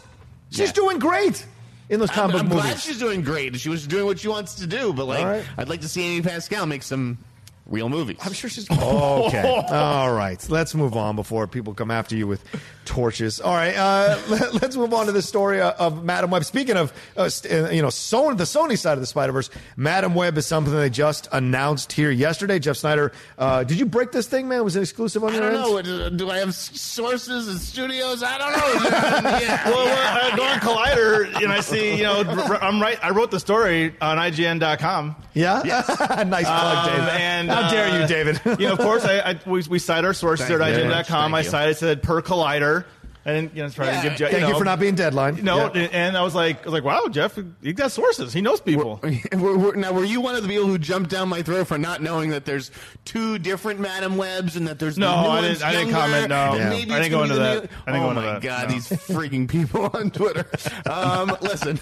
She's 0.50 0.72
doing 0.72 0.98
great 0.98 1.44
in 1.88 2.00
those 2.00 2.10
comic 2.10 2.36
I'm, 2.36 2.42
I'm 2.42 2.48
glad 2.48 2.78
she's 2.78 2.98
doing 2.98 3.22
great. 3.22 3.56
She 3.56 3.68
was 3.68 3.86
doing 3.86 4.06
what 4.06 4.18
she 4.18 4.28
wants 4.28 4.56
to 4.56 4.66
do, 4.66 4.92
but 4.92 5.06
like 5.06 5.24
right. 5.24 5.44
I'd 5.56 5.68
like 5.68 5.80
to 5.82 5.88
see 5.88 6.02
Amy 6.02 6.22
Pascal 6.22 6.66
make 6.66 6.82
some 6.82 7.18
real 7.66 7.88
movies. 7.88 8.18
I'm 8.24 8.32
sure 8.32 8.48
she's 8.48 8.70
okay. 8.70 9.64
All 9.70 10.12
right, 10.12 10.44
let's 10.48 10.74
move 10.74 10.96
on 10.96 11.16
before 11.16 11.46
people 11.46 11.74
come 11.74 11.90
after 11.90 12.16
you 12.16 12.26
with 12.26 12.44
torches. 12.84 13.40
All 13.40 13.54
right, 13.54 13.74
uh, 13.76 14.18
let, 14.28 14.62
us 14.64 14.76
move 14.76 14.94
on 14.94 15.06
to 15.06 15.12
the 15.12 15.22
story 15.22 15.60
uh, 15.60 15.72
of 15.72 16.04
Madame 16.04 16.30
Web. 16.30 16.44
Speaking 16.44 16.76
of, 16.76 16.92
uh, 17.16 17.22
uh, 17.22 17.68
you 17.70 17.82
know, 17.82 17.88
Sony, 17.88 18.36
the 18.36 18.44
Sony 18.44 18.78
side 18.78 18.92
of 18.94 19.00
the 19.00 19.06
Spider 19.06 19.32
Verse, 19.32 19.50
Madame 19.76 20.14
Web 20.14 20.38
is 20.38 20.46
something 20.46 20.72
they 20.72 20.90
just 20.90 21.28
announced 21.32 21.92
here 21.92 22.10
yesterday. 22.10 22.58
Jeff 22.58 22.76
Sneider, 22.76 23.12
uh, 23.38 23.64
did 23.64 23.78
you 23.78 23.86
break 23.86 24.12
this 24.12 24.26
thing, 24.28 24.48
man? 24.48 24.62
Was 24.64 24.76
it 24.76 24.82
exclusive 24.82 25.24
on 25.24 25.30
I 25.30 25.34
your 25.34 25.50
don't 25.50 25.78
end? 25.78 25.88
know. 25.88 26.08
Do- 26.10 26.16
Do 26.16 26.30
I 26.30 26.38
have 26.38 26.54
sources 26.54 27.48
and 27.48 27.58
studios? 27.60 28.22
I 28.22 28.38
don't 28.38 28.52
know. 28.52 28.88
yeah. 29.40 29.68
Well, 29.70 29.84
well, 29.84 30.32
I 30.32 30.36
go 30.36 30.44
on 30.44 30.58
Collider 30.60 31.42
and 31.42 31.52
I 31.52 31.60
see, 31.60 31.96
you 31.96 32.02
know, 32.04 32.22
r- 32.24 32.52
r- 32.52 32.62
I'm 32.62 32.80
right. 32.80 32.98
I 33.02 33.10
wrote 33.10 33.30
the 33.30 33.40
story 33.40 33.94
on 34.00 34.18
IGN.com. 34.18 35.16
Yeah, 35.34 35.62
nice 36.26 36.46
plug, 36.46 36.86
David. 36.90 37.08
And 37.20 37.50
How 37.62 37.70
dare 37.70 37.88
you, 37.88 38.04
uh, 38.04 38.06
David? 38.06 38.40
you 38.58 38.66
know, 38.66 38.72
of 38.72 38.78
course, 38.78 39.04
I, 39.04 39.20
I 39.20 39.40
we, 39.46 39.62
we 39.68 39.78
cite 39.78 40.04
our 40.04 40.14
sources 40.14 40.46
Thank 40.46 40.58
there 40.58 40.68
you 40.68 40.74
at 40.74 40.80
very. 40.80 41.04
IGN.com. 41.04 41.34
I 41.34 41.38
Thank 41.38 41.44
you. 41.44 41.50
cited 41.50 41.76
said 41.76 42.02
per 42.02 42.22
Collider. 42.22 42.84
And 43.26 43.50
you 43.54 43.62
know, 43.64 43.68
trying 43.68 43.88
Yeah. 43.88 44.02
to 44.02 44.08
give 44.10 44.18
Jeff. 44.18 44.30
Thank 44.30 44.44
you 44.46 44.52
know, 44.52 44.58
for 44.58 44.64
not 44.64 44.78
being 44.78 44.94
deadline. 44.94 45.42
No, 45.42 45.70
Yeah. 45.74 45.80
and- 45.92 46.16
I 46.16 46.22
was 46.22 46.34
like, 46.34 46.62
I 46.62 46.64
was 46.64 46.72
like, 46.72 46.84
wow, 46.84 47.08
Jeff, 47.10 47.36
he 47.60 47.72
got 47.72 47.90
sources. 47.90 48.32
He 48.32 48.40
knows 48.40 48.60
people. 48.60 49.00
Were- 49.32 49.58
were- 49.58 49.76
now, 49.76 49.92
were 49.92 50.04
you 50.04 50.20
one 50.20 50.36
of 50.36 50.42
the 50.44 50.48
people 50.48 50.66
who 50.66 50.78
jumped 50.78 51.10
down 51.10 51.28
my 51.28 51.42
throat 51.42 51.66
for 51.66 51.76
not 51.76 52.00
knowing 52.00 52.30
that 52.30 52.44
there's 52.44 52.70
two 53.04 53.38
different 53.40 53.80
Madame 53.80 54.16
Webs 54.16 54.54
and 54.54 54.68
that 54.68 54.78
there's 54.78 54.96
No, 54.96 55.08
I 55.12 55.40
didn't- 55.40 55.62
I 55.64 55.72
didn't 55.72 55.90
comment, 55.92 56.28
no. 56.28 56.54
Yeah. 56.54 56.68
maybe 56.70 56.92
I 56.92 56.98
didn't 57.00 57.10
go 57.10 57.22
into 57.24 57.34
that. 57.34 57.62
new- 57.64 57.68
I 57.86 57.92
didn't 57.92 58.02
oh 58.02 58.04
go 58.04 58.10
into 58.10 58.22
my 58.22 58.32
that, 58.34 58.42
god, 58.42 58.68
no. 58.68 58.74
these 58.74 58.88
freaking 58.88 59.48
people 59.48 59.90
on 59.92 60.10
Twitter. 60.12 60.46
Um, 60.88 61.36
listen, 61.42 61.80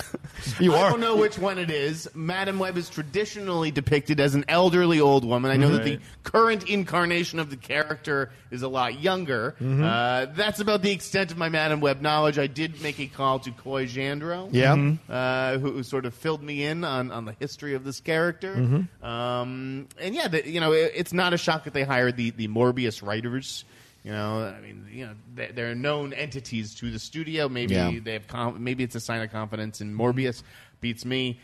You 0.58 0.74
are. 0.74 0.86
I 0.86 0.90
don't 0.92 1.00
know 1.00 1.16
which 1.16 1.38
one 1.38 1.58
it 1.58 1.70
is. 1.70 2.08
Madame 2.14 2.58
Web 2.58 2.78
is 2.78 2.88
traditionally 2.88 3.70
depicted 3.70 4.18
as 4.18 4.34
an 4.34 4.46
elderly 4.48 4.98
old 4.98 5.26
woman. 5.26 5.50
I 5.50 5.56
know 5.58 5.68
that 5.70 5.84
the 5.84 5.98
current 6.22 6.68
incarnation 6.70 7.38
of 7.38 7.50
the 7.50 7.56
character 7.56 8.30
is 8.50 8.62
a 8.62 8.68
lot 8.68 8.98
younger. 9.00 9.54
Mm-hmm. 9.60 9.84
Uh, 9.84 10.26
that's 10.34 10.60
about 10.60 10.80
the 10.82 10.90
extent 10.92 11.32
of 11.34 11.38
my 11.38 11.48
Madame 11.48 11.80
Web 11.80 12.00
knowledge. 12.00 12.38
I 12.38 12.46
did 12.46 12.80
make 12.80 12.98
a 13.00 13.06
call 13.06 13.40
to 13.40 13.50
Coy 13.50 13.86
Jandreau 13.86 14.48
Yeah. 14.52 14.74
Mm-hmm. 14.74 15.10
uh, 15.12 15.58
who, 15.58 15.72
who 15.72 15.82
sort 15.82 16.06
of 16.06 16.14
filled 16.14 16.42
me 16.42 16.64
in 16.64 16.84
on, 16.84 17.10
on 17.10 17.24
the 17.24 17.34
history 17.40 17.74
of 17.74 17.82
this 17.84 18.00
character. 18.00 18.54
Mm-hmm. 18.54 19.04
Um, 19.04 19.88
and 20.00 20.14
yeah, 20.14 20.28
the, 20.28 20.48
you 20.48 20.60
know, 20.60 20.72
it, 20.72 20.92
it's 20.94 21.12
not 21.12 21.34
a 21.34 21.36
shock 21.36 21.64
that 21.64 21.74
they 21.74 21.82
hired 21.82 22.16
the, 22.16 22.30
the 22.30 22.48
Morbius 22.48 23.02
writers. 23.06 23.64
You 24.04 24.12
know, 24.12 24.54
I 24.56 24.60
mean, 24.60 24.86
you 24.92 25.06
know, 25.06 25.14
they, 25.34 25.48
they're 25.48 25.74
known 25.74 26.12
entities 26.12 26.74
to 26.76 26.90
the 26.90 26.98
studio. 26.98 27.48
Maybe 27.48 27.74
Yeah. 27.74 27.90
they 28.02 28.12
have, 28.12 28.28
conf- 28.28 28.58
maybe 28.58 28.84
it's 28.84 28.94
a 28.94 29.00
sign 29.00 29.20
of 29.22 29.30
confidence 29.32 29.80
in 29.80 29.94
Morbius. 29.96 30.42
Beats 30.80 31.04
me. 31.04 31.40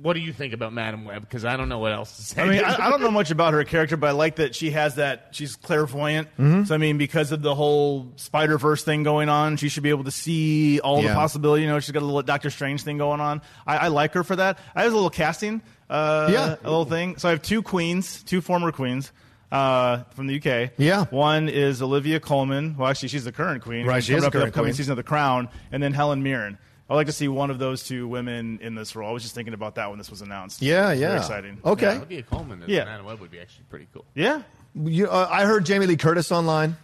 What 0.00 0.14
do 0.14 0.20
you 0.20 0.32
think 0.32 0.54
about 0.54 0.72
Madame 0.72 1.04
Web? 1.04 1.20
Because 1.20 1.44
I 1.44 1.56
don't 1.56 1.68
know 1.68 1.78
what 1.78 1.92
else 1.92 2.16
to 2.16 2.22
say. 2.22 2.42
I 2.42 2.48
mean, 2.48 2.64
I, 2.64 2.86
I 2.86 2.90
don't 2.90 3.00
know 3.02 3.10
much 3.20 3.30
about 3.30 3.52
her 3.52 3.62
character, 3.64 3.96
but 3.96 4.08
I 4.08 4.12
like 4.12 4.36
that 4.36 4.54
she 4.54 4.70
has 4.70 4.94
that. 4.94 5.28
She's 5.32 5.54
clairvoyant. 5.56 6.28
Mm-hmm. 6.38 6.64
So 6.64 6.74
I 6.74 6.78
mean, 6.78 6.96
because 6.98 7.30
of 7.30 7.42
the 7.42 7.54
whole 7.54 8.10
Spider 8.16 8.56
Verse 8.58 8.82
thing 8.84 9.02
going 9.02 9.28
on, 9.28 9.56
she 9.58 9.68
should 9.68 9.82
be 9.82 9.90
able 9.90 10.04
to 10.04 10.10
see 10.10 10.80
all 10.80 11.02
Yeah. 11.02 11.08
the 11.10 11.14
possibility. 11.14 11.62
You 11.62 11.68
know, 11.68 11.78
she's 11.78 11.90
got 11.92 12.02
a 12.02 12.06
little 12.06 12.22
Doctor 12.22 12.48
Strange 12.50 12.82
thing 12.82 12.96
going 12.98 13.20
on. 13.20 13.42
I, 13.66 13.76
I 13.76 13.88
like 13.88 14.14
her 14.14 14.24
for 14.24 14.36
that. 14.36 14.58
I 14.74 14.82
have 14.84 14.92
a 14.92 14.94
little 14.94 15.10
casting. 15.10 15.60
Uh, 15.90 16.28
Yeah. 16.32 16.54
a 16.62 16.70
little 16.70 16.86
thing. 16.86 17.18
So 17.18 17.28
I 17.28 17.32
have 17.32 17.42
two 17.42 17.62
queens, 17.62 18.22
two 18.22 18.40
former 18.40 18.72
queens. 18.72 19.12
Uh, 19.50 20.04
from 20.14 20.28
the 20.28 20.36
UK. 20.40 20.70
Yeah. 20.78 21.04
One 21.10 21.50
is 21.50 21.82
Olivia 21.82 22.18
Colman. 22.20 22.74
Well, 22.78 22.88
actually, 22.88 23.10
she's 23.10 23.24
the 23.24 23.32
current 23.32 23.62
queen. 23.62 23.84
Right, 23.84 24.02
she 24.02 24.12
Coming 24.12 24.16
is 24.16 24.22
the 24.22 24.28
up 24.28 24.34
in 24.34 24.40
current 24.40 24.48
upcoming 24.54 24.68
queen. 24.70 24.76
season 24.76 24.92
of 24.92 24.96
The 24.96 25.02
Crown. 25.02 25.50
And 25.70 25.82
then 25.82 25.92
Helen 25.92 26.22
Mirren. 26.22 26.56
I'd 26.92 26.96
like 26.96 27.06
to 27.06 27.12
see 27.12 27.26
one 27.26 27.50
of 27.50 27.58
those 27.58 27.82
two 27.84 28.06
women 28.06 28.58
in 28.60 28.74
this 28.74 28.94
role. 28.94 29.08
I 29.08 29.12
was 29.12 29.22
just 29.22 29.34
thinking 29.34 29.54
about 29.54 29.76
that 29.76 29.88
when 29.88 29.96
this 29.96 30.10
was 30.10 30.20
announced. 30.20 30.60
Yeah, 30.60 30.90
It's 30.90 31.00
yeah. 31.00 31.06
Very 31.08 31.18
exciting. 31.20 31.58
Okay. 31.64 31.86
Yeah. 31.86 31.96
Olivia 31.96 32.22
Colman 32.22 32.62
as 32.62 32.68
Yeah. 32.68 32.84
Madame 32.84 33.06
Web 33.06 33.20
would 33.20 33.30
be 33.30 33.40
actually 33.40 33.64
pretty 33.70 33.88
cool. 33.94 34.04
Yeah. 34.14 34.42
You, 34.74 35.08
uh, 35.08 35.26
I 35.30 35.46
heard 35.46 35.64
Jamie 35.64 35.86
Lee 35.86 35.96
Curtis 35.96 36.30
online. 36.30 36.76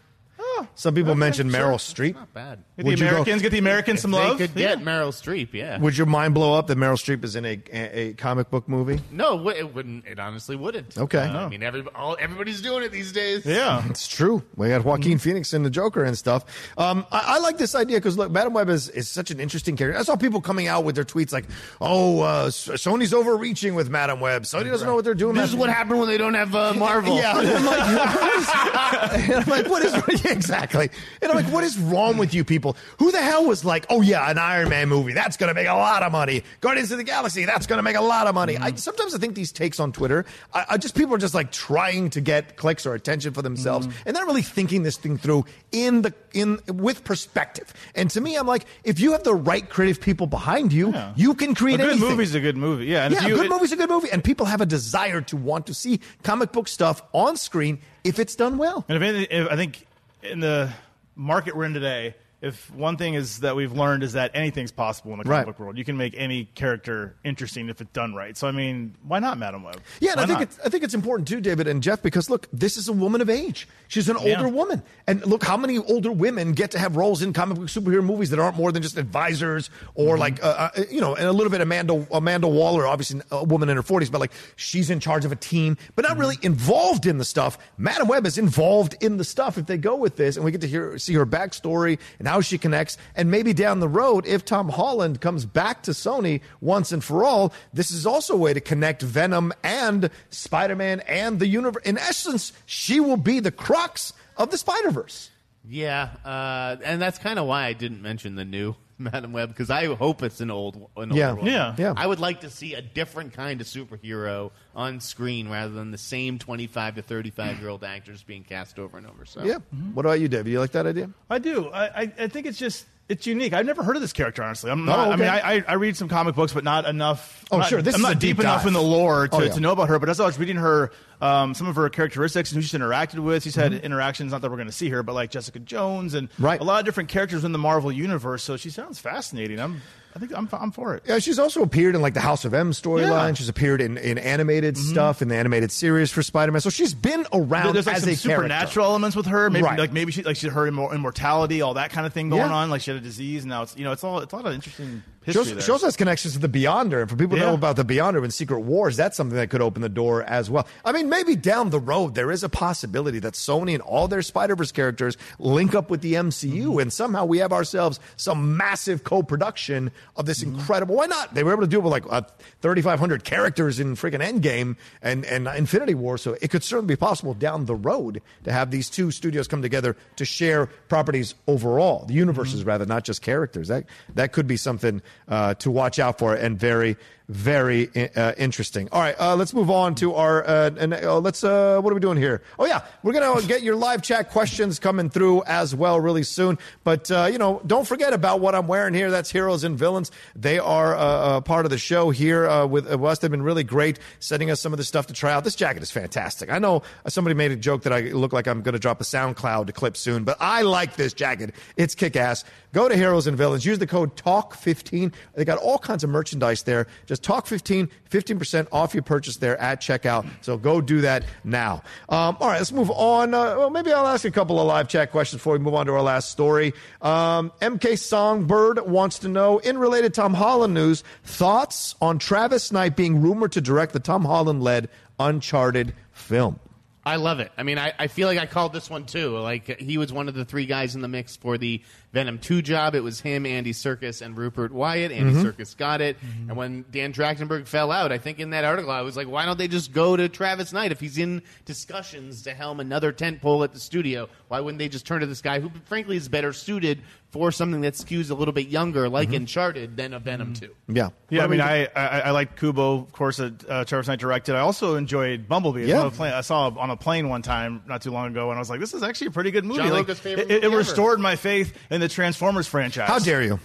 Some 0.74 0.94
people 0.94 1.14
mentioned 1.14 1.50
Meryl 1.50 1.76
Streep. 1.76 2.14
Not 2.14 2.32
bad. 2.34 2.58
Get 2.76 2.84
the 2.84 2.90
Would 2.90 2.98
you 3.00 3.04
go- 3.06 3.10
Americans, 3.10 3.42
get 3.42 3.52
the 3.52 3.58
Americans 3.58 4.00
some 4.00 4.10
They 4.12 4.18
love. 4.18 4.38
could 4.38 4.54
get 4.54 4.78
Meryl 4.80 5.08
Streep, 5.10 5.52
yeah. 5.52 5.78
Would 5.78 5.96
your 5.96 6.06
mind 6.06 6.34
blow 6.34 6.54
up 6.54 6.66
that 6.68 6.78
Meryl 6.78 6.94
Streep 6.94 7.24
is 7.24 7.36
in 7.36 7.44
a, 7.44 7.60
a, 7.72 7.98
a 8.10 8.12
comic 8.14 8.50
book 8.50 8.68
movie? 8.68 9.00
No, 9.10 9.48
it 9.48 9.58
it 9.58 9.74
wouldn't. 9.74 10.06
It 10.06 10.18
honestly 10.18 10.56
wouldn't. 10.56 10.96
Okay. 10.96 11.18
Uh, 11.18 11.32
No. 11.32 11.38
I 11.40 11.48
mean, 11.48 11.62
every, 11.62 11.84
all, 11.94 12.16
everybody's 12.20 12.60
doing 12.62 12.82
it 12.84 12.92
these 12.92 13.12
days. 13.12 13.44
Yeah. 13.44 13.82
It's 13.88 14.06
true. 14.08 14.42
We 14.56 14.68
got 14.68 14.84
Joaquin 14.84 15.18
Phoenix 15.18 15.52
in 15.52 15.62
the 15.62 15.70
Joker 15.70 16.04
and 16.04 16.16
stuff. 16.16 16.44
Um, 16.78 17.04
I, 17.10 17.36
I 17.36 17.38
like 17.40 17.58
this 17.58 17.74
idea 17.74 17.98
because 17.98 18.16
look, 18.16 18.30
Madame 18.30 18.52
Web 18.54 18.68
is, 18.68 18.88
is 18.88 19.08
such 19.08 19.30
an 19.30 19.40
interesting 19.40 19.76
character. 19.76 19.98
I 19.98 20.02
saw 20.04 20.16
people 20.16 20.40
coming 20.40 20.66
out 20.68 20.84
with 20.84 20.94
their 20.94 21.04
tweets 21.04 21.32
like, 21.32 21.46
"Oh, 21.80 22.20
uh, 22.22 22.44
S- 22.46 22.68
Sony's 22.68 23.12
overreaching 23.12 23.74
with 23.74 23.90
Madame 23.90 24.20
Web. 24.20 24.42
Sony 24.44 24.64
doesn't 24.70 24.86
know 24.86 24.94
what 24.94 25.04
they're 25.04 25.14
doing." 25.14 25.34
This 25.34 25.50
is 25.50 25.56
what 25.56 25.70
happened 25.70 25.98
when 26.00 26.08
they 26.08 26.18
don't 26.18 26.34
have 26.34 26.54
uh, 26.54 26.72
Marvel. 26.76 27.16
Yeah, 27.16 27.38
and 27.40 27.48
I'm 27.48 27.64
like, 27.64 28.14
what 28.16 28.34
is, 28.36 28.48
and 29.28 29.34
I'm 29.34 29.48
like, 29.48 29.68
what 29.68 29.82
is 29.82 30.24
yeah, 30.24 30.30
exactly? 30.48 30.90
And 31.20 31.30
I'm 31.30 31.36
like, 31.36 31.52
what 31.52 31.64
is 31.64 31.78
wrong 31.78 32.16
with 32.16 32.34
you 32.34 32.44
people? 32.44 32.76
Who 32.98 33.12
the 33.12 33.20
hell 33.20 33.44
was 33.46 33.64
like, 33.64 33.86
oh 33.90 34.00
yeah, 34.00 34.30
an 34.30 34.38
Iron 34.38 34.68
Man 34.68 34.88
movie 34.88 35.12
that's 35.12 35.36
going 35.36 35.48
to 35.48 35.54
make 35.54 35.66
a 35.66 35.74
lot 35.74 36.02
of 36.02 36.12
money. 36.12 36.42
Guardians 36.60 36.90
of 36.90 36.98
the 36.98 37.04
Galaxy 37.04 37.44
that's 37.44 37.66
going 37.66 37.78
to 37.78 37.82
make 37.82 37.96
a 37.96 38.02
lot 38.02 38.26
of 38.26 38.34
money. 38.34 38.56
I 38.56 38.74
sometimes 38.74 39.14
I 39.14 39.18
think 39.18 39.34
these 39.34 39.52
takes 39.52 39.80
on 39.80 39.92
Twitter, 39.92 40.24
I, 40.54 40.64
I 40.70 40.76
just 40.78 40.94
people 40.94 41.14
are 41.14 41.18
just 41.18 41.34
like 41.34 41.52
trying 41.52 42.10
to 42.10 42.20
get 42.20 42.56
clicks 42.56 42.86
or 42.86 42.94
attention 42.94 43.34
for 43.34 43.42
themselves, 43.42 43.86
mm. 43.86 43.92
and 44.06 44.14
not 44.14 44.26
really 44.26 44.42
thinking 44.42 44.82
this 44.82 44.96
thing 44.96 45.18
through 45.18 45.44
in 45.72 46.02
the 46.02 46.14
in 46.32 46.60
with 46.66 47.04
perspective. 47.04 47.72
And 47.94 48.10
to 48.10 48.20
me, 48.20 48.36
I'm 48.36 48.46
like, 48.46 48.64
if 48.84 49.00
you 49.00 49.12
have 49.12 49.24
the 49.24 49.34
right 49.34 49.68
creative 49.68 50.00
people 50.00 50.26
behind 50.26 50.72
you, 50.72 50.94
you 51.16 51.34
can 51.34 51.54
create 51.54 51.80
a 51.80 51.84
good 51.84 51.90
anything. 51.90 52.08
movie's 52.08 52.34
a 52.34 52.40
good 52.40 52.56
movie. 52.56 52.86
Yeah. 52.86 53.04
And 53.04 53.14
yeah, 53.14 53.26
if 53.26 53.32
a 53.32 53.36
good 53.36 53.46
it- 53.46 53.50
movie's 53.50 53.72
a 53.72 53.76
good 53.76 53.90
movie, 53.90 54.10
and 54.10 54.22
people 54.22 54.46
have 54.46 54.60
a 54.60 54.66
desire 54.66 55.20
to 55.22 55.36
want 55.36 55.66
to 55.66 55.74
see 55.74 56.00
comic 56.22 56.52
book 56.52 56.68
stuff 56.68 57.02
on 57.12 57.36
screen 57.36 57.80
if 58.04 58.18
it's 58.18 58.36
done 58.36 58.58
well. 58.58 58.84
And 58.88 58.96
if, 58.96 59.02
anything, 59.02 59.26
if 59.30 59.48
I 59.50 59.56
think 59.56 59.86
in 60.22 60.40
the 60.40 60.72
market 61.14 61.56
we're 61.56 61.64
in 61.64 61.74
today, 61.74 62.14
if 62.40 62.72
one 62.72 62.96
thing 62.96 63.14
is 63.14 63.40
that 63.40 63.56
we've 63.56 63.72
learned 63.72 64.02
is 64.04 64.12
that 64.12 64.30
anything's 64.34 64.70
possible 64.70 65.10
in 65.12 65.18
the 65.18 65.24
comic 65.24 65.36
Right. 65.38 65.46
book 65.46 65.58
world. 65.58 65.76
You 65.76 65.84
can 65.84 65.96
make 65.96 66.14
any 66.16 66.44
character 66.54 67.16
interesting 67.24 67.68
if 67.68 67.80
it's 67.80 67.90
done 67.92 68.14
right. 68.14 68.36
So 68.36 68.46
I 68.46 68.52
mean, 68.52 68.94
why 69.06 69.18
not 69.18 69.38
Madame 69.38 69.64
Web? 69.64 69.80
Yeah, 70.00 70.12
and 70.12 70.18
Why 70.18 70.22
I 70.22 70.26
think 70.26 70.38
not? 70.38 70.42
it's 70.42 70.58
I 70.64 70.68
think 70.68 70.84
it's 70.84 70.94
important 70.94 71.26
too, 71.26 71.40
David 71.40 71.66
and 71.66 71.82
Jeff, 71.82 72.00
because 72.00 72.30
look, 72.30 72.46
this 72.52 72.76
is 72.76 72.86
a 72.88 72.92
woman 72.92 73.20
of 73.20 73.28
age. 73.28 73.66
She's 73.88 74.08
an 74.08 74.16
Yeah. 74.22 74.36
older 74.36 74.48
woman, 74.48 74.82
and 75.08 75.24
look 75.26 75.42
how 75.42 75.56
many 75.56 75.78
older 75.78 76.12
women 76.12 76.52
get 76.52 76.70
to 76.72 76.78
have 76.78 76.94
roles 76.96 77.22
in 77.22 77.32
comic 77.32 77.58
book 77.58 77.66
superhero 77.68 78.04
movies 78.04 78.30
that 78.30 78.38
aren't 78.38 78.56
more 78.56 78.70
than 78.70 78.82
just 78.82 78.96
advisors 78.98 79.68
or 79.94 80.12
Mm-hmm. 80.14 80.20
like 80.20 80.44
uh, 80.44 80.70
uh, 80.76 80.82
you 80.90 81.00
know, 81.00 81.14
and 81.16 81.26
a 81.26 81.32
little 81.32 81.50
bit 81.50 81.60
Amanda 81.60 82.06
Amanda 82.12 82.46
Waller, 82.46 82.86
obviously 82.86 83.20
a 83.32 83.42
woman 83.42 83.68
in 83.68 83.76
her 83.76 83.82
forties, 83.82 84.10
but 84.10 84.20
like 84.20 84.32
she's 84.54 84.90
in 84.90 85.00
charge 85.00 85.24
of 85.24 85.32
a 85.32 85.36
team, 85.36 85.76
but 85.96 86.04
not 86.06 86.16
really 86.16 86.36
involved 86.42 87.04
in 87.06 87.18
the 87.18 87.24
stuff. 87.24 87.58
Madame 87.78 88.06
Web 88.06 88.26
is 88.26 88.38
involved 88.38 88.94
in 89.00 89.16
the 89.16 89.24
stuff 89.24 89.58
if 89.58 89.66
they 89.66 89.76
go 89.76 89.96
with 89.96 90.14
this, 90.16 90.36
and 90.36 90.44
we 90.44 90.52
get 90.52 90.60
to 90.60 90.68
hear 90.68 90.98
see 90.98 91.14
her 91.14 91.26
backstory 91.26 91.98
and 92.20 92.27
how 92.28 92.40
she 92.40 92.58
connects, 92.58 92.98
and 93.16 93.30
maybe 93.30 93.52
down 93.52 93.80
the 93.80 93.88
road, 93.88 94.26
if 94.26 94.44
Tom 94.44 94.68
Holland 94.68 95.20
comes 95.20 95.44
back 95.46 95.82
to 95.84 95.92
Sony 95.92 96.42
once 96.60 96.92
and 96.92 97.02
for 97.02 97.24
all, 97.24 97.52
this 97.72 97.90
is 97.90 98.06
also 98.06 98.34
a 98.34 98.38
way 98.38 98.52
to 98.52 98.60
connect 98.60 99.02
Venom 99.02 99.52
and 99.62 100.10
Spider 100.30 100.76
Man 100.76 101.00
and 101.00 101.40
the 101.40 101.46
universe. 101.46 101.82
In 101.84 101.96
essence, 101.98 102.52
she 102.66 103.00
will 103.00 103.16
be 103.16 103.40
the 103.40 103.50
crux 103.50 104.12
of 104.36 104.50
the 104.50 104.58
Spider 104.58 104.90
Verse. 104.90 105.30
Yeah, 105.66 106.10
uh, 106.24 106.76
and 106.84 107.00
that's 107.00 107.18
kind 107.18 107.38
of 107.38 107.46
why 107.46 107.64
I 107.64 107.72
didn't 107.72 108.02
mention 108.02 108.36
the 108.36 108.44
new 108.44 108.76
Madame 109.12 109.32
Web 109.32 109.48
because 109.50 109.70
I 109.70 109.86
hope 109.86 110.22
it's 110.22 110.40
an 110.40 110.50
old, 110.50 110.88
an 110.96 111.12
Yeah. 111.14 111.30
older 111.30 111.42
one. 111.42 111.50
Yeah. 111.50 111.74
Yeah. 111.78 111.94
I 111.96 112.06
would 112.06 112.20
like 112.20 112.40
to 112.40 112.50
see 112.50 112.74
a 112.74 112.82
different 112.82 113.32
kind 113.32 113.60
of 113.60 113.66
superhero 113.66 114.50
on 114.74 115.00
screen 115.00 115.48
rather 115.48 115.72
than 115.72 115.90
the 115.90 115.98
same 115.98 116.38
twenty-five 116.38 116.96
to 116.96 117.02
thirty-five 117.02 117.60
year 117.60 117.68
old 117.68 117.84
actors 117.84 118.22
being 118.22 118.44
cast 118.44 118.78
over 118.78 118.98
and 118.98 119.06
over. 119.06 119.24
So 119.24 119.44
Yeah. 119.44 119.54
Mm-hmm. 119.74 119.94
What 119.94 120.04
about 120.06 120.20
you, 120.20 120.28
David? 120.28 120.50
You 120.50 120.60
like 120.60 120.72
that 120.72 120.86
idea? 120.86 121.10
I 121.30 121.38
do. 121.38 121.68
I, 121.68 121.84
I, 122.02 122.12
I 122.20 122.28
think 122.28 122.46
it's 122.46 122.58
just 122.58 122.86
it's 123.08 123.26
unique. 123.26 123.52
I've 123.52 123.66
never 123.66 123.82
heard 123.82 123.96
of 123.96 124.02
this 124.02 124.12
character 124.12 124.42
honestly. 124.42 124.70
I'm 124.70 124.82
Oh, 124.82 124.92
not. 124.92 125.12
I 125.12 125.16
mean, 125.16 125.28
I, 125.28 125.56
I, 125.56 125.64
I 125.68 125.72
read 125.74 125.96
some 125.96 126.08
comic 126.08 126.34
books, 126.34 126.52
but 126.52 126.64
not 126.64 126.84
enough. 126.86 127.44
Oh, 127.50 127.58
not- 127.58 127.68
sure. 127.68 127.80
This 127.82 127.94
I'm 127.94 128.00
is 128.00 128.06
not 128.06 128.18
deep 128.20 128.38
enough 128.38 128.66
in 128.66 128.72
the 128.72 128.82
lore 128.82 129.28
to, 129.28 129.36
Oh, 129.36 129.42
yeah. 129.42 129.52
to 129.52 129.60
know 129.60 129.72
about 129.72 129.88
her. 129.88 129.98
But 129.98 130.08
as 130.08 130.20
I 130.20 130.26
was 130.26 130.38
reading 130.38 130.56
her 130.56 130.90
um, 131.20 131.52
some 131.54 131.66
of 131.66 131.74
her 131.76 131.88
characteristics 131.90 132.52
and 132.52 132.56
who 132.58 132.62
she's 132.62 132.78
interacted 132.78 133.18
with. 133.18 133.42
She's 133.42 133.56
had 133.56 133.72
interactions, 133.72 134.30
not 134.30 134.40
that 134.42 134.50
we're 134.50 134.56
going 134.56 134.68
to 134.68 134.72
see 134.72 134.88
her, 134.90 135.02
but 135.02 135.14
like 135.14 135.30
Jessica 135.30 135.58
Jones 135.58 136.14
and 136.14 136.28
Right. 136.38 136.60
a 136.60 136.64
lot 136.64 136.78
of 136.78 136.84
different 136.84 137.08
characters 137.08 137.42
in 137.42 137.50
the 137.50 137.58
Marvel 137.58 137.90
universe. 137.90 138.44
So 138.44 138.56
she 138.56 138.70
sounds 138.70 139.00
fascinating. 139.00 139.58
I'm, 139.58 139.82
I 140.16 140.18
think 140.18 140.32
I'm, 140.34 140.48
I'm 140.52 140.72
for 140.72 140.94
it. 140.94 141.04
Yeah, 141.06 141.18
she's 141.18 141.38
also 141.38 141.62
appeared 141.62 141.94
in 141.94 142.00
like 142.02 142.14
the 142.14 142.20
House 142.20 142.44
of 142.44 142.52
M 142.54 142.72
storyline. 142.72 143.00
Yeah. 143.02 143.10
Mm-hmm. 143.26 143.34
She's 143.34 143.48
appeared 143.48 143.80
in, 143.80 143.96
in 143.98 144.18
animated 144.18 144.76
stuff 144.76 145.22
in 145.22 145.28
the 145.28 145.36
animated 145.36 145.70
series 145.70 146.10
for 146.10 146.22
Spider 146.22 146.50
Man. 146.50 146.60
So 146.60 146.70
she's 146.70 146.94
been 146.94 147.26
around 147.32 147.74
There's 147.74 147.86
like 147.86 147.96
as 147.96 148.02
some 148.02 148.10
a 148.12 148.16
supernatural 148.16 148.48
character. 148.58 148.80
elements 148.80 149.16
with 149.16 149.26
her. 149.26 149.48
Maybe 149.50 149.64
Right. 149.64 149.78
like 149.78 149.92
maybe 149.92 150.10
she 150.10 150.22
like 150.22 150.36
she 150.36 150.48
her 150.48 150.66
immortality, 150.66 151.62
all 151.62 151.74
that 151.74 151.90
kind 151.90 152.06
of 152.06 152.12
thing 152.12 152.30
going 152.30 152.42
Yeah. 152.50 152.52
on. 152.56 152.70
Like 152.70 152.80
she 152.80 152.90
had 152.90 152.98
a 153.00 153.04
disease. 153.04 153.42
And 153.44 153.50
now 153.50 153.62
it's 153.62 153.76
you 153.76 153.84
know 153.84 153.92
it's 153.92 154.02
all 154.02 154.18
it's 154.20 154.32
a 154.32 154.36
lot 154.36 154.46
of 154.46 154.52
interesting 154.54 155.02
History 155.34 155.60
there. 155.60 155.72
also 155.72 155.86
has 155.86 155.96
connections 155.96 156.34
to 156.34 156.40
the 156.40 156.48
Beyonder, 156.48 157.00
and 157.02 157.10
for 157.10 157.16
people 157.16 157.36
Yeah. 157.38 157.46
know 157.46 157.54
about 157.54 157.76
the 157.76 157.84
Beyonder 157.84 158.22
and 158.24 158.32
Secret 158.32 158.60
Wars, 158.60 158.96
that's 158.96 159.16
something 159.16 159.36
that 159.36 159.50
could 159.50 159.62
open 159.62 159.82
the 159.82 159.88
door 159.88 160.22
as 160.24 160.48
well. 160.50 160.66
I 160.84 160.92
mean, 160.92 161.08
maybe 161.08 161.36
down 161.36 161.70
the 161.70 161.80
road 161.80 162.14
there 162.14 162.30
is 162.30 162.42
a 162.42 162.48
possibility 162.48 163.18
that 163.20 163.34
Sony 163.34 163.72
and 163.74 163.82
all 163.82 164.08
their 164.08 164.22
Spider 164.22 164.56
Verse 164.56 164.72
characters 164.72 165.16
link 165.38 165.74
up 165.74 165.90
with 165.90 166.00
the 166.00 166.14
MCU, 166.14 166.68
Mm-hmm. 166.70 166.78
and 166.80 166.92
somehow 166.92 167.24
we 167.24 167.38
have 167.38 167.52
ourselves 167.52 168.00
some 168.16 168.56
massive 168.56 169.04
co-production 169.04 169.90
of 170.16 170.26
this 170.26 170.42
Mm-hmm. 170.42 170.58
incredible. 170.58 170.96
Why 170.96 171.06
not? 171.06 171.34
They 171.34 171.42
were 171.44 171.52
able 171.52 171.62
to 171.62 171.68
do 171.68 171.78
it 171.78 171.82
with 171.84 171.92
like 171.92 172.04
uh, 172.08 172.22
3,500 172.62 173.24
characters 173.24 173.80
in 173.80 173.94
freaking 173.96 174.20
Endgame 174.22 174.76
and 175.02 175.24
and 175.24 175.46
Infinity 175.48 175.94
War, 175.94 176.18
so 176.18 176.36
it 176.40 176.48
could 176.50 176.62
certainly 176.64 176.94
be 176.94 176.96
possible 176.96 177.34
down 177.34 177.64
the 177.66 177.74
road 177.74 178.20
to 178.44 178.52
have 178.52 178.70
these 178.70 178.88
two 178.90 179.10
studios 179.10 179.48
come 179.48 179.62
together 179.62 179.96
to 180.16 180.24
share 180.24 180.66
properties 180.88 181.34
overall, 181.46 182.04
the 182.06 182.14
universes 182.14 182.60
Mm-hmm. 182.60 182.68
rather, 182.68 182.86
not 182.86 183.04
just 183.04 183.22
characters. 183.22 183.68
That 183.68 183.84
that 184.14 184.32
could 184.32 184.46
be 184.46 184.56
something 184.56 185.02
uh, 185.26 185.54
to 185.54 185.70
watch 185.70 185.98
out 185.98 186.18
for 186.18 186.34
and 186.34 186.58
very 186.58 186.96
very 187.28 187.90
uh, 188.16 188.32
interesting. 188.38 188.88
All 188.92 189.00
right, 189.00 189.14
uh, 189.18 189.36
let's 189.36 189.52
move 189.52 189.70
on 189.70 189.94
to 189.96 190.14
our. 190.14 190.46
Uh, 190.46 190.70
and 190.78 190.94
uh, 190.94 191.18
let's. 191.18 191.44
Uh, 191.44 191.80
what 191.80 191.90
are 191.90 191.94
we 191.94 192.00
doing 192.00 192.16
here? 192.16 192.42
Oh 192.58 192.64
yeah, 192.64 192.84
we're 193.02 193.12
gonna 193.12 193.42
get 193.46 193.62
your 193.62 193.76
live 193.76 194.02
chat 194.02 194.30
questions 194.30 194.78
coming 194.78 195.10
through 195.10 195.42
as 195.44 195.74
well 195.74 196.00
really 196.00 196.22
soon. 196.22 196.58
But 196.84 197.10
uh, 197.10 197.28
you 197.30 197.38
know, 197.38 197.60
don't 197.66 197.86
forget 197.86 198.12
about 198.12 198.40
what 198.40 198.54
I'm 198.54 198.66
wearing 198.66 198.94
here. 198.94 199.10
That's 199.10 199.30
Heroes 199.30 199.64
and 199.64 199.76
Villains. 199.78 200.10
They 200.34 200.58
are 200.58 201.42
part 201.42 201.66
of 201.66 201.70
the 201.70 201.78
show 201.78 202.10
here 202.10 202.66
with 202.66 202.86
us. 202.86 203.18
They've 203.18 203.30
been 203.30 203.42
really 203.42 203.64
great, 203.64 203.98
sending 204.20 204.50
us 204.50 204.60
some 204.60 204.72
of 204.72 204.78
the 204.78 204.84
stuff 204.84 205.08
to 205.08 205.12
try 205.12 205.32
out. 205.32 205.44
This 205.44 205.54
jacket 205.54 205.82
is 205.82 205.90
fantastic. 205.90 206.50
I 206.50 206.58
know 206.58 206.82
somebody 207.08 207.34
made 207.34 207.52
a 207.52 207.56
joke 207.56 207.82
that 207.82 207.92
I 207.92 208.00
look 208.00 208.32
like 208.32 208.46
I'm 208.46 208.62
to 208.62 208.78
drop 208.78 209.00
a 209.00 209.04
SoundCloud 209.04 209.74
clip 209.74 209.96
soon, 209.96 210.24
but 210.24 210.36
I 210.40 210.62
like 210.62 210.96
this 210.96 211.12
jacket. 211.12 211.54
It's 211.76 211.94
kick 211.94 212.16
ass. 212.16 212.44
Go 212.72 212.88
to 212.88 212.96
Heroes 212.96 213.26
and 213.26 213.36
Villains. 213.36 213.64
Use 213.64 213.78
the 213.78 213.86
code 213.86 214.14
TALK15. 214.16 215.12
They 215.34 215.44
got 215.44 215.58
all 215.58 215.78
kinds 215.78 216.04
of 216.04 216.10
merchandise 216.10 216.62
there. 216.64 216.86
Just 217.06 217.17
TALK15, 217.20 217.90
15% 218.10 218.68
off 218.72 218.94
your 218.94 219.02
purchase 219.02 219.36
there 219.36 219.58
at 219.60 219.80
checkout. 219.80 220.26
So 220.40 220.56
go 220.56 220.80
do 220.80 221.00
that 221.02 221.24
now. 221.44 221.82
Um, 222.08 222.36
all 222.40 222.48
right, 222.48 222.58
let's 222.58 222.72
move 222.72 222.90
on. 222.90 223.34
Uh, 223.34 223.56
well, 223.56 223.70
maybe 223.70 223.92
I'll 223.92 224.06
ask 224.06 224.24
a 224.24 224.30
couple 224.30 224.60
of 224.60 224.66
live 224.66 224.88
chat 224.88 225.10
questions 225.10 225.40
before 225.40 225.54
we 225.54 225.58
move 225.58 225.74
on 225.74 225.86
to 225.86 225.92
our 225.92 226.02
last 226.02 226.30
story. 226.30 226.72
Um, 227.02 227.52
MK 227.60 227.98
Songbird 227.98 228.86
wants 228.86 229.18
to 229.20 229.28
know, 229.28 229.58
in 229.58 229.78
related 229.78 230.14
Tom 230.14 230.34
Holland 230.34 230.74
news, 230.74 231.04
thoughts 231.24 231.94
on 232.00 232.18
Travis 232.18 232.72
Knight 232.72 232.96
being 232.96 233.20
rumored 233.20 233.52
to 233.52 233.60
direct 233.60 233.92
the 233.92 234.00
Tom 234.00 234.24
Holland 234.24 234.62
led 234.62 234.88
Uncharted 235.18 235.94
film. 236.12 236.60
I 237.08 237.16
love 237.16 237.40
it. 237.40 237.50
I 237.56 237.62
mean, 237.62 237.78
I, 237.78 237.94
I 237.98 238.06
feel 238.06 238.28
like 238.28 238.38
I 238.38 238.44
called 238.44 238.74
this 238.74 238.90
one 238.90 239.06
too. 239.06 239.38
Like 239.38 239.80
he 239.80 239.96
was 239.96 240.12
one 240.12 240.28
of 240.28 240.34
the 240.34 240.44
three 240.44 240.66
guys 240.66 240.94
in 240.94 241.00
the 241.00 241.08
mix 241.08 241.36
for 241.36 241.56
the 241.56 241.82
Venom 242.18 242.38
2 242.38 242.62
job. 242.62 242.94
It 242.94 243.02
was 243.04 243.20
him, 243.20 243.46
Andy 243.46 243.72
Serkis, 243.72 244.20
and 244.22 244.36
Rupert 244.36 244.72
Wyatt. 244.72 245.12
Andy 245.12 245.32
Mhm. 245.34 245.44
Serkis 245.44 245.76
got 245.76 246.00
it. 246.00 246.16
And 246.48 246.56
when 246.56 246.84
Dan 246.90 247.12
Trachtenberg 247.12 247.66
fell 247.66 247.92
out, 247.92 248.10
I 248.12 248.18
think 248.18 248.40
in 248.40 248.50
that 248.50 248.64
article 248.64 248.90
I 248.90 249.02
was 249.02 249.16
like, 249.16 249.28
why 249.28 249.44
don't 249.46 249.58
they 249.58 249.68
just 249.68 249.92
go 249.92 250.16
to 250.16 250.28
Travis 250.28 250.72
Knight 250.72 250.90
if 250.92 251.00
he's 251.00 251.18
in 251.18 251.42
discussions 251.64 252.42
to 252.42 252.54
helm 252.54 252.80
another 252.80 253.12
tent 253.12 253.40
pole 253.40 253.62
at 253.62 253.72
the 253.72 253.78
studio? 253.80 254.28
Why 254.48 254.60
wouldn't 254.60 254.78
they 254.78 254.88
just 254.88 255.06
turn 255.06 255.20
to 255.20 255.26
this 255.26 255.40
guy 255.42 255.60
who, 255.60 255.70
frankly, 255.84 256.16
is 256.16 256.28
better 256.28 256.52
suited 256.52 257.02
for 257.30 257.52
something 257.52 257.82
that 257.82 257.92
skews 257.92 258.30
a 258.30 258.34
little 258.34 258.54
bit 258.54 258.68
younger, 258.68 259.06
like 259.08 259.30
Uncharted, 259.32 259.96
than 259.96 260.14
a 260.14 260.18
Venom 260.18 260.54
2? 260.54 260.74
Yeah. 260.88 261.10
Yeah, 261.30 261.44
I 261.44 261.46
mean, 261.46 261.60
I, 261.60 261.84
I 261.94 262.20
I 262.20 262.30
liked 262.30 262.58
Kubo, 262.58 263.00
of 263.02 263.12
course, 263.12 263.36
that 263.36 263.68
uh, 263.68 263.84
Travis 263.84 264.08
Knight 264.08 264.18
directed. 264.18 264.54
I 264.54 264.60
also 264.60 264.96
enjoyed 264.96 265.46
Bumblebee. 265.46 265.84
Yeah. 265.84 266.00
On 266.00 266.06
a 266.06 266.10
plane, 266.10 266.32
I 266.32 266.40
saw 266.40 266.68
it 266.68 266.74
on 266.78 266.88
a 266.88 266.96
plane 266.96 267.28
one 267.28 267.42
time 267.42 267.82
not 267.86 268.00
too 268.00 268.10
long 268.10 268.28
ago, 268.28 268.48
and 268.50 268.56
I 268.56 268.60
was 268.60 268.70
like, 268.70 268.80
"This 268.80 268.94
is 268.94 269.02
actually 269.02 269.26
a 269.26 269.30
pretty 269.32 269.50
good 269.50 269.66
movie." 269.66 269.80
John 269.80 269.90
Like, 269.90 269.98
Lucas' 270.08 270.18
favorite 270.20 270.44
it, 270.44 270.50
it 270.50 270.54
movie 270.62 270.66
ever. 270.68 270.76
restored 270.78 271.20
my 271.20 271.36
faith 271.36 271.76
in 271.90 272.00
the 272.00 272.07
Transformers 272.08 272.66
franchise. 272.66 273.08
How 273.08 273.18
dare 273.18 273.42
you? 273.42 273.60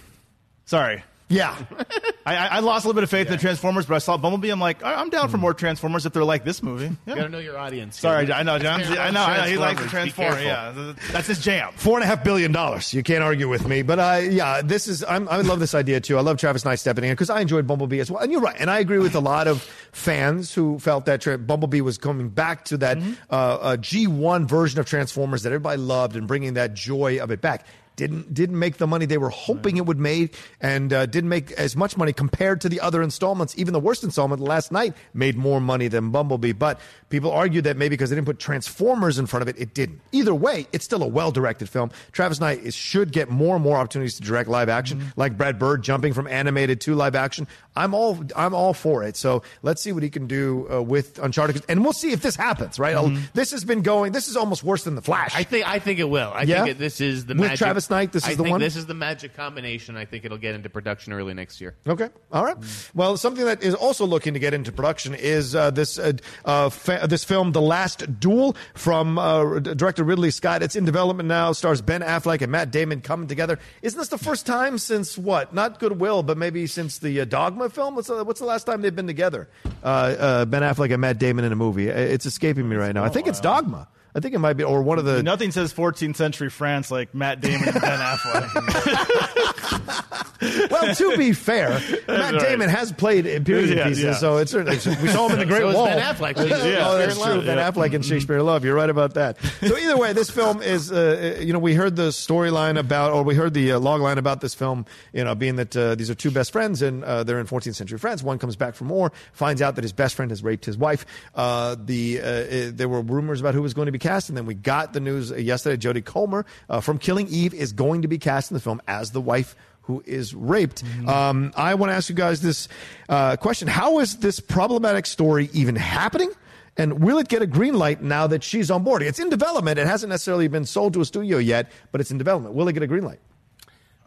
Sorry. 0.66 1.04
Yeah. 1.28 1.56
I, 2.26 2.36
I 2.36 2.46
I 2.46 2.58
lost 2.60 2.84
a 2.84 2.88
little 2.88 2.98
bit 2.98 3.04
of 3.04 3.10
faith 3.10 3.26
in 3.26 3.32
the 3.32 3.38
Transformers, 3.38 3.86
but 3.86 3.94
I 3.94 3.98
saw 3.98 4.16
Bumblebee. 4.18 4.50
I'm 4.50 4.60
like, 4.60 4.82
I- 4.84 4.94
I'm 4.96 5.08
down 5.08 5.30
for 5.30 5.38
more 5.38 5.54
Transformers 5.54 6.04
if 6.04 6.12
they're 6.12 6.22
like 6.24 6.44
this 6.44 6.62
movie. 6.62 6.84
Yeah. 7.06 7.14
You 7.14 7.14
gotta 7.16 7.28
know 7.30 7.38
your 7.38 7.56
audience. 7.58 7.98
Sorry, 7.98 8.30
I 8.30 8.42
know, 8.42 8.58
John. 8.58 8.82
I 8.82 9.08
enough. 9.08 9.12
know, 9.14 9.20
I 9.22 9.36
know. 9.38 9.42
He 9.50 9.56
likes 9.56 9.82
the 9.82 9.88
Transformers. 9.88 10.36
Be 10.36 10.42
Transformer. 10.44 10.64
careful. 10.74 10.84
Yeah, 11.06 11.12
that's 11.12 11.26
his 11.26 11.40
jam. 11.40 11.72
Four 11.76 11.96
and 11.96 12.04
a 12.04 12.06
half 12.06 12.22
billion 12.24 12.52
dollars. 12.52 12.92
You 12.92 13.02
can't 13.02 13.22
argue 13.24 13.48
with 13.48 13.66
me. 13.66 13.80
But 13.82 13.98
uh, 13.98 14.20
yeah, 14.22 14.60
this 14.62 14.86
is 14.86 15.02
I'm, 15.02 15.26
I 15.30 15.38
love 15.40 15.60
this 15.60 15.74
idea 15.74 15.98
too. 16.00 16.18
I 16.18 16.20
love 16.20 16.36
Travis 16.38 16.64
Knight 16.66 16.76
stepping 16.78 17.04
in 17.04 17.10
because 17.12 17.30
I 17.30 17.40
enjoyed 17.40 17.66
Bumblebee 17.66 18.00
as 18.00 18.10
well. 18.10 18.22
And 18.22 18.30
you're 18.30 18.42
right. 18.42 18.56
And 18.60 18.70
I 18.70 18.78
agree 18.78 18.98
with 18.98 19.14
a 19.14 19.20
lot 19.20 19.48
of 19.48 19.62
fans 19.92 20.52
who 20.54 20.78
felt 20.78 21.06
that 21.06 21.22
tra- 21.22 21.38
Bumblebee 21.38 21.80
was 21.80 21.96
coming 21.98 22.28
back 22.28 22.66
to 22.66 22.76
that 22.78 22.98
uh, 23.30 23.32
uh, 23.34 23.76
G1 23.78 24.46
version 24.46 24.78
of 24.78 24.84
Transformers 24.86 25.42
that 25.44 25.48
everybody 25.50 25.80
loved 25.80 26.16
and 26.16 26.28
bringing 26.28 26.54
that 26.54 26.74
joy 26.74 27.18
of 27.18 27.30
it 27.30 27.40
back. 27.40 27.66
Didn't 27.96 28.34
didn't 28.34 28.58
make 28.58 28.78
the 28.78 28.86
money 28.88 29.06
they 29.06 29.18
were 29.18 29.28
hoping 29.30 29.76
it 29.76 29.86
would 29.86 30.00
make, 30.00 30.34
and 30.60 30.92
uh, 30.92 31.06
didn't 31.06 31.28
make 31.30 31.52
as 31.52 31.76
much 31.76 31.96
money 31.96 32.12
compared 32.12 32.60
to 32.62 32.68
the 32.68 32.80
other 32.80 33.02
installments. 33.02 33.56
Even 33.56 33.72
the 33.72 33.78
worst 33.80 34.02
installment, 34.02 34.42
Last 34.42 34.72
Knight, 34.72 34.94
made 35.12 35.36
more 35.36 35.60
money 35.60 35.86
than 35.86 36.10
Bumblebee. 36.10 36.52
But 36.52 36.80
people 37.08 37.30
argue 37.30 37.62
that 37.62 37.76
maybe 37.76 37.90
because 37.90 38.10
they 38.10 38.16
didn't 38.16 38.26
put 38.26 38.40
Transformers 38.40 39.18
in 39.18 39.26
front 39.26 39.42
of 39.42 39.48
it, 39.48 39.60
it 39.60 39.74
didn't. 39.74 40.00
Either 40.10 40.34
way, 40.34 40.66
it's 40.72 40.84
still 40.84 41.02
a 41.04 41.06
well 41.06 41.30
directed 41.30 41.68
film. 41.68 41.90
Travis 42.10 42.40
Knight 42.40 42.60
is, 42.64 42.74
should 42.74 43.12
get 43.12 43.30
more 43.30 43.54
and 43.54 43.62
more 43.64 43.76
opportunities 43.76 44.16
to 44.16 44.22
direct 44.22 44.48
live 44.48 44.68
action, 44.68 45.12
like 45.16 45.36
Brad 45.36 45.58
Bird 45.58 45.82
jumping 45.82 46.12
from 46.14 46.26
animated 46.26 46.80
to 46.82 46.94
live 46.96 47.14
action. 47.14 47.46
I'm 47.76 47.94
all 47.94 48.24
I'm 48.34 48.54
all 48.54 48.74
for 48.74 49.04
it. 49.04 49.16
So 49.16 49.42
let's 49.62 49.80
see 49.82 49.92
what 49.92 50.02
he 50.02 50.10
can 50.10 50.26
do 50.26 50.66
uh, 50.72 50.82
with 50.82 51.18
Uncharted, 51.20 51.64
and 51.68 51.84
we'll 51.84 51.92
see 51.92 52.10
if 52.12 52.22
this 52.22 52.34
happens. 52.36 52.78
Right? 52.78 52.94
This 53.34 53.52
has 53.52 53.64
been 53.64 53.82
going. 53.82 54.12
This 54.12 54.26
is 54.28 54.36
almost 54.36 54.64
worse 54.64 54.84
than 54.84 54.94
the 54.96 55.02
Flash. 55.02 55.34
I 55.36 55.44
think 55.44 55.68
I 55.68 55.78
think 55.78 56.00
it 56.00 56.08
will. 56.08 56.32
I 56.34 56.42
Yeah? 56.42 56.64
think 56.64 56.76
it, 56.76 56.78
this 56.78 57.00
is 57.00 57.26
the 57.26 57.34
With 57.34 57.42
magic. 57.42 57.58
Travis 57.58 57.83
Knight, 57.90 58.12
this 58.12 58.24
is 58.24 58.30
I 58.30 58.34
the 58.34 58.42
think 58.42 58.52
one? 58.52 58.60
This 58.60 58.76
is 58.76 58.86
the 58.86 58.94
magic 58.94 59.34
combination. 59.34 59.96
I 59.96 60.04
think 60.04 60.24
it'll 60.24 60.38
get 60.38 60.54
into 60.54 60.68
production 60.68 61.12
early 61.12 61.34
next 61.34 61.60
year. 61.60 61.74
Okay. 61.86 62.08
All 62.32 62.44
right. 62.44 62.56
Well, 62.94 63.16
something 63.16 63.44
that 63.44 63.62
is 63.62 63.74
also 63.74 64.06
looking 64.06 64.34
to 64.34 64.38
get 64.38 64.54
into 64.54 64.72
production 64.72 65.14
is 65.14 65.54
uh, 65.54 65.70
this 65.70 65.98
uh, 65.98 66.12
uh, 66.44 66.68
fa- 66.70 67.06
this 67.08 67.24
film, 67.24 67.52
The 67.52 67.60
Last 67.60 68.20
Duel, 68.20 68.56
from 68.74 69.18
uh, 69.18 69.58
director 69.58 70.04
Ridley 70.04 70.30
Scott. 70.30 70.62
It's 70.62 70.76
in 70.76 70.84
development 70.84 71.28
now. 71.28 71.52
Stars 71.52 71.80
Ben 71.80 72.00
Affleck 72.00 72.42
and 72.42 72.50
Matt 72.50 72.70
Damon 72.70 73.00
coming 73.00 73.28
together. 73.28 73.58
Isn't 73.82 73.98
this 73.98 74.08
the 74.08 74.18
first 74.18 74.46
time 74.46 74.78
since 74.78 75.16
what? 75.18 75.54
Not 75.54 75.78
Goodwill, 75.78 76.22
but 76.22 76.38
maybe 76.38 76.66
since 76.66 76.98
the 76.98 77.20
uh, 77.20 77.24
Dogma 77.24 77.70
film. 77.70 77.94
What's 77.94 78.08
the, 78.08 78.24
what's 78.24 78.40
the 78.40 78.46
last 78.46 78.64
time 78.64 78.82
they've 78.82 78.94
been 78.94 79.06
together? 79.06 79.48
Uh, 79.82 79.86
uh, 79.86 80.44
ben 80.44 80.62
Affleck 80.62 80.92
and 80.92 81.00
Matt 81.00 81.18
Damon 81.18 81.44
in 81.44 81.52
a 81.52 81.56
movie. 81.56 81.88
It's 81.88 82.26
escaping 82.26 82.68
me 82.68 82.76
right 82.76 82.94
now. 82.94 83.04
I 83.04 83.08
think 83.08 83.26
it's 83.26 83.40
Dogma. 83.40 83.88
I 84.16 84.20
think 84.20 84.34
it 84.34 84.38
might 84.38 84.52
be, 84.52 84.62
or 84.62 84.82
one 84.82 84.98
of 84.98 85.04
the. 85.04 85.22
Nothing 85.22 85.50
says 85.50 85.74
14th 85.74 86.14
century 86.16 86.48
France 86.48 86.90
like 86.90 87.14
Matt 87.14 87.40
Damon 87.40 87.68
and 87.68 87.80
Ben 87.80 87.98
Affleck. 87.98 89.50
well, 90.70 90.94
to 90.94 91.16
be 91.16 91.32
fair, 91.32 91.70
Matt 92.06 92.34
right. 92.34 92.40
Damon 92.40 92.68
has 92.68 92.92
played 92.92 93.26
in 93.26 93.44
period 93.44 93.76
Yeah, 93.76 93.88
pieces, 93.88 94.04
yeah. 94.04 94.14
so 94.14 94.36
it's 94.36 94.50
certainly 94.52 94.76
we 95.02 95.08
saw 95.08 95.26
him 95.26 95.32
in 95.32 95.38
the 95.40 95.46
Great 95.46 95.62
So 95.64 95.72
Wall. 95.74 95.86
Ben 95.86 96.00
Affleck. 96.00 96.34
oh, 96.38 96.44
that's 96.44 97.16
in 97.16 97.22
true. 97.22 97.34
Love. 97.34 97.46
Ben 97.46 97.58
Affleck 97.58 97.94
and 97.94 98.04
Shakespeare 98.04 98.38
in 98.38 98.46
Love. 98.46 98.64
You're 98.64 98.76
right 98.76 98.90
about 98.90 99.14
that. 99.14 99.36
So 99.60 99.76
either 99.76 99.96
way, 99.96 100.12
this 100.12 100.30
film 100.30 100.62
is, 100.62 100.92
uh, 100.92 101.38
you 101.40 101.52
know, 101.52 101.58
we 101.58 101.74
heard 101.74 101.96
the 101.96 102.08
storyline 102.08 102.78
about, 102.78 103.12
or 103.12 103.22
we 103.22 103.34
heard 103.34 103.54
the 103.54 103.72
uh, 103.72 103.80
log 103.80 104.00
line 104.00 104.18
about 104.18 104.40
this 104.40 104.54
film, 104.54 104.86
you 105.12 105.24
know, 105.24 105.34
being 105.34 105.56
that 105.56 105.76
uh, 105.76 105.94
these 105.96 106.10
are 106.10 106.14
two 106.14 106.30
best 106.30 106.52
friends 106.52 106.82
and 106.82 107.02
uh, 107.04 107.24
they're 107.24 107.40
in 107.40 107.46
14th 107.46 107.74
century 107.74 107.98
France. 107.98 108.22
One 108.22 108.38
comes 108.38 108.54
back 108.56 108.74
for 108.74 108.84
more, 108.84 109.10
finds 109.32 109.60
out 109.60 109.74
that 109.74 109.82
his 109.82 109.92
best 109.92 110.14
friend 110.14 110.30
has 110.30 110.42
raped 110.42 110.64
his 110.64 110.76
wife. 110.78 111.04
Uh, 111.34 111.76
the 111.82 112.20
uh, 112.20 112.24
uh, 112.26 112.70
there 112.72 112.88
were 112.88 113.00
rumors 113.00 113.40
about 113.40 113.54
who 113.54 113.62
was 113.62 113.74
going 113.74 113.86
to 113.86 113.92
be 113.92 113.98
cast, 114.04 114.28
and 114.28 114.38
then 114.38 114.46
we 114.46 114.54
got 114.54 114.92
the 114.92 115.00
news 115.00 115.32
uh, 115.32 115.36
yesterday. 115.36 115.76
Jodie 115.76 116.04
Comer 116.04 116.46
uh, 116.68 116.80
from 116.80 116.98
Killing 116.98 117.26
Eve 117.28 117.54
is 117.54 117.72
going 117.72 118.02
to 118.02 118.08
be 118.08 118.18
cast 118.18 118.50
in 118.50 118.54
the 118.54 118.60
film 118.60 118.80
as 118.86 119.10
the 119.10 119.20
wife 119.20 119.56
who 119.82 120.02
is 120.06 120.34
raped. 120.34 120.82
Um, 121.06 121.52
I 121.56 121.74
want 121.74 121.90
to 121.90 121.94
ask 121.94 122.08
you 122.08 122.14
guys 122.14 122.40
this 122.40 122.68
uh, 123.08 123.36
question: 123.36 123.68
How 123.68 123.98
is 123.98 124.18
this 124.18 124.40
problematic 124.40 125.06
story 125.06 125.50
even 125.52 125.76
happening? 125.76 126.30
And 126.76 127.04
will 127.04 127.18
it 127.18 127.28
get 127.28 127.40
a 127.40 127.46
green 127.46 127.74
light 127.74 128.02
now 128.02 128.26
that 128.26 128.42
she's 128.42 128.70
on 128.70 128.82
board? 128.82 129.02
It's 129.02 129.20
in 129.20 129.30
development. 129.30 129.78
It 129.78 129.86
hasn't 129.86 130.10
necessarily 130.10 130.48
been 130.48 130.64
sold 130.64 130.92
to 130.94 131.00
a 131.00 131.04
studio 131.04 131.38
yet, 131.38 131.70
but 131.92 132.00
it's 132.00 132.10
in 132.10 132.18
development. 132.18 132.54
Will 132.54 132.66
it 132.68 132.72
get 132.72 132.82
a 132.82 132.88
green 132.88 133.04
light? 133.04 133.20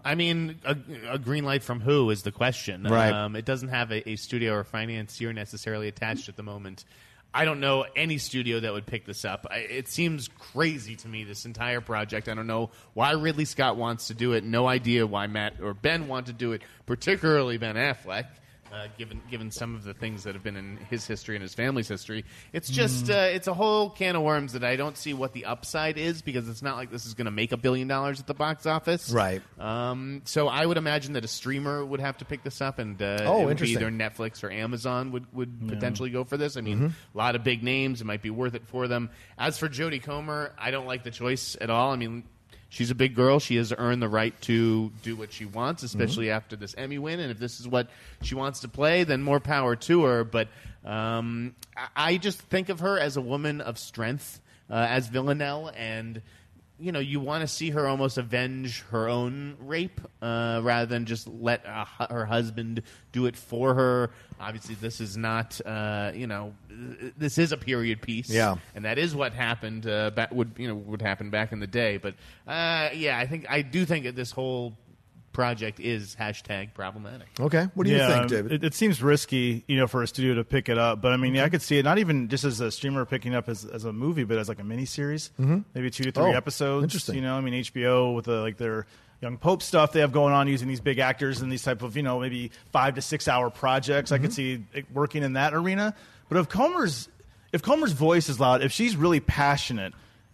I 0.04 0.16
mean, 0.16 0.60
a, 0.64 0.78
a 1.10 1.20
green 1.20 1.44
light 1.44 1.64
from 1.64 1.82
who 1.82 2.10
is 2.12 2.24
the 2.24 2.32
question. 2.32 2.84
Right. 2.84 3.12
Um, 3.12 3.36
it 3.36 3.46
doesn't 3.46 3.70
have 3.70 3.92
a, 3.92 4.10
a 4.10 4.16
studio 4.16 4.54
or 4.54 4.64
financier 4.64 5.34
necessarily 5.34 5.88
attached 5.88 6.30
at 6.30 6.36
the 6.36 6.44
moment. 6.44 6.86
I 7.34 7.46
don't 7.46 7.60
know 7.60 7.86
any 7.96 8.18
studio 8.18 8.60
that 8.62 8.74
would 8.74 8.86
pick 8.86 9.06
this 9.06 9.26
up. 9.26 9.46
I, 9.52 9.58
it 9.58 9.88
seems 9.88 10.28
crazy 10.28 10.96
to 10.98 11.08
me, 11.08 11.24
this 11.24 11.46
entire 11.46 11.82
project. 11.82 12.30
I 12.30 12.34
don't 12.34 12.48
know 12.48 12.72
why 12.94 13.12
Ridley 13.12 13.46
Scott 13.46 13.78
wants 13.78 14.08
to 14.08 14.14
do 14.14 14.34
it. 14.34 14.44
No 14.44 14.68
idea 14.68 15.06
why 15.06 15.28
Matt 15.28 15.62
or 15.62 15.74
Ben 15.74 16.08
want 16.08 16.28
to 16.28 16.34
do 16.34 16.54
it, 16.54 16.62
particularly 16.86 17.58
Ben 17.58 17.76
Affleck. 17.76 18.26
Uh, 18.74 18.88
given 18.98 19.22
given 19.32 19.50
some 19.50 19.76
of 19.76 19.84
the 19.86 19.94
things 19.94 20.24
that 20.26 20.36
have 20.36 20.44
been 20.44 20.58
in 20.58 20.76
his 20.90 21.08
history 21.08 21.36
and 21.36 21.42
his 21.42 21.54
family's 21.54 21.88
history, 21.88 22.26
it's 22.52 22.70
just 22.70 23.06
Mm. 23.06 23.16
uh, 23.16 23.36
it's 23.36 23.48
a 23.48 23.54
whole 23.54 23.90
can 23.90 24.16
of 24.18 24.24
worms 24.24 24.54
that 24.54 24.64
I 24.64 24.76
don't 24.76 24.98
see 24.98 25.14
what 25.14 25.32
the 25.34 25.46
upside 25.46 25.98
is 25.98 26.22
because 26.22 26.50
it's 26.50 26.62
not 26.62 26.76
like 26.76 26.92
this 26.92 27.06
is 27.06 27.14
going 27.14 27.26
to 27.26 27.32
make 27.32 27.54
a 27.54 27.58
billion 27.58 27.88
dollars 27.88 28.20
at 28.20 28.28
the 28.28 28.34
box 28.34 28.66
office, 28.66 29.10
Right. 29.12 29.42
Um, 29.58 30.22
so 30.26 30.48
I 30.50 30.66
would 30.66 30.78
imagine 30.78 31.14
that 31.14 31.24
a 31.24 31.30
streamer 31.30 31.84
would 31.86 32.02
have 32.02 32.18
to 32.18 32.26
pick 32.26 32.44
this 32.44 32.60
up, 32.62 32.78
and 32.80 33.02
uh, 33.02 33.20
Oh, 33.24 33.50
interesting. 33.50 33.78
either 33.80 33.90
Netflix 33.90 34.44
or 34.44 34.52
Amazon 34.52 35.12
would 35.14 35.32
would 35.34 35.58
Yeah. 35.62 35.70
potentially 35.70 36.10
go 36.10 36.24
for 36.26 36.36
this. 36.36 36.58
I 36.58 36.62
mean, 36.62 36.80
Mhm. 36.80 36.92
a 37.16 37.18
lot 37.18 37.36
of 37.36 37.44
big 37.44 37.64
names. 37.64 38.02
It 38.02 38.06
might 38.06 38.22
be 38.22 38.30
worth 38.30 38.54
it 38.54 38.68
for 38.68 38.88
them. 38.90 39.10
As 39.38 39.58
for 39.58 39.70
Jodie 39.70 40.04
Comer, 40.04 40.52
I 40.58 40.72
don't 40.72 40.86
like 40.88 41.04
the 41.04 41.12
choice 41.12 41.56
at 41.62 41.70
all. 41.70 41.94
I 41.94 41.96
mean, 41.96 42.24
she's 42.70 42.92
a 42.92 42.96
big 42.96 43.16
girl. 43.16 43.40
She 43.40 43.56
has 43.58 43.74
earned 43.78 44.02
the 44.02 44.10
right 44.10 44.40
to 44.44 44.92
do 45.04 45.16
what 45.16 45.32
she 45.34 45.46
wants, 45.46 45.84
especially 45.84 46.30
after 46.32 46.56
this 46.56 46.74
Emmy 46.78 46.98
win. 46.98 47.20
And 47.20 47.32
if 47.32 47.40
this 47.40 47.60
is 47.60 47.68
what 47.68 47.90
she 48.22 48.36
wants 48.36 48.60
to 48.62 48.68
play, 48.68 49.04
then 49.04 49.22
more 49.24 49.40
power 49.40 49.76
to 49.76 50.04
her. 50.04 50.24
But 50.24 50.48
um, 50.86 51.56
I- 51.76 51.88
I 52.14 52.18
just 52.18 52.40
think 52.42 52.70
of 52.70 52.80
her 52.82 53.00
as 53.00 53.18
a 53.18 53.22
woman 53.22 53.62
of 53.62 53.78
strength, 53.78 54.40
uh, 54.70 54.74
as 54.90 55.08
Villanelle, 55.08 55.72
and 55.76 56.22
you 56.80 56.92
know, 56.92 57.00
you 57.00 57.20
want 57.20 57.42
to 57.42 57.48
see 57.48 57.72
her 57.72 57.88
almost 57.88 58.18
avenge 58.18 58.82
her 58.92 59.08
own 59.10 59.56
rape 59.60 60.00
uh, 60.22 60.62
rather 60.64 60.86
than 60.86 61.06
just 61.06 61.28
let 61.28 61.66
uh, 61.66 61.86
her 62.10 62.26
husband 62.26 62.84
do 63.12 63.26
it 63.26 63.36
for 63.36 63.74
her. 63.74 64.12
Obviously, 64.40 64.76
this 64.76 65.02
is 65.02 65.18
not, 65.18 65.60
uh, 65.66 66.12
you 66.14 66.28
know, 66.28 66.54
this 67.18 67.38
is 67.40 67.52
a 67.52 67.58
period 67.58 68.02
piece, 68.02 68.30
Yeah. 68.30 68.58
and 68.76 68.86
that 68.86 68.98
is 69.00 69.16
what 69.16 69.34
happened. 69.34 69.88
Uh, 69.88 70.12
would 70.32 70.52
you 70.58 70.68
know 70.68 70.76
would 70.76 71.02
happen 71.02 71.30
back 71.32 71.52
in 71.52 71.60
the 71.60 71.68
day? 71.68 71.98
But 71.98 72.14
uh, 72.48 72.90
yeah, 72.94 73.18
I 73.18 73.26
think 73.26 73.46
I 73.50 73.64
do 73.64 73.84
think 73.86 74.06
that 74.06 74.16
this 74.16 74.30
whole 74.32 74.78
project 75.38 75.80
is 75.80 76.16
hashtag 76.20 76.74
problematic. 76.74 77.28
Okay. 77.40 77.68
What 77.76 77.84
do 77.86 77.92
you 77.92 77.98
yeah, 77.98 78.08
think, 78.08 78.22
um, 78.24 78.28
David? 78.28 78.52
It, 78.54 78.64
it 78.64 78.74
seems 78.74 79.04
risky, 79.04 79.64
you 79.68 79.78
know, 79.78 79.86
for 79.86 80.02
a 80.02 80.08
studio 80.08 80.34
to 80.34 80.44
pick 80.44 80.68
it 80.68 80.80
up. 80.80 81.00
But 81.00 81.14
I 81.14 81.18
mean, 81.18 81.36
yeah, 81.36 81.44
I 81.44 81.50
could 81.50 81.62
see 81.62 81.78
it 81.78 81.86
not 81.86 82.00
even 82.00 82.28
just 82.28 82.44
as 82.44 82.60
a 82.60 82.72
streamer 82.72 83.06
picking 83.06 83.36
up 83.36 83.48
as, 83.48 83.64
as 83.64 83.86
a 83.86 83.94
movie, 83.94 84.24
but 84.24 84.40
as 84.40 84.50
like 84.50 84.58
a 84.58 84.64
miniseries, 84.64 85.30
Mhm. 85.40 85.64
maybe 85.76 85.92
two 85.92 86.06
to 86.06 86.12
three 86.12 86.24
Oh, 86.24 86.32
episodes. 86.32 86.86
interesting. 86.86 87.14
You 87.18 87.22
know, 87.22 87.38
I 87.38 87.42
mean, 87.42 87.54
HBO 87.54 88.16
with 88.16 88.26
the, 88.26 88.42
like 88.42 88.58
their 88.58 88.88
young 89.22 89.38
Pope 89.38 89.62
stuff 89.62 89.92
they 89.92 90.00
have 90.00 90.12
going 90.12 90.34
on, 90.34 90.48
using 90.48 90.68
these 90.68 90.82
big 90.82 90.98
actors 90.98 91.40
and 91.40 91.52
these 91.52 91.62
type 91.62 91.84
of 91.84 91.96
you 91.96 92.02
know 92.02 92.20
maybe 92.20 92.50
five 92.72 92.96
to 92.96 93.04
six 93.04 93.28
hour 93.28 93.52
projects. 93.52 94.12
I 94.12 94.18
could 94.18 94.34
see 94.34 94.64
it 94.74 94.88
working 94.92 95.22
in 95.22 95.34
that 95.34 95.54
arena. 95.54 95.94
But 96.30 96.40
if 96.40 96.50
Comer's 96.50 97.10
if 97.54 97.62
Comer's 97.62 97.92
voice 97.92 98.28
is 98.28 98.40
loud, 98.40 98.64
if 98.64 98.72
she's 98.72 98.96
really 98.96 99.20
passionate. 99.20 99.94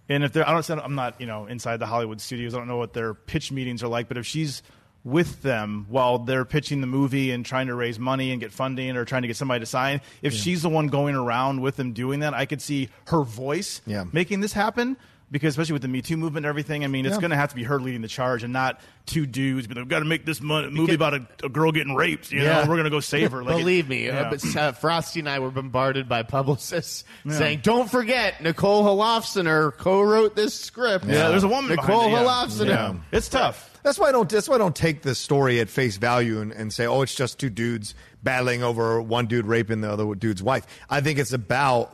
And 0.10 0.24
if 0.26 0.34
they're, 0.34 0.48
I 0.48 0.52
don't, 0.60 0.70
I'm 0.84 0.96
not, 0.96 1.20
you 1.22 1.28
know, 1.28 1.46
inside 1.46 1.78
the 1.78 1.86
Hollywood 1.86 2.20
studios. 2.20 2.54
I 2.54 2.58
don't 2.58 2.68
know 2.68 2.76
what 2.78 2.92
their 2.92 3.14
pitch 3.14 3.54
meetings 3.54 3.82
are 3.84 3.88
like. 3.88 4.10
But 4.10 4.18
if 4.18 4.26
she's 4.26 4.62
with 5.04 5.42
them 5.42 5.86
while 5.90 6.18
they're 6.20 6.46
pitching 6.46 6.80
the 6.82 6.88
movie 6.88 7.32
and 7.32 7.46
trying 7.46 7.68
to 7.68 7.76
raise 7.76 8.00
money 8.00 8.32
and 8.32 8.40
get 8.40 8.52
funding 8.52 8.96
or 8.96 9.04
trying 9.06 9.22
to 9.24 9.28
get 9.28 9.36
somebody 9.38 9.60
to 9.60 9.66
sign. 9.66 10.00
If 10.22 10.34
she's 10.34 10.62
the 10.62 10.70
one 10.70 10.88
going 10.88 11.16
around 11.16 11.62
with 11.62 11.76
them 11.76 11.92
doing 11.94 12.22
that, 12.22 12.34
I 12.34 12.46
could 12.46 12.62
see 12.62 12.90
her 13.08 13.22
voice 13.24 13.82
Yeah. 13.86 14.06
making 14.14 14.40
this 14.40 14.54
happen. 14.54 14.96
Because 15.32 15.56
especially 15.56 15.74
with 15.74 15.82
the 15.82 15.88
Me 15.88 16.04
Too 16.04 16.16
movement 16.16 16.46
and 16.46 16.50
everything, 16.50 16.84
I 16.84 16.88
mean, 16.88 17.08
it's 17.08 17.16
Yeah. 17.16 17.22
going 17.22 17.32
to 17.32 17.38
have 17.38 17.50
to 17.50 17.56
be 17.56 17.64
her 17.64 17.80
leading 17.80 18.02
the 18.04 18.08
charge 18.08 18.44
and 18.44 18.54
not 18.54 18.80
two 19.06 19.26
dudes. 19.26 19.68
But 19.68 19.78
we've 19.78 19.88
got 19.88 20.00
to 20.00 20.06
make 20.06 20.26
this 20.26 20.42
mo- 20.42 20.70
movie 20.70 20.94
about 20.96 21.14
a, 21.14 21.28
a 21.44 21.50
girl 21.50 21.72
getting 21.72 21.96
raped. 21.96 22.32
You 22.32 22.40
know, 22.40 22.46
Yeah. 22.46 22.60
and 22.62 22.70
we're 22.70 22.76
going 22.76 22.86
to 22.86 22.90
go 22.90 23.00
save 23.00 23.32
her. 23.32 23.44
Like 23.44 23.56
it- 23.56 23.60
Believe 23.60 23.90
me, 23.90 24.06
yeah. 24.08 24.22
uh, 24.22 24.30
but 24.30 24.56
uh, 24.56 24.72
Frosty 24.74 25.20
and 25.20 25.30
I 25.30 25.40
were 25.40 25.52
bombarded 25.52 26.08
by 26.08 26.24
publicists 26.24 27.04
Yeah. 27.26 27.34
saying, 27.38 27.60
"Don't 27.64 27.90
forget, 27.92 28.42
Nicole 28.42 28.84
Holofcener 28.84 29.76
co-wrote 29.78 30.36
this 30.36 30.54
script." 30.54 31.06
Yeah, 31.06 31.30
there's 31.30 31.44
a 31.44 31.48
woman 31.48 31.72
Nicole 31.76 32.10
behind 32.10 32.14
it, 32.62 32.68
yeah. 32.68 32.78
Holofcener. 32.90 33.00
It's 33.12 33.30
tough. 33.30 33.70
That's 33.84 34.00
why 34.00 34.08
I 34.08 34.12
don't. 34.14 34.30
That's 34.30 34.48
why 34.48 34.56
I 34.56 34.60
don't 34.60 34.76
take 34.76 35.02
this 35.02 35.20
story 35.20 35.60
at 35.60 35.70
face 35.70 35.98
value 35.98 36.40
and, 36.40 36.54
and 36.54 36.72
say, 36.72 36.86
"Oh, 36.86 37.02
it's 37.02 37.14
just 37.16 37.38
two 37.38 37.50
dudes 37.50 37.96
battling 38.24 38.64
over 38.64 39.02
one 39.02 39.26
dude 39.26 39.46
raping 39.46 39.82
the 39.82 39.92
other 39.92 40.16
dude's 40.16 40.42
wife." 40.42 40.66
I 40.90 41.02
think 41.02 41.20
it's 41.20 41.34
about 41.34 41.92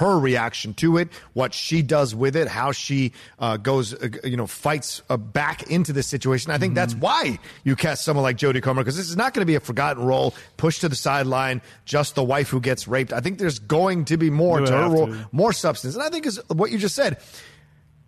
her 0.00 0.18
reaction 0.18 0.72
to 0.74 0.96
it, 0.96 1.10
what 1.34 1.52
she 1.52 1.82
does 1.82 2.14
with 2.14 2.36
it, 2.36 2.48
how 2.48 2.72
she 2.72 3.12
uh, 3.38 3.58
goes, 3.58 3.92
uh, 3.92 4.08
you 4.24 4.38
know, 4.38 4.46
fights 4.46 5.02
uh, 5.10 5.18
back 5.18 5.64
into 5.70 5.92
this 5.92 6.06
situation. 6.06 6.45
I 6.54 6.58
think 6.58 6.74
that's 6.74 6.94
Mm-hmm. 6.94 7.02
why 7.02 7.38
you 7.64 7.76
cast 7.76 8.04
someone 8.04 8.22
like 8.22 8.36
Jodie 8.36 8.62
Comer 8.62 8.82
because 8.82 8.96
this 8.96 9.08
is 9.08 9.16
not 9.16 9.34
going 9.34 9.42
to 9.42 9.46
be 9.46 9.54
a 9.56 9.60
forgotten 9.60 10.04
role, 10.04 10.34
pushed 10.56 10.80
to 10.82 10.88
the 10.88 10.96
sideline, 10.96 11.60
just 11.84 12.14
the 12.14 12.24
wife 12.24 12.48
who 12.48 12.60
gets 12.60 12.86
raped. 12.88 13.12
I 13.12 13.20
think 13.20 13.38
there's 13.38 13.58
going 13.58 14.04
to 14.06 14.16
be 14.16 14.30
more 14.30 14.60
to 14.60 14.72
her 14.72 14.88
role, 14.88 15.06
to. 15.08 15.28
more 15.32 15.52
substance, 15.52 15.94
and 15.94 16.02
I 16.02 16.08
think 16.08 16.26
is 16.26 16.40
what 16.48 16.70
you 16.70 16.78
just 16.78 16.94
said 16.94 17.18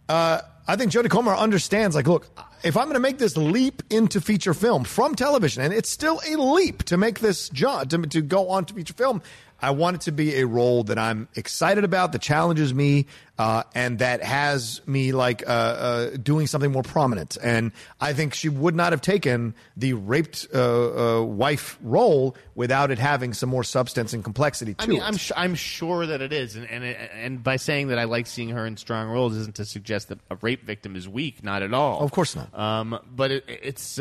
uh, 0.08 0.40
I 0.66 0.76
think 0.76 0.92
Jodie 0.92 1.10
Comer 1.10 1.34
understands, 1.34 1.94
like, 1.96 2.06
look, 2.06 2.26
if 2.62 2.76
I'm 2.76 2.84
going 2.84 2.94
to 2.94 3.00
make 3.00 3.18
this 3.18 3.36
leap 3.36 3.82
into 3.90 4.20
feature 4.20 4.54
film 4.54 4.84
from 4.84 5.14
television, 5.14 5.62
and 5.62 5.72
it's 5.72 5.88
still 5.90 6.20
a 6.26 6.36
leap 6.36 6.82
to 6.84 6.96
make 6.96 7.20
this 7.20 7.48
jump, 7.50 7.90
to, 7.90 7.98
to 8.02 8.20
go 8.22 8.48
on 8.50 8.64
to 8.66 8.74
feature 8.74 8.94
film, 8.94 9.22
I 9.60 9.70
want 9.70 9.96
it 9.96 10.00
to 10.02 10.12
be 10.12 10.36
a 10.36 10.46
role 10.46 10.84
that 10.84 10.98
I'm 10.98 11.28
excited 11.34 11.84
about, 11.84 12.12
that 12.12 12.22
challenges 12.22 12.72
me, 12.72 13.06
uh, 13.38 13.64
and 13.74 13.98
that 13.98 14.22
has 14.22 14.80
me, 14.86 15.12
like, 15.12 15.42
uh, 15.46 15.50
uh, 15.50 16.10
doing 16.16 16.46
something 16.46 16.70
more 16.70 16.82
prominent. 16.82 17.36
And 17.42 17.72
I 18.00 18.12
think 18.12 18.34
she 18.34 18.48
would 18.48 18.76
not 18.76 18.92
have 18.92 19.00
taken 19.00 19.54
the 19.76 19.94
raped 19.94 20.46
uh, 20.54 21.18
uh, 21.18 21.22
wife 21.22 21.76
role 21.82 22.36
without 22.54 22.90
it 22.90 22.98
having 22.98 23.34
some 23.34 23.48
more 23.48 23.64
substance 23.64 24.12
and 24.12 24.22
complexity 24.22 24.74
to 24.74 24.82
I 24.84 24.86
mean, 24.86 25.00
it. 25.00 25.04
I'm 25.04 25.16
sh- 25.16 25.32
I'm 25.36 25.54
sure 25.54 26.06
that 26.06 26.20
it 26.20 26.32
is, 26.32 26.56
and 26.56 26.66
and 26.68 26.84
and 26.84 27.42
by 27.42 27.56
saying 27.56 27.88
that 27.88 27.98
I 27.98 28.04
like 28.04 28.26
seeing 28.26 28.50
her 28.50 28.66
in 28.66 28.76
strong 28.76 29.08
roles 29.08 29.36
isn't 29.36 29.56
to 29.56 29.64
suggest 29.64 30.08
that 30.08 30.18
a 30.30 30.36
rape 30.36 30.64
victim 30.64 30.96
is 30.96 31.08
weak, 31.08 31.42
not 31.42 31.62
at 31.62 31.74
all. 31.74 32.00
Of 32.00 32.12
course 32.12 32.36
not. 32.36 32.56
Um, 32.56 32.98
but 33.10 33.30
it, 33.30 33.44
it's. 33.48 33.98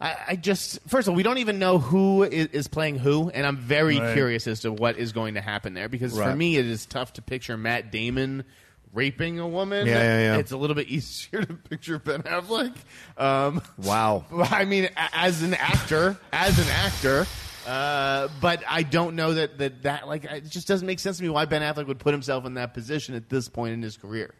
I, 0.00 0.16
I 0.28 0.36
just 0.36 0.78
first 0.88 1.06
of 1.08 1.12
all, 1.12 1.16
we 1.16 1.22
don't 1.22 1.38
even 1.38 1.58
know 1.58 1.78
who 1.78 2.22
is, 2.22 2.46
is 2.48 2.68
playing 2.68 2.98
who, 2.98 3.28
and 3.30 3.46
I'm 3.46 3.56
very 3.58 3.98
Right. 4.00 4.14
curious 4.14 4.46
as 4.46 4.60
to 4.60 4.72
what 4.72 4.96
is 4.98 5.12
going 5.12 5.34
to 5.34 5.40
happen 5.40 5.74
there. 5.74 5.88
Because 5.88 6.16
for 6.16 6.34
me, 6.34 6.56
it 6.56 6.66
is 6.66 6.86
tough 6.86 7.12
to 7.14 7.22
picture 7.22 7.56
Matt 7.56 7.90
Damon 7.92 8.44
raping 8.92 9.38
a 9.38 9.46
woman. 9.46 9.86
Yeah, 9.86 9.94
yeah, 10.02 10.18
yeah. 10.32 10.36
It's 10.38 10.52
a 10.52 10.56
little 10.56 10.74
bit 10.74 10.88
easier 10.88 11.42
to 11.44 11.54
picture 11.54 11.98
Ben 11.98 12.22
Affleck. 12.22 12.74
Um, 13.18 13.62
wow. 13.76 14.24
I 14.50 14.64
mean, 14.64 14.88
as 14.96 15.42
an 15.42 15.54
actor, 15.54 16.16
as 16.32 16.58
an 16.58 16.68
actor. 16.68 17.26
Uh, 17.66 18.28
but 18.40 18.64
I 18.66 18.82
don't 18.82 19.16
know 19.16 19.34
that, 19.34 19.58
that 19.58 19.82
that 19.82 20.08
like 20.08 20.24
it 20.24 20.48
just 20.48 20.66
doesn't 20.66 20.86
make 20.86 20.98
sense 20.98 21.18
to 21.18 21.22
me 21.22 21.28
why 21.28 21.44
Ben 21.44 21.60
Affleck 21.60 21.86
would 21.86 21.98
put 21.98 22.14
himself 22.14 22.46
in 22.46 22.54
that 22.54 22.72
position 22.72 23.14
at 23.14 23.28
this 23.28 23.48
point 23.48 23.74
in 23.74 23.82
his 23.82 23.98
career. 23.98 24.34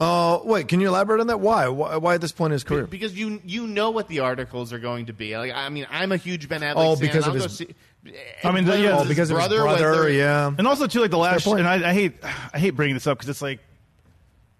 Uh, 0.00 0.40
wait, 0.44 0.66
can 0.66 0.80
you 0.80 0.88
elaborate 0.88 1.20
on 1.20 1.28
that? 1.28 1.38
Why? 1.38 1.68
Why, 1.68 1.96
why 1.96 2.14
at 2.14 2.20
this 2.20 2.32
point 2.32 2.50
in 2.50 2.54
his 2.54 2.64
career? 2.64 2.86
Because 2.86 3.16
you 3.16 3.40
you 3.44 3.66
know 3.68 3.90
what 3.90 4.08
the 4.08 4.20
articles 4.20 4.72
are 4.72 4.78
going 4.80 5.06
to 5.06 5.12
be. 5.12 5.36
Like 5.36 5.52
I 5.52 5.68
mean, 5.68 5.86
I'm 5.90 6.10
a 6.10 6.16
huge 6.16 6.48
Ben 6.48 6.60
Affleck. 6.60 6.72
Oh, 6.76 6.96
fan. 6.96 7.06
because 7.06 7.24
I'll 7.28 7.34
go 7.34 7.42
his- 7.42 7.56
see- 7.58 7.74
I 8.42 8.50
mean, 8.50 8.64
the, 8.64 8.72
whether 8.72 8.82
yeah, 8.82 8.98
it's 8.98 9.08
because 9.08 9.30
of 9.30 9.36
his 9.36 9.46
brother, 9.46 9.62
brother, 9.62 9.90
whether- 9.90 10.10
yeah. 10.10 10.52
And 10.58 10.66
also 10.66 10.88
too, 10.88 11.00
like 11.00 11.12
the 11.12 11.18
last, 11.18 11.44
point. 11.44 11.60
and 11.60 11.68
I, 11.68 11.90
I 11.90 11.92
hate, 11.94 12.14
I 12.52 12.58
hate 12.58 12.70
bringing 12.70 12.94
this 12.94 13.06
up 13.06 13.16
because 13.16 13.28
it's 13.28 13.42
like 13.42 13.60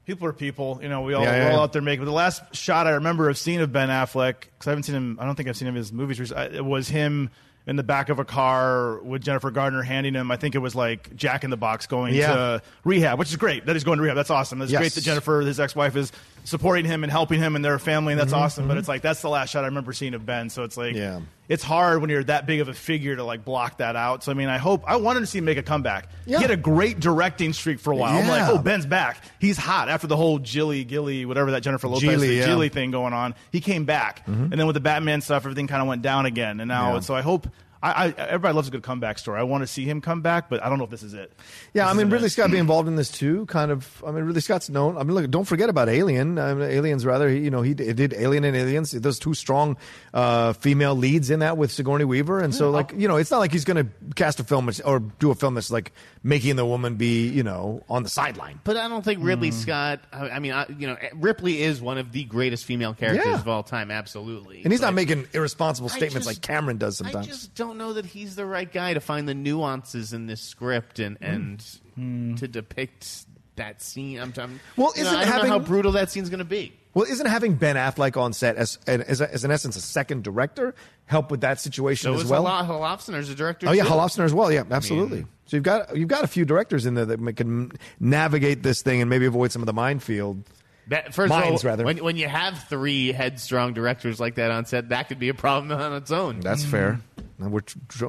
people 0.07 0.29
are 0.29 0.33
people. 0.33 0.79
You 0.81 0.89
know, 0.89 1.01
we 1.03 1.15
all 1.15 1.25
Yeah, 1.25 1.37
yeah, 1.37 1.47
all 1.49 1.53
yeah. 1.55 1.61
out 1.61 1.73
there 1.73 1.83
making. 1.83 2.03
But 2.05 2.11
the 2.11 2.17
last 2.17 2.55
shot 2.55 2.87
I 2.87 2.91
remember 2.91 3.29
of 3.29 3.37
seeing 3.37 3.61
of 3.61 3.73
Ben 3.73 3.89
Affleck 3.89 4.43
because 4.43 4.69
I 4.69 4.71
haven't 4.71 4.85
seen 4.85 4.95
him. 4.95 5.19
I 5.21 5.25
don't 5.27 5.35
think 5.35 5.49
I've 5.49 5.57
seen 5.57 5.67
him 5.67 5.75
in 5.75 5.79
his 5.79 5.93
movies. 5.93 6.21
It 6.31 6.65
was 6.65 6.89
him 6.89 7.31
in 7.67 7.77
the 7.77 7.83
back 7.83 8.09
of 8.09 8.19
a 8.19 8.25
car 8.25 8.99
with 9.03 9.23
Jennifer 9.23 9.51
Garner 9.51 9.83
handing 9.83 10.15
him. 10.15 10.31
I 10.31 10.37
think 10.37 10.55
it 10.55 10.59
was 10.59 10.75
like 10.75 11.15
Jack 11.15 11.45
in 11.45 11.51
the 11.51 11.57
Box 11.57 11.87
going 11.87 12.15
Yeah. 12.15 12.35
to 12.35 12.63
rehab, 12.85 13.19
which 13.19 13.31
is 13.31 13.37
great. 13.37 13.67
That 13.67 13.77
he's 13.77 13.85
going 13.85 13.99
to 13.99 14.03
rehab. 14.03 14.17
That's 14.17 14.31
awesome. 14.31 14.59
That's 14.59 14.73
Yes. 14.73 14.81
great 14.81 14.93
that 14.95 15.03
Jennifer, 15.03 15.41
his 15.43 15.61
ex-wife, 15.61 15.95
is 15.97 16.11
supporting 16.45 16.85
him 16.85 17.05
and 17.05 17.11
helping 17.13 17.39
him 17.41 17.55
and 17.57 17.65
their 17.65 17.79
family, 17.79 18.13
and 18.13 18.21
that's 18.21 18.33
Mhm, 18.33 18.37
awesome. 18.39 18.69
But 18.69 18.77
it's 18.77 18.89
like 18.89 19.03
that's 19.03 19.23
the 19.23 19.29
last 19.29 19.51
shot 19.51 19.65
I 19.65 19.69
remember 19.69 19.93
seeing 19.93 20.15
of 20.15 20.27
Ben. 20.27 20.51
So 20.51 20.65
it's 20.65 20.77
like 20.77 20.95
Yeah. 20.97 21.21
it's 21.49 21.63
hard 21.63 22.01
when 22.01 22.11
you're 22.11 22.25
that 22.25 22.47
big 22.47 22.61
of 22.61 22.69
a 22.69 22.75
figure 22.75 23.15
to 23.17 23.23
like 23.25 23.45
block 23.45 23.79
that 23.79 23.95
out. 23.97 24.25
So 24.25 24.33
I 24.33 24.35
mean, 24.35 24.49
I 24.49 24.59
hope 24.59 24.83
I 24.87 24.97
wanted 24.97 25.21
to 25.21 25.27
see 25.27 25.39
him 25.39 25.45
make 25.45 25.59
a 25.59 25.63
comeback. 25.63 26.09
Yeah. 26.27 26.39
He 26.39 26.43
had 26.43 26.51
a 26.51 26.57
great 26.57 26.99
directing 27.01 27.53
streak 27.53 27.79
for 27.79 27.93
a 27.93 27.97
while. 27.97 28.17
I'm 28.19 28.29
like, 28.29 28.49
oh, 28.49 28.59
Ben's 28.59 28.87
back. 28.87 29.19
He's 29.39 29.57
hot 29.57 29.89
after 29.89 30.07
the 30.07 30.17
whole 30.17 30.39
Jilly 30.41 30.85
Gilly, 30.85 31.25
whatever 31.27 31.53
that 31.53 31.63
Jennifer 31.63 31.87
Lopez 31.89 32.21
thing, 32.21 32.33
yeah. 32.39 32.69
Thing 32.69 32.91
going 32.91 33.13
on. 33.13 33.35
He 33.53 33.61
came 33.61 33.85
back, 33.85 34.23
and 34.27 34.51
then 34.53 34.67
with 34.67 34.75
the 34.75 34.81
Batman 34.81 35.21
stuff, 35.21 35.45
everything 35.45 35.67
kind 35.69 35.83
of 35.83 35.89
went 35.89 36.03
down 36.03 36.27
again. 36.27 36.59
And 36.61 36.69
now, 36.69 36.95
Yeah. 36.95 37.01
so 37.01 37.15
I 37.15 37.23
hope. 37.23 37.49
I, 37.83 37.91
I, 37.91 38.09
everybody 38.11 38.55
loves 38.55 38.69
a 38.69 38.71
good 38.71 38.83
comeback 38.83 39.19
story. 39.19 39.41
I 39.41 39.43
want 39.43 39.63
to 39.63 39.67
see 39.67 39.85
him 39.85 40.01
come 40.01 40.21
back, 40.23 40.49
but 40.49 40.63
I 40.63 40.69
don't 40.69 40.79
know 40.79 40.85
if 40.85 40.91
this 40.91 41.03
is 41.03 41.15
it. 41.15 41.33
Yeah, 41.75 41.85
This 41.85 41.91
I 41.91 41.93
mean, 41.95 41.97
isn't 41.99 42.11
Ridley 42.11 42.27
it. 42.27 42.31
Scott 42.31 42.51
be 42.51 42.59
involved 42.59 42.87
in 42.89 42.97
this 42.97 43.11
too. 43.11 43.47
Kind 43.47 43.71
of. 43.71 44.03
I 44.07 44.13
mean, 44.13 44.25
Ridley 44.25 44.41
Scott's 44.41 44.69
known. 44.71 44.97
I 44.97 45.03
mean, 45.03 45.15
look, 45.15 45.31
don't 45.31 45.45
forget 45.47 45.69
about 45.69 45.89
Alien. 45.89 46.39
I 46.39 46.55
mean, 46.55 46.71
Aliens, 46.71 47.05
rather. 47.05 47.29
He, 47.29 47.39
you 47.39 47.51
know, 47.51 47.63
he 47.63 47.75
did 47.75 47.97
did 47.97 48.15
Alien 48.15 48.45
and 48.45 48.57
Aliens. 48.57 48.93
There's 48.93 49.19
two 49.19 49.35
strong 49.35 49.77
uh, 50.15 50.53
female 50.53 50.95
leads 50.95 51.31
in 51.31 51.41
that 51.41 51.57
with 51.57 51.73
Sigourney 51.73 52.05
Weaver, 52.05 52.41
and 52.41 52.55
so 52.55 52.71
like, 52.71 52.93
you 52.97 53.09
know, 53.09 53.17
it's 53.17 53.31
not 53.31 53.39
like 53.39 53.53
he's 53.53 53.65
going 53.65 53.85
to 53.85 53.93
cast 54.15 54.39
a 54.41 54.45
film 54.45 54.71
or 54.85 55.01
do 55.01 55.31
a 55.31 55.35
film 55.35 55.55
that's 55.55 55.71
like 55.71 55.93
making 56.23 56.57
the 56.57 56.65
woman 56.65 56.95
be, 56.95 57.27
you 57.29 57.43
know, 57.43 57.83
on 57.89 58.03
the 58.05 58.09
sideline. 58.09 58.61
But 58.65 58.77
I 58.77 58.89
don't 58.89 59.05
think 59.05 59.25
Ridley 59.25 59.51
Mm. 59.51 59.55
Scott. 59.55 60.01
I 60.13 60.31
I 60.31 60.39
mean, 60.39 60.53
I, 60.53 60.67
you 60.79 60.87
know, 60.87 60.97
Ripley 61.15 61.63
is 61.63 61.81
one 61.81 61.99
of 61.99 62.13
the 62.13 62.25
greatest 62.25 62.65
female 62.65 62.95
characters 62.95 63.27
Yeah. 63.27 63.35
of 63.41 63.49
all 63.49 63.63
time. 63.65 63.91
Absolutely, 63.91 64.63
And 64.63 64.73
he's 64.73 64.81
not 64.81 64.95
making 64.95 65.27
irresponsible 65.33 65.89
statements 65.89 66.27
just- 66.27 66.39
like 66.39 66.41
Cameron 66.43 66.77
does 66.79 66.97
sometimes. 66.99 67.17
I 67.17 67.21
sometimes. 67.31 67.39
just 67.41 67.55
don't 67.55 67.72
know 67.75 67.95
that 67.95 68.07
he's 68.07 68.37
the 68.37 68.47
right 68.47 68.71
guy 68.71 68.95
to 68.95 69.01
find 69.01 69.29
the 69.29 69.35
nuances 69.35 70.13
in 70.13 70.27
this 70.27 70.41
script 70.41 70.99
and 70.99 71.19
and 71.21 71.63
hmm. 71.95 72.35
to 72.37 72.49
depict 72.49 73.27
that 73.57 73.83
scene. 73.83 74.19
I'm, 74.19 74.33
I'm 74.39 74.61
Well, 74.77 74.93
you 74.97 75.05
know, 75.05 75.11
isn't 75.11 75.19
I 75.19 75.25
don't 75.25 75.33
having- 75.33 75.51
know 75.51 75.59
how 75.59 75.65
brutal 75.65 75.93
that 75.93 76.11
scene's 76.11 76.31
going 76.31 76.39
to 76.39 76.45
be. 76.45 76.73
Well, 76.95 77.07
isn't 77.11 77.25
having 77.25 77.55
Ben 77.55 77.77
Affleck 77.77 78.19
on 78.21 78.35
set 78.35 78.57
as, 78.57 78.79
as, 78.87 79.23
as 79.23 79.45
in 79.45 79.51
essence 79.51 79.77
a 79.77 79.81
second 79.81 80.25
director 80.25 80.75
help 81.07 81.31
with 81.31 81.41
that 81.41 81.59
situation 81.59 82.11
So 82.11 82.15
as 82.17 82.25
is 82.25 82.31
well? 82.31 82.45
Hol- 82.45 82.81
Holofcener's 82.81 83.31
a 83.31 83.35
director. 83.35 83.67
Oh 83.69 83.73
yeah, 83.73 83.85
too. 83.85 83.89
Holofcener 83.91 84.25
as 84.25 84.35
well. 84.35 84.53
Yeah, 84.53 84.65
absolutely. 84.71 85.25
so 85.47 85.57
you've 85.57 85.65
got 85.65 85.97
you've 85.97 86.09
got 86.09 86.23
a 86.25 86.27
few 86.27 86.45
directors 86.45 86.85
in 86.85 86.93
there 86.95 87.07
that 87.07 87.37
can 87.37 87.73
navigate 87.99 88.63
this 88.63 88.83
thing 88.83 89.01
and 89.01 89.09
maybe 89.09 89.25
avoid 89.25 89.53
some 89.53 89.63
of 89.63 89.67
the 89.67 89.73
minefield. 89.73 90.45
That, 90.89 91.15
first 91.15 91.31
Mines, 91.31 91.61
of 91.61 91.67
all, 91.67 91.71
rather. 91.71 91.85
When, 91.85 91.99
when 91.99 92.17
you 92.17 92.29
have 92.29 92.65
three 92.65 93.13
headstrong 93.13 93.73
directors 93.73 94.19
like 94.19 94.35
that 94.35 94.51
on 94.51 94.67
set, 94.67 94.89
that 94.89 95.09
could 95.09 95.19
be 95.19 95.29
a 95.29 95.35
problem 95.35 95.79
on 95.81 95.95
its 95.95 96.11
own. 96.11 96.41
That's 96.41 96.65
fair. 96.65 96.95
Hmm. 96.95 97.01
And 97.39 97.53
we're 97.53 97.63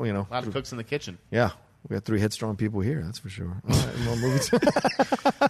you 0.06 0.14
know 0.14 0.28
A 0.30 0.34
lot 0.34 0.48
of 0.48 0.54
cooks 0.54 0.72
in 0.72 0.78
the 0.78 0.84
kitchen. 0.84 1.18
Yeah, 1.32 1.52
we 1.90 1.96
got 1.96 2.06
three 2.06 2.20
headstrong 2.20 2.56
people 2.56 2.80
here. 2.80 3.02
That's 3.04 3.20
for 3.20 3.30
sure. 3.30 3.62
All 3.70 3.76
right, 3.76 4.00
more 4.00 4.16
movies. 4.16 4.50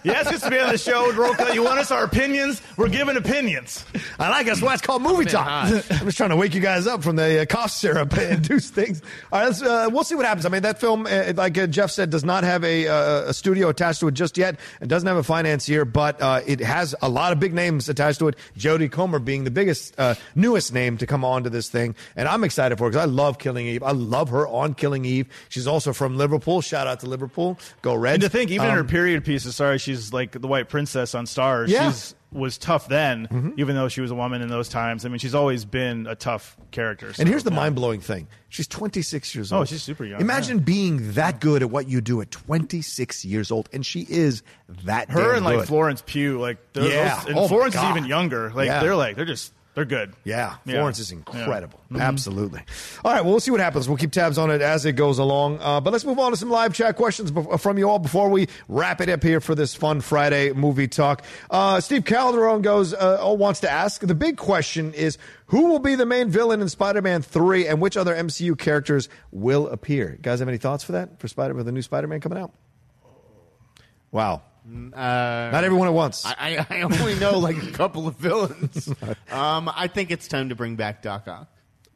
Yes, 0.02 0.30
good 0.30 0.40
to 0.40 0.50
be 0.50 0.58
on 0.58 0.72
the 0.72 0.78
show, 0.78 1.12
Rocha. 1.12 1.54
You 1.54 1.62
want 1.62 1.78
us 1.78 1.90
our 1.92 2.04
opinions? 2.04 2.60
We're 2.76 2.88
giving 2.88 3.16
opinions. 3.16 3.84
I 4.18 4.28
like 4.28 4.48
us. 4.48 4.60
Why 4.60 4.74
it's 4.74 4.82
called 4.82 5.02
movie 5.02 5.24
talk. 5.24 5.46
I'm 5.46 5.80
just 5.80 6.16
trying 6.16 6.30
to 6.30 6.36
wake 6.36 6.52
you 6.54 6.60
guys 6.60 6.86
up 6.86 7.02
from 7.02 7.16
the 7.16 7.42
uh, 7.42 7.44
cough 7.46 7.70
syrup 7.70 8.12
and 8.18 8.42
do 8.48 8.58
things. 8.58 9.00
All 9.32 9.38
right, 9.38 9.46
let's, 9.46 9.62
uh, 9.62 9.88
we'll 9.92 10.04
see 10.04 10.14
what 10.16 10.26
happens. 10.26 10.46
I 10.46 10.48
mean, 10.48 10.62
that 10.62 10.80
film, 10.80 11.06
uh, 11.06 11.32
like 11.36 11.56
uh, 11.56 11.68
Jeff 11.68 11.90
said, 11.90 12.10
does 12.10 12.24
not 12.24 12.42
have 12.44 12.64
a, 12.64 12.88
uh, 12.88 13.28
a 13.28 13.34
studio 13.34 13.68
attached 13.68 14.00
to 14.00 14.08
it 14.08 14.14
just 14.14 14.36
yet. 14.36 14.58
It 14.80 14.88
doesn't 14.88 15.06
have 15.06 15.16
a 15.16 15.22
financier, 15.22 15.84
but 15.84 16.20
uh, 16.20 16.40
it 16.46 16.60
has 16.60 16.94
a 17.00 17.08
lot 17.08 17.32
of 17.32 17.38
big 17.38 17.54
names 17.54 17.88
attached 17.88 18.18
to 18.18 18.28
it. 18.28 18.36
Jodie 18.58 18.90
Comer 18.90 19.20
being 19.20 19.44
the 19.44 19.50
biggest, 19.50 19.94
uh, 19.98 20.16
newest 20.34 20.72
name 20.74 20.98
to 20.98 21.06
come 21.06 21.24
onto 21.24 21.50
this 21.50 21.68
thing, 21.68 21.94
and 22.16 22.26
I'm 22.28 22.42
excited 22.44 22.76
for 22.78 22.88
it 22.88 22.90
because 22.90 23.02
I 23.02 23.10
love 23.10 23.38
Killing 23.38 23.66
Eve. 23.68 23.82
I 23.82 23.92
love 23.92 24.30
her 24.30 24.46
on 24.48 24.74
Killing 24.74 25.04
Eve. 25.04 25.28
She's 25.48 25.66
also 25.66 25.92
from 25.92 26.16
Liverpool. 26.24 26.60
Shout 26.62 26.86
out 26.86 27.00
to 27.00 27.06
Liverpool. 27.06 27.58
Go 27.82 27.94
Red. 27.94 28.14
And 28.14 28.22
to 28.22 28.28
think, 28.28 28.50
even 28.50 28.66
in 28.68 28.74
her 28.74 28.80
Um, 28.80 28.86
period 28.86 29.24
pieces, 29.24 29.54
sorry, 29.56 29.78
she's 29.78 30.12
like 30.12 30.32
the 30.32 30.48
white 30.48 30.68
princess 30.70 31.14
on 31.14 31.26
Starz. 31.26 31.68
Yeah. 31.68 31.90
She's 31.90 32.14
was 32.32 32.58
tough 32.58 32.88
then, 32.88 33.28
Mm-hmm. 33.30 33.50
even 33.58 33.76
though 33.76 33.86
she 33.88 34.00
was 34.00 34.10
a 34.10 34.14
woman 34.16 34.42
in 34.42 34.48
those 34.48 34.68
times. 34.68 35.04
I 35.06 35.08
mean, 35.08 35.20
she's 35.20 35.36
always 35.36 35.64
been 35.64 36.08
a 36.08 36.16
tough 36.16 36.56
character. 36.72 37.12
so, 37.12 37.20
And 37.20 37.28
here's 37.28 37.44
the 37.44 37.50
yeah. 37.52 37.56
mind 37.56 37.76
blowing 37.76 38.00
thing. 38.00 38.26
She's 38.48 38.66
26 38.66 39.36
years 39.36 39.52
old. 39.52 39.62
Oh, 39.62 39.64
she's 39.64 39.84
super 39.84 40.04
young, 40.04 40.20
Imagine 40.20 40.58
being 40.58 41.12
that 41.12 41.38
good 41.40 41.62
at 41.62 41.70
what 41.70 41.86
you 41.88 42.00
do 42.00 42.20
at 42.22 42.32
26 42.32 43.24
years 43.24 43.52
old. 43.52 43.68
And 43.72 43.86
she 43.86 44.04
is 44.08 44.42
that 44.84 45.10
Her 45.10 45.34
and 45.34 45.44
like. 45.44 45.64
Florence 45.66 46.02
Pugh, 46.04 46.40
like 46.40 46.58
Yeah. 46.74 47.20
those- 47.20 47.26
and 47.28 47.38
Oh, 47.38 47.46
Florence 47.46 47.76
is 47.76 47.82
even 47.84 48.04
younger. 48.06 48.50
Like 48.52 48.66
Yeah. 48.66 48.80
they're 48.80 48.96
like 48.96 49.14
they're 49.14 49.24
just 49.24 49.52
they're 49.74 49.84
good. 49.84 50.12
Yeah, 50.24 50.54
Yeah. 50.64 50.74
Florence 50.74 50.98
is 51.00 51.10
Yeah. 51.10 51.18
incredible. 51.18 51.80
Mhm. 51.90 52.00
Absolutely. 52.00 52.60
All 53.04 53.12
right, 53.12 53.22
well, 53.22 53.32
we'll 53.32 53.40
see 53.40 53.50
what 53.50 53.60
happens. 53.60 53.88
We'll 53.88 53.98
keep 53.98 54.12
tabs 54.12 54.38
on 54.38 54.50
it 54.50 54.60
as 54.62 54.84
it 54.84 54.92
goes 54.92 55.18
along. 55.18 55.58
Uh, 55.60 55.80
but 55.80 55.92
let's 55.92 56.04
move 56.04 56.18
on 56.18 56.30
to 56.30 56.36
some 56.36 56.50
live 56.50 56.72
chat 56.74 56.96
questions 56.96 57.30
bef- 57.32 57.58
from 57.60 57.76
you 57.78 57.88
all 57.90 57.98
before 57.98 58.28
we 58.28 58.46
wrap 58.68 59.00
it 59.00 59.08
up 59.08 59.22
here 59.22 59.40
for 59.40 59.54
this 59.54 59.74
fun 59.74 60.00
Friday 60.00 60.52
movie 60.52 60.86
talk. 60.88 61.22
Uh, 61.50 61.80
Steve 61.80 62.04
Calderon 62.04 62.62
goes, 62.62 62.94
uh, 62.94 63.18
oh, 63.20 63.32
wants 63.34 63.60
to 63.60 63.70
ask 63.70 64.00
the 64.00 64.14
big 64.14 64.36
question 64.36 64.92
is 64.94 65.18
who 65.46 65.66
will 65.68 65.78
be 65.80 65.94
the 65.94 66.06
main 66.06 66.30
villain 66.30 66.62
in 66.62 66.68
Spider 66.68 67.02
Man 67.02 67.20
3 67.22 67.66
and 67.66 67.80
which 67.80 67.96
other 67.96 68.14
MCU 68.14 68.54
characters 68.56 69.08
will 69.32 69.66
appear? 69.68 70.12
You 70.12 70.18
guys 70.22 70.38
have 70.38 70.48
any 70.48 70.58
thoughts 70.58 70.84
for 70.84 70.92
that? 70.92 71.20
For 71.20 71.28
Spider 71.28 71.54
with 71.54 71.66
the 71.66 71.72
new 71.72 71.82
Spider 71.82 72.06
Man 72.06 72.20
coming 72.20 72.38
out? 72.38 72.52
Wow. 74.12 74.42
Uh, 74.66 75.50
Not 75.52 75.64
everyone 75.64 75.88
at 75.88 75.94
once. 75.94 76.24
I, 76.24 76.64
I 76.70 76.76
I 76.78 76.82
only 76.82 77.14
know 77.16 77.38
like 77.38 77.62
a 77.62 77.70
couple 77.72 78.06
of 78.08 78.16
villains. 78.16 78.88
um, 79.30 79.70
I 79.74 79.88
think 79.88 80.10
it's 80.10 80.26
time 80.28 80.48
to 80.48 80.54
bring 80.54 80.76
back 80.76 81.02
Doc 81.02 81.28
Ock. 81.28 81.48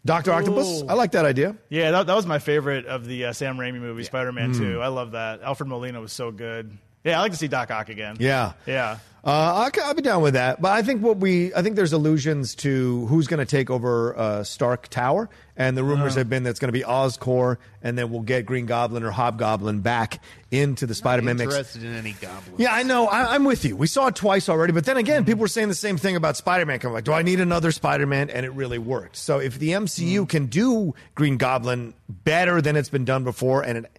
Dr. 0.05 0.33
Octopus? 0.33 0.85
I 0.89 0.95
like 0.95 1.13
that 1.13 1.25
idea. 1.25 1.57
Yeah, 1.69 1.91
that, 1.91 2.07
that 2.07 2.15
was 2.15 2.25
my 2.27 2.39
favorite 2.39 2.87
of 2.87 3.05
the 3.05 3.27
uh, 3.27 3.33
Sam 3.33 3.57
Raimi 3.59 3.81
movie, 3.81 4.05
Spider-Man 4.05 4.55
Mm. 4.55 4.59
2. 4.59 4.81
I 4.81 4.87
love 4.89 5.11
that. 5.13 5.43
Alfred 5.43 5.69
Molina 5.69 6.01
was 6.01 6.13
so 6.13 6.31
good. 6.31 6.79
Yeah, 7.05 7.19
I 7.19 7.23
like 7.23 7.33
to 7.33 7.39
see 7.39 7.49
Doc 7.49 7.71
Ock 7.71 7.89
again. 7.91 8.17
Yeah. 8.19 8.53
Yeah. 8.67 8.99
Uh, 9.25 9.71
I'll, 9.75 9.85
I'll 9.85 9.95
be 9.95 10.03
down 10.03 10.23
with 10.23 10.35
that, 10.35 10.63
but 10.63 10.71
I 10.73 10.83
think 10.83 11.03
what 11.03 11.19
we 11.19 11.53
I 11.53 11.61
think 11.63 11.75
there's 11.77 11.93
allusions 11.93 12.55
to 12.57 13.05
who's 13.07 13.27
going 13.27 13.41
to 13.41 13.45
take 13.47 13.69
over 13.69 14.17
uh, 14.17 14.45
Stark 14.45 14.89
Tower, 14.89 15.29
and 15.59 15.77
the 15.77 15.83
rumors 15.83 16.15
have 16.15 16.31
been 16.31 16.45
that's 16.45 16.61
going 16.61 16.69
to 16.69 16.79
be 16.79 16.85
Oscorp, 16.85 17.59
and 17.83 17.99
then 17.99 18.11
we'll 18.11 18.23
get 18.23 18.47
Green 18.47 18.65
Goblin 18.65 19.03
or 19.03 19.11
Hobgoblin 19.11 19.81
back 19.81 20.23
into 20.53 20.87
the 20.87 20.95
Spider-Man 20.95 21.37
mix. 21.37 21.53
Interested 21.53 21.83
in 21.83 21.95
any 21.95 22.13
goblin? 22.13 22.55
Yeah, 22.59 22.73
I 22.73 22.85
know. 22.85 23.09
I, 23.09 23.35
I'm 23.35 23.45
with 23.45 23.65
you. 23.65 23.77
We 23.77 23.89
saw 23.89 24.07
it 24.07 24.15
twice 24.15 24.49
already, 24.49 24.73
but 24.73 24.85
then 24.85 24.97
again, 24.97 25.23
mm-hmm. 25.23 25.27
people 25.27 25.41
were 25.41 25.49
saying 25.49 25.69
the 25.69 25.75
same 25.75 25.97
thing 25.97 26.15
about 26.15 26.37
Spider-Man. 26.37 26.79
Coming 26.79 26.95
like, 26.95 27.05
do 27.05 27.13
I 27.13 27.23
need 27.23 27.41
another 27.41 27.73
Spider-Man? 27.73 28.31
And 28.31 28.47
it 28.47 28.51
really 28.51 28.79
worked. 28.79 29.17
So 29.17 29.41
if 29.41 29.59
the 29.59 29.71
MCU 29.71 30.21
mm. 30.21 30.29
can 30.29 30.47
do 30.47 30.95
Green 31.17 31.39
Goblin 31.39 31.93
better 32.09 32.63
than 32.63 32.77
it's 32.77 32.89
been 32.89 33.05
done 33.05 33.25
before, 33.25 33.63
and 33.63 33.79
it, 33.79 33.99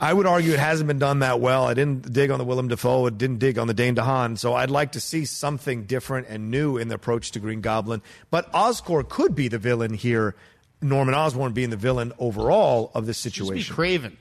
I 0.00 0.14
would 0.14 0.26
argue 0.26 0.54
it 0.54 0.58
hasn't 0.58 0.88
been 0.88 0.98
done 0.98 1.18
that 1.18 1.38
well. 1.40 1.64
I 1.64 1.74
didn't 1.74 2.12
dig 2.12 2.30
on 2.30 2.38
the 2.38 2.44
Willem 2.46 2.68
Dafoe. 2.68 3.04
It 3.06 3.18
didn't 3.18 3.40
dig 3.40 3.58
on 3.58 3.66
the 3.66 3.74
Dane 3.74 3.94
DeHaan. 3.94 4.38
So 4.38 4.54
I'd 4.54 4.70
like 4.70 4.92
to 4.92 5.00
see 5.00 5.26
something 5.26 5.84
different 5.84 6.28
and 6.28 6.50
new 6.50 6.78
in 6.78 6.88
the 6.88 6.94
approach 6.94 7.32
to 7.32 7.40
Green 7.40 7.60
Goblin. 7.60 8.00
But 8.30 8.50
Oscorp 8.52 9.10
could 9.10 9.34
be 9.34 9.48
the 9.48 9.58
villain 9.58 9.92
here. 9.92 10.34
Norman 10.80 11.14
Osborn 11.14 11.52
being 11.52 11.70
the 11.70 11.76
villain 11.76 12.12
overall 12.18 12.90
of 12.94 13.06
this 13.06 13.18
situation. 13.18 13.74
Kraven. 13.74 14.16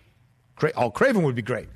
Cra- 0.56 0.74
oh, 0.76 0.92
Kraven 0.92 1.24
would 1.24 1.36
be 1.36 1.42
great. 1.44 1.70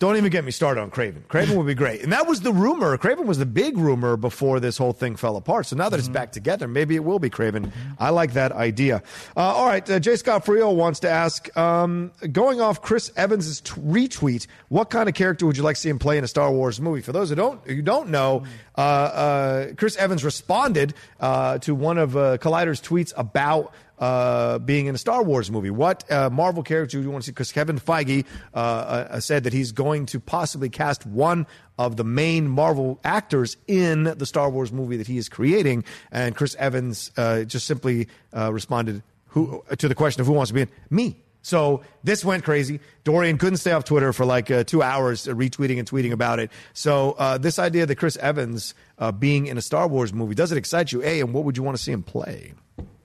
Don't 0.00 0.16
even 0.16 0.30
get 0.30 0.46
me 0.46 0.50
started 0.50 0.80
on 0.80 0.90
Kraven. 0.90 1.26
Kraven 1.26 1.56
would 1.58 1.66
be 1.66 1.74
great. 1.74 2.02
And 2.02 2.10
that 2.14 2.26
was 2.26 2.40
the 2.40 2.54
rumor. 2.54 2.96
Kraven 2.96 3.26
was 3.26 3.36
the 3.36 3.44
big 3.44 3.76
rumor 3.76 4.16
before 4.16 4.58
this 4.58 4.78
whole 4.78 4.94
thing 4.94 5.14
fell 5.14 5.36
apart. 5.36 5.66
So 5.66 5.76
now 5.76 5.90
that 5.90 5.98
it's 5.98 6.08
back 6.08 6.32
together, 6.32 6.66
maybe 6.66 6.96
it 6.96 7.04
will 7.04 7.18
be 7.18 7.28
Kraven. 7.28 7.70
I 7.98 8.08
like 8.08 8.32
that 8.32 8.50
idea. 8.50 9.02
Uh, 9.36 9.40
all 9.40 9.66
right. 9.66 9.88
Uh, 9.88 10.00
J. 10.00 10.16
Scott 10.16 10.46
Frio 10.46 10.70
wants 10.70 11.00
to 11.00 11.10
ask 11.10 11.54
um, 11.54 12.12
going 12.32 12.62
off 12.62 12.80
Chris 12.80 13.12
Evans' 13.14 13.60
t- 13.60 13.72
retweet, 13.74 14.46
what 14.70 14.88
kind 14.88 15.06
of 15.06 15.14
character 15.14 15.44
would 15.44 15.58
you 15.58 15.62
like 15.62 15.76
to 15.76 15.82
see 15.82 15.90
him 15.90 15.98
play 15.98 16.16
in 16.16 16.24
a 16.24 16.28
Star 16.28 16.50
Wars 16.50 16.80
movie? 16.80 17.02
For 17.02 17.12
those 17.12 17.28
who 17.28 17.34
don't, 17.36 17.60
who 17.66 17.82
don't 17.82 18.08
know, 18.08 18.44
uh, 18.78 18.80
uh, 18.80 19.72
Chris 19.74 19.96
Evans 19.96 20.24
responded 20.24 20.94
uh, 21.20 21.58
to 21.58 21.74
one 21.74 21.98
of 21.98 22.16
uh, 22.16 22.38
Collider's 22.38 22.80
tweets 22.80 23.12
about 23.18 23.74
uh, 24.00 24.58
being 24.58 24.86
in 24.86 24.94
a 24.94 24.98
Star 24.98 25.22
Wars 25.22 25.50
movie. 25.50 25.70
What 25.70 26.10
uh, 26.10 26.30
Marvel 26.30 26.62
character 26.62 26.98
do 26.98 27.02
you 27.04 27.10
want 27.10 27.22
to 27.22 27.26
see? 27.26 27.32
Because 27.32 27.52
Kevin 27.52 27.78
Feige 27.78 28.24
uh, 28.54 28.56
uh, 28.56 29.20
said 29.20 29.44
that 29.44 29.52
he's 29.52 29.72
going 29.72 30.06
to 30.06 30.18
possibly 30.18 30.70
cast 30.70 31.06
one 31.06 31.46
of 31.78 31.96
the 31.96 32.04
main 32.04 32.48
Marvel 32.48 32.98
actors 33.04 33.56
in 33.68 34.04
the 34.04 34.26
Star 34.26 34.50
Wars 34.50 34.72
movie 34.72 34.96
that 34.96 35.06
he 35.06 35.18
is 35.18 35.28
creating. 35.28 35.84
And 36.10 36.34
Chris 36.34 36.56
Evans 36.56 37.12
uh, 37.16 37.44
just 37.44 37.66
simply 37.66 38.08
uh, 38.36 38.52
responded 38.52 39.02
who, 39.26 39.62
to 39.78 39.88
the 39.88 39.94
question 39.94 40.20
of 40.20 40.26
who 40.26 40.32
wants 40.32 40.48
to 40.50 40.54
be 40.54 40.62
in 40.62 40.68
me. 40.90 41.22
So 41.42 41.82
this 42.04 42.24
went 42.24 42.44
crazy. 42.44 42.80
Dorian 43.04 43.38
couldn't 43.38 43.58
stay 43.58 43.72
off 43.72 43.84
Twitter 43.84 44.12
for 44.12 44.26
like 44.26 44.50
uh, 44.50 44.64
two 44.64 44.82
hours, 44.82 45.26
uh, 45.26 45.32
retweeting 45.32 45.78
and 45.78 45.88
tweeting 45.88 46.12
about 46.12 46.38
it. 46.38 46.50
So 46.74 47.12
uh, 47.12 47.38
this 47.38 47.58
idea 47.58 47.86
that 47.86 47.96
Chris 47.96 48.16
Evans 48.18 48.74
uh, 48.98 49.10
being 49.12 49.46
in 49.46 49.56
a 49.56 49.62
Star 49.62 49.88
Wars 49.88 50.12
movie 50.12 50.34
does 50.34 50.52
it 50.52 50.58
excite 50.58 50.92
you? 50.92 51.02
A, 51.02 51.20
and 51.20 51.32
what 51.32 51.44
would 51.44 51.56
you 51.56 51.62
want 51.62 51.76
to 51.76 51.82
see 51.82 51.92
him 51.92 52.02
play? 52.02 52.52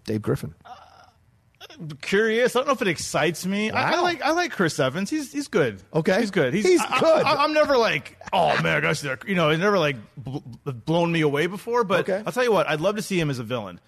Dave 0.03 0.21
Griffin. 0.21 0.53
Curious. 2.01 2.55
I 2.55 2.59
don't 2.59 2.67
know 2.67 2.73
if 2.73 2.81
it 2.81 2.87
excites 2.87 3.45
me. 3.45 3.71
I, 3.71 3.93
I 3.93 3.99
like 4.01 4.21
I 4.21 4.31
like 4.31 4.51
Chris 4.51 4.79
Evans. 4.79 5.09
He's 5.09 5.31
he's 5.31 5.47
good. 5.47 5.81
Okay. 5.93 6.19
he's 6.19 6.31
good. 6.31 6.53
He's 6.53 6.65
I, 6.81 6.99
good. 6.99 7.23
I, 7.25 7.43
am 7.43 7.53
never 7.53 7.77
like, 7.77 8.17
oh 8.33 8.49
man, 8.61 8.77
I 8.77 8.79
gotta 8.81 8.95
see. 8.95 9.09
You 9.27 9.35
know, 9.35 9.49
it's 9.49 9.59
never 9.59 9.77
like 9.79 9.97
bl- 10.17 10.39
blown 10.63 11.11
me 11.11 11.21
away 11.21 11.47
before. 11.47 11.83
But 11.83 12.09
I'll 12.09 12.31
tell 12.31 12.43
you 12.43 12.51
what, 12.51 12.67
I'd 12.69 12.81
love 12.81 12.95
to 12.95 13.01
see 13.01 13.19
him 13.19 13.29
as 13.29 13.39
a 13.39 13.43
villain. 13.43 13.79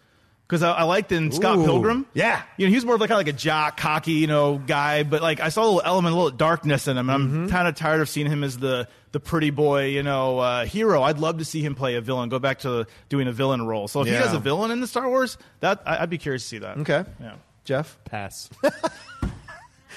Because 0.47 0.63
I, 0.63 0.71
I 0.71 0.83
liked 0.83 1.11
in 1.11 1.33
Scott 1.33 1.57
Ooh. 1.57 1.65
Pilgrim. 1.65 2.05
Yeah. 2.13 2.41
You 2.55 2.65
know, 2.67 2.69
he 2.69 2.75
was 2.75 2.85
more 2.85 2.95
of 2.95 3.01
like, 3.01 3.09
kind 3.09 3.19
of 3.19 3.27
like 3.27 3.35
a 3.35 3.37
jock, 3.37 3.75
cocky, 3.75 4.13
you 4.13 4.27
know, 4.27 4.57
guy. 4.57 5.03
But 5.03 5.21
like, 5.21 5.41
I 5.41 5.49
saw 5.49 5.63
a 5.63 5.65
little 5.65 5.81
element, 5.83 6.13
a 6.13 6.17
little 6.17 6.31
darkness 6.31 6.87
in 6.87 6.97
him. 6.97 7.09
And 7.09 7.23
Mm-hmm. 7.27 7.43
I'm 7.43 7.49
kind 7.49 7.67
of 7.67 7.75
tired 7.75 7.99
of 7.99 8.07
seeing 8.07 8.27
him 8.27 8.45
as 8.45 8.57
the 8.57 8.87
the 9.11 9.19
pretty 9.19 9.49
boy, 9.49 9.87
you 9.87 10.03
know, 10.03 10.39
uh, 10.39 10.63
hero. 10.65 11.01
I'd 11.03 11.19
love 11.19 11.39
to 11.39 11.45
see 11.45 11.61
him 11.61 11.75
play 11.75 11.95
a 11.95 12.01
villain. 12.01 12.29
Go 12.29 12.39
back 12.39 12.59
to 12.59 12.87
doing 13.09 13.27
a 13.27 13.33
villain 13.33 13.61
role. 13.67 13.89
So 13.89 13.99
if 14.01 14.07
Yeah. 14.07 14.19
he 14.19 14.23
does 14.23 14.33
a 14.33 14.39
villain 14.39 14.71
in 14.71 14.79
the 14.79 14.87
Star 14.87 15.09
Wars, 15.09 15.37
that 15.59 15.81
I, 15.85 16.03
I'd 16.03 16.09
be 16.09 16.17
curious 16.17 16.43
to 16.43 16.47
see 16.47 16.57
that. 16.59 16.77
Okay. 16.77 17.03
Yeah. 17.19 17.33
Jeff? 17.67 17.97
Pass. 18.05 18.49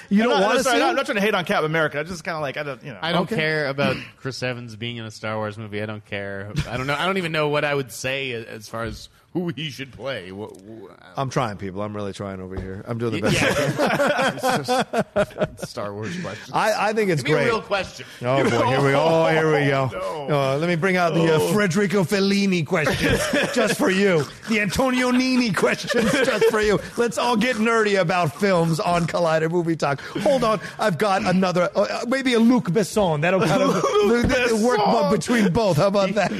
You 0.09 0.23
don't 0.23 0.41
want 0.41 0.57
to 0.57 0.63
sorry, 0.65 0.77
see 0.79 0.83
I'm 0.83 0.89
him? 0.89 0.95
not 0.97 1.05
trying 1.05 1.15
to 1.15 1.21
hate 1.21 1.33
on 1.35 1.45
Cap 1.45 1.63
America. 1.63 1.97
I 1.97 2.03
just 2.03 2.25
kind 2.25 2.35
of 2.35 2.41
like 2.41 2.57
I 2.57 2.63
don't, 2.63 2.83
you 2.83 2.91
know. 2.91 2.99
I 3.01 3.13
don't 3.13 3.21
Okay. 3.23 3.35
care 3.37 3.67
about 3.69 3.95
Chris 4.17 4.43
Evans 4.43 4.75
being 4.75 4.97
in 4.97 5.05
a 5.05 5.11
Star 5.11 5.37
Wars 5.37 5.57
movie. 5.57 5.81
I 5.81 5.85
don't 5.85 6.03
care. 6.05 6.51
I 6.67 6.75
don't 6.75 6.85
know. 6.85 6.95
I 6.95 7.05
don't 7.05 7.17
even 7.17 7.31
know 7.31 7.47
what 7.47 7.63
I 7.63 7.73
would 7.73 7.93
say 7.93 8.33
as 8.33 8.67
far 8.67 8.83
as 8.83 9.07
who 9.33 9.47
he 9.49 9.69
should 9.69 9.91
play. 9.93 10.29
Wh- 10.29 10.51
wh- 10.51 10.91
I'm 11.15 11.29
trying, 11.29 11.57
people. 11.57 11.81
I'm 11.81 11.95
really 11.95 12.13
trying 12.13 12.41
over 12.41 12.59
here. 12.59 12.83
I'm 12.87 12.97
doing 12.97 13.13
the 13.13 13.21
best. 13.21 13.41
Yeah. 13.41 14.27
It's 14.31 14.67
just 14.67 15.69
Star 15.69 15.93
Wars 15.93 16.19
question. 16.21 16.53
I, 16.53 16.89
I 16.89 16.93
think 16.93 17.09
it's 17.11 17.21
Give 17.23 17.35
me 17.37 17.43
great. 17.43 17.49
a 17.49 17.53
real 17.53 17.61
question. 17.61 18.05
Oh 18.21 18.43
boy, 18.43 18.49
here 18.49 18.81
we 18.81 18.91
go. 18.91 19.03
Oh, 19.03 19.27
here 19.27 19.51
we 19.53 19.67
go. 19.67 19.89
No. 20.27 20.35
Uh, 20.53 20.57
let 20.57 20.67
me 20.67 20.75
bring 20.75 20.95
out 20.97 21.13
the 21.13 21.33
uh, 21.33 21.37
Oh. 21.39 21.53
Federico 21.53 22.03
Fellini 22.03 22.65
questions 22.65 23.19
just 23.53 23.77
for 23.77 23.89
you. 23.89 24.19
The 24.49 24.57
Antonioni 24.59 25.55
questions 25.55 26.11
just 26.11 26.45
for 26.45 26.61
you. 26.61 26.79
Let's 26.97 27.17
all 27.17 27.35
get 27.37 27.57
nerdy 27.57 27.99
about 27.99 28.35
films 28.35 28.79
on 28.79 29.05
Collider 29.07 29.49
Movie 29.51 29.75
Talk. 29.75 29.99
Hold 30.01 30.43
on, 30.43 30.59
I've 30.79 30.97
got 30.97 31.25
another, 31.25 31.69
uh, 31.75 32.05
maybe 32.07 32.33
a 32.33 32.39
Luc 32.39 32.65
Besson. 32.65 33.21
That'll 33.21 33.41
kind 33.41 33.61
of 33.63 33.83
Luc 34.05 34.61
work 34.61 35.11
between 35.11 35.51
both. 35.53 35.77
How 35.77 35.87
about 35.87 36.13
that? 36.15 36.31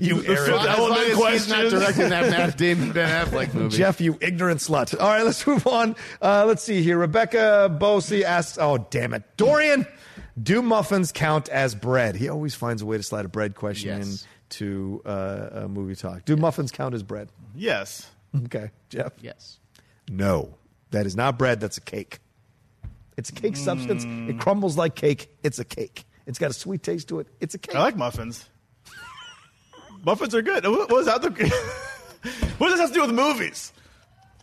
you 0.00 0.18
As 0.20 0.28
Eric. 0.28 0.50
long, 0.52 0.66
as 0.66 0.78
long 0.78 0.92
as 0.92 1.06
he's 1.06 1.48
not 1.48 1.58
questions. 1.60 1.83
Directing 1.84 2.10
that 2.10 2.30
Matt 2.30 2.56
Damon 2.58 2.92
Ben 2.92 3.26
Affleck 3.26 3.54
movie. 3.54 3.76
Jeff, 3.76 4.00
you 4.00 4.16
ignorant 4.20 4.60
slut. 4.60 4.98
All 5.00 5.08
right, 5.08 5.24
let's 5.24 5.46
move 5.46 5.66
on. 5.66 5.96
Uh, 6.20 6.44
let's 6.46 6.62
see 6.62 6.82
here. 6.82 6.98
Rebecca 6.98 7.74
Bosey 7.80 8.22
asks, 8.22 8.58
oh, 8.60 8.78
damn 8.90 9.14
it. 9.14 9.22
Dorian, 9.36 9.86
do 10.40 10.62
muffins 10.62 11.12
count 11.12 11.48
as 11.48 11.74
bread? 11.74 12.16
He 12.16 12.28
always 12.28 12.54
finds 12.54 12.82
a 12.82 12.86
way 12.86 12.96
to 12.96 13.02
slide 13.02 13.24
a 13.24 13.28
bread 13.28 13.54
question 13.54 13.98
Yes. 13.98 14.26
to 14.50 15.02
uh, 15.04 15.48
a 15.52 15.68
movie 15.68 15.94
talk. 15.94 16.24
Do 16.24 16.36
muffins 16.36 16.70
count 16.72 16.94
as 16.94 17.02
bread? 17.02 17.28
Yes. 17.54 18.10
Okay, 18.46 18.70
Jeff. 18.88 19.12
Yes. 19.20 19.58
No, 20.08 20.54
that 20.90 21.06
is 21.06 21.14
not 21.16 21.38
bread. 21.38 21.60
That's 21.60 21.76
a 21.78 21.80
cake. 21.80 22.18
It's 23.16 23.30
a 23.30 23.32
cake 23.32 23.56
substance. 23.56 24.04
It 24.04 24.40
crumbles 24.40 24.76
like 24.76 24.96
cake. 24.96 25.28
It's 25.44 25.60
a 25.60 25.64
cake. 25.64 26.04
It's 26.26 26.38
got 26.38 26.50
a 26.50 26.54
sweet 26.54 26.82
taste 26.82 27.08
to 27.10 27.20
it. 27.20 27.28
It's 27.40 27.54
a 27.54 27.58
cake. 27.58 27.76
I 27.76 27.80
like 27.80 27.96
muffins. 27.96 28.48
Muffins 30.04 30.34
are 30.34 30.42
good. 30.42 30.64
What 30.66 30.90
was 30.90 31.06
that? 31.06 31.22
The, 31.22 31.30
what 32.58 32.68
does 32.68 32.78
this 32.78 32.80
have 32.80 32.88
to 32.90 32.94
do 32.94 33.00
with 33.02 33.14
movies? 33.14 33.73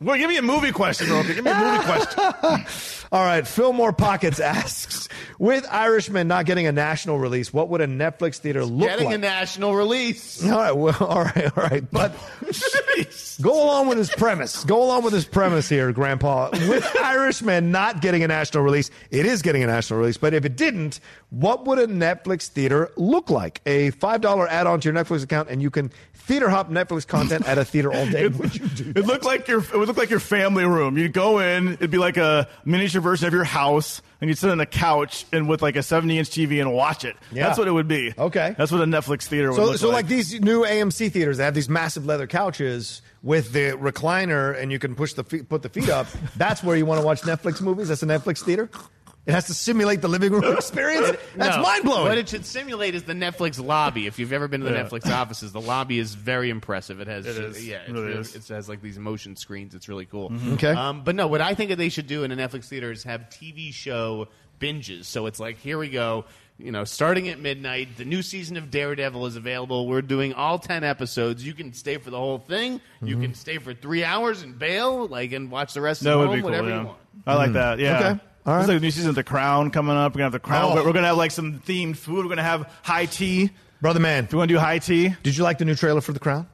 Well, 0.02 0.18
give 0.18 0.30
me 0.30 0.38
a 0.38 0.41
movie 0.41 0.72
question, 0.72 1.12
Rocha. 1.12 1.34
Give 1.36 1.45
me 1.45 1.52
a 1.52 1.56
movie 1.56 1.84
question. 1.86 2.66
All 3.12 3.24
right, 3.24 3.45
Fillmore 3.45 3.91
Pockets 3.91 4.39
asks, 4.39 5.10
with 5.38 5.68
Irishman 5.70 6.30
not 6.30 6.45
getting 6.45 6.66
a 6.66 6.72
national 6.72 7.20
release, 7.20 7.52
what 7.52 7.68
would 7.68 7.82
a 7.82 7.86
Netflix 7.88 8.38
theater 8.38 8.64
look 8.64 8.88
Getting 8.88 9.06
like? 9.06 9.12
Getting 9.12 9.14
a 9.14 9.18
national 9.18 9.76
release. 9.76 10.43
all 10.49 10.58
right, 10.58 10.72
well, 10.72 10.95
all 11.02 11.24
right, 11.26 11.58
all 11.58 11.64
right, 11.64 11.91
but 11.91 12.16
go 13.41 13.64
along 13.64 13.89
with 13.89 13.97
his 13.97 14.10
premise. 14.10 14.64
Go 14.64 14.82
along 14.82 15.04
with 15.04 15.14
his 15.14 15.26
premise 15.26 15.68
here, 15.68 15.91
Grandpa. 15.91 16.52
With 16.54 16.89
Irishman 17.02 17.70
not 17.70 18.02
getting 18.02 18.24
a 18.24 18.30
national 18.30 18.64
release, 18.64 18.89
it 19.10 19.26
is 19.26 19.41
getting 19.41 19.62
a 19.62 19.68
national 19.68 19.99
release. 19.99 20.18
But 20.18 20.34
if 20.34 20.45
it 20.45 20.56
didn't, 20.56 21.02
what 21.32 21.66
would 21.66 21.80
a 21.80 21.88
Netflix 21.88 22.47
theater 22.47 22.91
look 22.95 23.30
like? 23.30 23.60
A 23.66 23.89
five 23.91 24.22
dollar 24.22 24.47
add-on 24.47 24.80
to 24.80 24.89
your 24.89 24.95
Netflix 24.97 25.22
account, 25.22 25.49
and 25.49 25.62
you 25.62 25.70
can 25.70 25.91
theater 26.32 26.49
hop 26.49 26.69
Netflix 26.69 27.05
content 27.05 27.45
at 27.45 27.57
a 27.57 27.65
theater 27.65 27.91
all 27.91 28.05
day. 28.09 28.27
Would 28.29 28.55
you 28.55 28.67
do? 28.67 28.93
It 28.95 29.05
looked 29.05 29.25
like 29.25 29.49
your 29.49 29.59
it 29.59 29.73
would 29.73 29.89
look 29.89 29.97
like 29.97 30.09
your 30.09 30.21
family 30.21 30.63
room. 30.63 30.97
You'd 30.97 31.11
go 31.11 31.39
in, 31.39 31.73
it'd 31.73 31.91
be 31.91 31.97
like 31.97 32.15
a 32.15 32.47
miniature 32.63 33.01
version 33.01 33.27
of 33.27 33.34
your 33.34 33.43
house, 33.43 34.01
and 34.21 34.29
you'd 34.29 34.38
sit 34.38 34.49
on 34.49 34.61
a 34.61 34.65
couch 34.65 35.25
and 35.34 35.49
with 35.49 35.61
like 35.61 35.75
a 35.75 35.84
seventy 35.84 36.17
inch 36.17 36.29
TV 36.29 36.61
and 36.61 36.71
watch 36.73 37.03
it. 37.03 37.17
Yeah. 37.34 37.47
That's 37.47 37.59
what 37.59 37.67
it 37.67 37.71
would 37.71 37.89
be. 37.89 38.13
Okay. 38.17 38.55
That's 38.57 38.71
what 38.71 38.79
a 38.82 38.86
Netflix 38.86 39.23
theater 39.23 39.49
would 39.49 39.57
So, 39.57 39.65
look 39.65 39.77
so 39.77 39.88
like. 39.88 39.95
like. 39.95 40.07
these 40.07 40.39
new 40.39 40.63
AMC 40.63 41.11
theaters, 41.11 41.38
they 41.38 41.43
have 41.43 41.53
these 41.53 41.67
massive 41.69 42.05
leather 42.05 42.27
couches 42.27 43.01
with 43.23 43.51
the 43.51 43.71
recliner, 43.71 44.57
and 44.57 44.71
you 44.71 44.79
can 44.79 44.95
push 44.95 45.13
the 45.13 45.23
feet, 45.25 45.49
put 45.49 45.61
the 45.63 45.69
feet 45.69 45.89
up. 45.89 46.07
That's 46.38 46.63
where 46.63 46.75
you 46.77 46.86
want 46.86 47.01
to 47.01 47.05
watch 47.05 47.21
Netflix 47.23 47.61
movies. 47.61 47.89
That's 47.89 48.03
a 48.03 48.07
Netflix 48.07 48.39
theater. 48.41 48.69
It 49.26 49.34
has 49.34 49.45
to 49.47 49.53
simulate 49.53 50.01
the 50.01 50.07
living 50.07 50.32
room 50.34 50.43
experience. 50.57 51.15
That's 51.36 51.55
No, 51.57 51.61
mind 51.61 51.84
blowing. 51.84 52.07
What 52.09 52.17
it 52.17 52.28
should 52.28 52.43
simulate 52.45 52.95
is 52.95 53.03
the 53.03 53.13
Netflix 53.13 53.63
lobby. 53.63 54.07
If 54.07 54.17
you've 54.17 54.34
ever 54.34 54.47
been 54.47 54.61
to 54.61 54.67
the 54.67 54.74
Yeah. 54.74 54.84
Netflix 54.84 55.11
offices, 55.11 55.51
the 55.51 55.61
lobby 55.61 55.99
is 55.99 56.15
very 56.15 56.49
impressive. 56.49 56.99
It 56.99 57.07
has, 57.07 57.26
It 57.28 57.38
is. 57.38 57.67
yeah, 57.67 57.78
It 57.88 57.91
really 57.91 58.07
really- 58.07 58.19
is. 58.22 58.36
it 58.36 58.47
has 58.47 58.67
like 58.67 58.82
these 58.82 58.97
motion 58.97 59.36
screens. 59.36 59.76
It's 59.76 59.88
really 59.88 60.05
cool. 60.07 60.32
Okay. 60.53 60.72
Um, 60.72 61.03
but 61.03 61.13
no, 61.15 61.28
what 61.28 61.39
I 61.41 61.53
think 61.53 61.69
that 61.69 61.76
they 61.78 61.89
should 61.89 62.07
do 62.07 62.24
in 62.24 62.32
a 62.32 62.36
Netflix 62.36 62.65
theater 62.65 62.91
is 62.91 63.03
have 63.03 63.30
TV 63.30 63.72
show 63.72 64.28
binges. 64.59 65.05
So 65.05 65.28
it's 65.28 65.39
like, 65.39 65.57
here 65.59 65.78
we 65.78 65.89
go. 65.89 66.26
You 66.57 66.72
know, 66.72 66.84
starting 66.84 67.28
at 67.30 67.39
midnight, 67.39 67.97
the 67.97 68.05
new 68.05 68.22
season 68.24 68.57
of 68.57 68.69
Daredevil 68.72 69.26
is 69.28 69.36
available. 69.36 69.88
We're 69.88 70.01
doing 70.03 70.34
all 70.34 70.59
ten 70.59 70.84
episodes. 70.84 71.45
You 71.45 71.53
can 71.55 71.74
stay 71.74 71.97
for 71.97 72.09
the 72.11 72.17
whole 72.19 72.38
thing. 72.39 72.82
You 73.03 73.15
Mm-hmm. 73.15 73.22
can 73.24 73.34
stay 73.36 73.57
for 73.59 73.74
three 73.74 74.03
hours 74.03 74.43
and 74.43 74.57
bail, 74.59 75.07
like, 75.07 75.32
and 75.32 75.49
watch 75.49 75.74
the 75.74 75.82
rest 75.82 76.03
that 76.03 76.11
at 76.11 76.17
would 76.17 76.28
home, 76.28 76.36
be 76.36 76.41
cool. 76.41 76.49
whatever 76.51 76.69
Yeah. 76.69 76.80
you 76.82 76.86
want. 76.88 76.97
I 77.26 77.36
like 77.36 77.53
that. 77.53 77.80
Yeah. 77.80 77.99
Okay. 78.11 78.19
All 78.46 78.56
right. 78.56 78.68
like 78.68 78.78
a 78.78 78.80
new 78.80 78.92
season 78.92 79.10
of 79.10 79.16
The 79.16 79.24
Crown 79.24 79.70
coming 79.72 79.96
up. 79.96 80.14
We're 80.14 80.20
gonna 80.20 80.26
have 80.26 80.32
The 80.32 80.39
Crown. 80.39 80.78
Oh. 80.78 80.84
We're 80.86 80.94
gonna 80.94 81.08
have 81.08 81.18
like 81.18 81.32
some 81.32 81.60
themed 81.60 81.98
food. 81.98 82.26
We're 82.26 82.30
gonna 82.30 82.44
have 82.44 82.72
high 82.84 83.06
tea. 83.06 83.52
Brother 83.82 84.00
man, 84.00 84.26
Do 84.26 84.30
you 84.34 84.38
want 84.39 84.50
to 84.50 84.56
do 84.56 84.60
high 84.60 84.80
tea? 84.80 85.16
did 85.24 85.36
you 85.38 85.44
like 85.44 85.58
the 85.58 85.66
new 85.66 85.76
trailer 85.76 86.02
for 86.02 86.14
The 86.14 86.20
Crown? 86.20 86.48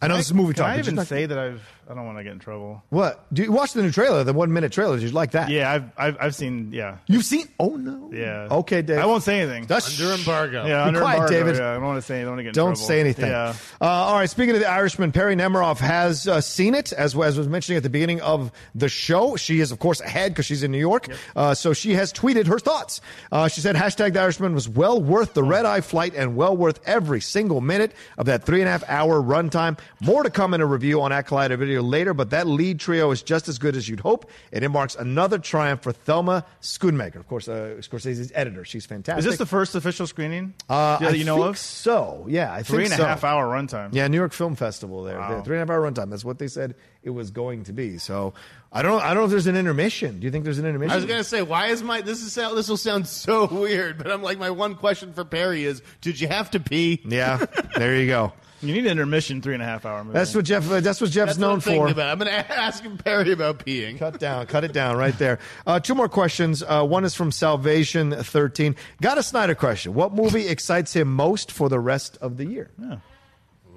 I 0.00 0.08
know 0.08 0.16
this 0.16 0.26
is 0.26 0.34
movie 0.34 0.52
Can 0.54 0.64
talk. 0.64 0.70
I 0.72 0.76
but 0.76 0.78
even 0.80 0.94
not- 0.96 1.06
say 1.06 1.26
that 1.26 1.38
I've? 1.38 1.62
I 1.90 1.94
don't 1.94 2.06
want 2.06 2.18
to 2.18 2.24
get 2.24 2.32
in 2.32 2.38
trouble. 2.38 2.82
what? 2.90 3.26
Do 3.34 3.42
you 3.42 3.52
watch 3.52 3.72
the 3.72 3.82
new 3.82 3.90
trailer, 3.90 4.24
the 4.24 4.32
one 4.32 4.52
minute 4.52 4.72
trailer? 4.72 4.96
Did 4.98 5.04
you 5.04 5.10
like 5.10 5.32
that? 5.32 5.50
Yeah, 5.50 5.70
I've 5.70 5.84
I've, 5.98 6.16
I've 6.20 6.34
seen. 6.34 6.70
Yeah. 6.72 6.98
You've 7.06 7.24
seen? 7.24 7.48
Oh 7.58 7.76
no. 7.76 8.10
Yeah. 8.12 8.48
Okay, 8.50 8.82
Dave. 8.82 8.98
I 8.98 9.06
won't 9.06 9.22
say 9.24 9.40
anything. 9.40 9.66
That's 9.66 10.00
Under 10.00 10.14
embargo. 10.14 10.66
yeah, 10.66 10.84
Be 10.84 10.88
under 10.88 11.00
quiet, 11.00 11.14
embargo, 11.16 11.34
David. 11.34 11.56
Yeah, 11.56 11.70
I 11.70 11.74
don't 11.74 11.82
want 11.84 11.98
to 11.98 12.02
say. 12.02 12.18
I 12.18 12.22
don't 12.22 12.30
want 12.30 12.38
to 12.38 12.42
get 12.44 12.48
in 12.50 12.54
Don't 12.54 12.74
trouble. 12.74 12.86
say 12.88 13.00
anything. 13.00 13.30
Yeah. 13.30 13.54
Uh, 13.80 13.84
all 13.86 14.14
right. 14.16 14.30
Speaking 14.30 14.54
of 14.54 14.60
the 14.60 14.68
Irishman, 14.70 15.12
Perri 15.12 15.34
Nemiroff 15.36 15.78
has 15.78 16.28
uh, 16.28 16.40
seen 16.40 16.74
it, 16.74 16.92
as, 16.92 17.16
as 17.18 17.36
was 17.38 17.48
mentioning 17.48 17.76
at 17.76 17.82
the 17.82 17.90
beginning 17.90 18.20
of 18.20 18.52
the 18.74 18.88
show. 18.88 19.36
She 19.36 19.60
is, 19.60 19.72
of 19.72 19.78
course, 19.78 20.00
ahead 20.00 20.32
because 20.32 20.46
she's 20.46 20.62
in 20.62 20.70
New 20.70 20.78
York. 20.78 21.08
Uh, 21.34 21.54
so 21.54 21.72
she 21.72 21.94
has 21.94 22.12
tweeted 22.12 22.46
her 22.46 22.58
thoughts. 22.58 23.00
Uh, 23.32 23.48
she 23.48 23.60
said, 23.60 23.74
hashtag 23.76 24.12
the 24.14 24.20
Irishman 24.20 24.54
was 24.54 24.68
well 24.68 25.02
worth 25.02 25.34
the 25.34 25.42
red 25.42 25.66
eye 25.66 25.80
flight 25.80 26.14
and 26.14 26.36
well 26.36 26.56
worth 26.56 26.80
every 26.86 27.20
single 27.20 27.60
minute 27.60 27.92
of 28.18 28.26
that 28.26 28.44
three 28.44 28.60
and 28.60 28.68
a 28.68 28.70
half 28.70 28.84
hour 28.88 29.20
runtime. 29.20 29.78
More 30.00 30.22
to 30.22 30.30
come 30.30 30.54
in 30.54 30.60
a 30.60 30.66
review 30.66 31.02
on 31.02 31.12
at 31.12 31.26
Collider 31.26 31.58
Video 31.82 31.98
later, 31.98 32.14
but 32.14 32.30
that 32.30 32.46
lead 32.46 32.80
trio 32.80 33.10
is 33.10 33.22
just 33.22 33.48
as 33.48 33.58
good 33.58 33.76
as 33.76 33.88
you'd 33.88 34.00
hope. 34.00 34.30
and 34.52 34.64
It 34.64 34.68
marks 34.68 34.94
another 34.94 35.38
triumph 35.38 35.82
for 35.82 35.92
Thelma 35.92 36.44
Schoonmaker. 36.60 37.16
Of 37.16 37.28
course, 37.28 37.48
uh, 37.48 37.76
Scorsese's 37.80 38.32
editor. 38.34 38.64
She's 38.64 38.86
fantastic. 38.86 39.18
Is 39.20 39.24
this 39.24 39.38
the 39.38 39.46
first 39.46 39.74
official 39.74 40.06
screening? 40.06 40.54
uh, 40.68 40.98
yeah, 41.00 41.08
I 41.08 41.10
that 41.12 41.18
you 41.18 41.24
know 41.24 41.36
think 41.36 41.46
of? 41.48 41.58
So, 41.58 42.26
yeah, 42.28 42.52
I 42.52 42.62
Three 42.62 42.84
think 42.84 42.94
and 42.94 43.02
a 43.02 43.08
half 43.08 43.24
hour 43.24 43.46
runtime. 43.46 43.90
Yeah, 43.92 44.08
New 44.08 44.16
York 44.18 44.32
Film 44.32 44.54
Festival 44.56 45.02
there. 45.02 45.18
Wow. 45.18 45.42
Three 45.42 45.58
and 45.58 45.68
a 45.68 45.72
half 45.72 45.78
hour 45.78 45.90
runtime. 45.90 46.10
That's 46.10 46.24
what 46.24 46.38
they 46.38 46.48
said 46.48 46.74
it 47.02 47.10
was 47.10 47.30
going 47.30 47.64
to 47.64 47.72
be. 47.72 47.98
So 47.98 48.34
I 48.72 48.82
don't 48.82 49.02
I 49.02 49.08
don't 49.08 49.16
know 49.18 49.24
if 49.24 49.30
there's 49.30 49.46
an 49.46 49.56
intermission. 49.56 50.20
Do 50.20 50.24
you 50.24 50.30
think 50.30 50.44
there's 50.44 50.58
an 50.58 50.66
intermission? 50.66 50.92
I 50.92 50.96
was 50.96 51.04
gonna 51.04 51.24
say, 51.24 51.42
why 51.42 51.68
is 51.68 51.82
my 51.82 52.00
this 52.00 52.22
is 52.22 52.32
sound, 52.32 52.56
this 52.56 52.68
will 52.68 52.76
sound 52.76 53.06
so 53.06 53.46
weird, 53.52 53.98
but 53.98 54.10
I'm 54.10 54.22
like, 54.22 54.38
my 54.38 54.50
one 54.50 54.74
question 54.76 55.12
for 55.12 55.24
Perri 55.24 55.64
is, 55.64 55.82
did 56.00 56.20
you 56.20 56.28
have 56.28 56.50
to 56.52 56.60
pee? 56.60 57.00
Yeah, 57.04 57.44
there 57.76 57.96
you 57.96 58.06
go. 58.06 58.32
You 58.62 58.72
need 58.74 58.84
an 58.86 58.92
intermission 58.92 59.42
three 59.42 59.54
and 59.54 59.62
a 59.62 59.66
half 59.66 59.84
hour 59.84 60.04
movie. 60.04 60.14
That's 60.14 60.34
what 60.34 60.44
Jeff. 60.44 60.70
Uh, 60.70 60.80
that's 60.80 61.00
what 61.00 61.10
Jeff's 61.10 61.30
That's 61.30 61.38
known 61.38 61.56
what 61.58 61.66
I'm 61.66 61.74
for. 61.76 61.88
About. 61.88 62.12
I'm 62.12 62.18
gonna 62.18 62.30
ask 62.30 62.82
him 62.82 62.96
Perri 62.96 63.32
about 63.32 63.58
peeing. 63.58 63.98
Cut 63.98 64.20
down, 64.20 64.46
cut 64.46 64.62
it 64.64 64.72
down 64.72 64.96
right 64.96 65.16
there. 65.18 65.40
Uh, 65.66 65.80
two 65.80 65.94
more 65.94 66.08
questions. 66.08 66.62
Uh, 66.62 66.84
one 66.84 67.04
is 67.04 67.14
from 67.14 67.32
Salvation 67.32 68.12
13. 68.12 68.76
Got 69.00 69.18
a 69.18 69.22
Sneider 69.22 69.56
question. 69.56 69.94
What 69.94 70.14
movie 70.14 70.46
excites 70.46 70.94
him 70.94 71.12
most 71.12 71.50
for 71.50 71.68
the 71.68 71.80
rest 71.80 72.18
of 72.20 72.36
the 72.36 72.44
year? 72.46 72.70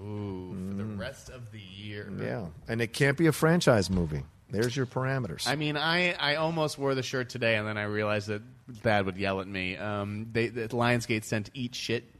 Ooh, 0.01 0.55
for 0.69 0.75
the 0.77 0.85
rest 0.85 1.29
of 1.29 1.51
the 1.51 1.59
year. 1.59 2.11
Yeah, 2.19 2.47
and 2.67 2.81
it 2.81 2.93
can't 2.93 3.17
be 3.17 3.27
a 3.27 3.31
franchise 3.31 3.89
movie. 3.89 4.23
There's 4.51 4.75
your 4.75 4.85
parameters. 4.85 5.47
I 5.47 5.55
mean, 5.55 5.75
I, 5.75 6.13
I 6.13 6.35
almost 6.35 6.77
wore 6.77 6.93
the 6.93 7.01
shirt 7.03 7.29
today, 7.29 7.55
and 7.55 7.67
then 7.67 7.77
I 7.77 7.83
realized 7.83 8.27
that 8.27 8.41
Dad 8.83 9.05
would 9.07 9.17
yell 9.17 9.41
at 9.41 9.47
me. 9.47 9.75
Um, 9.75 10.27
they, 10.31 10.47
the 10.47 10.67
Lionsgate 10.67 11.23
sent 11.23 11.49
"Eat 11.53 11.73
Shit" 11.75 12.03
sh- 12.03 12.14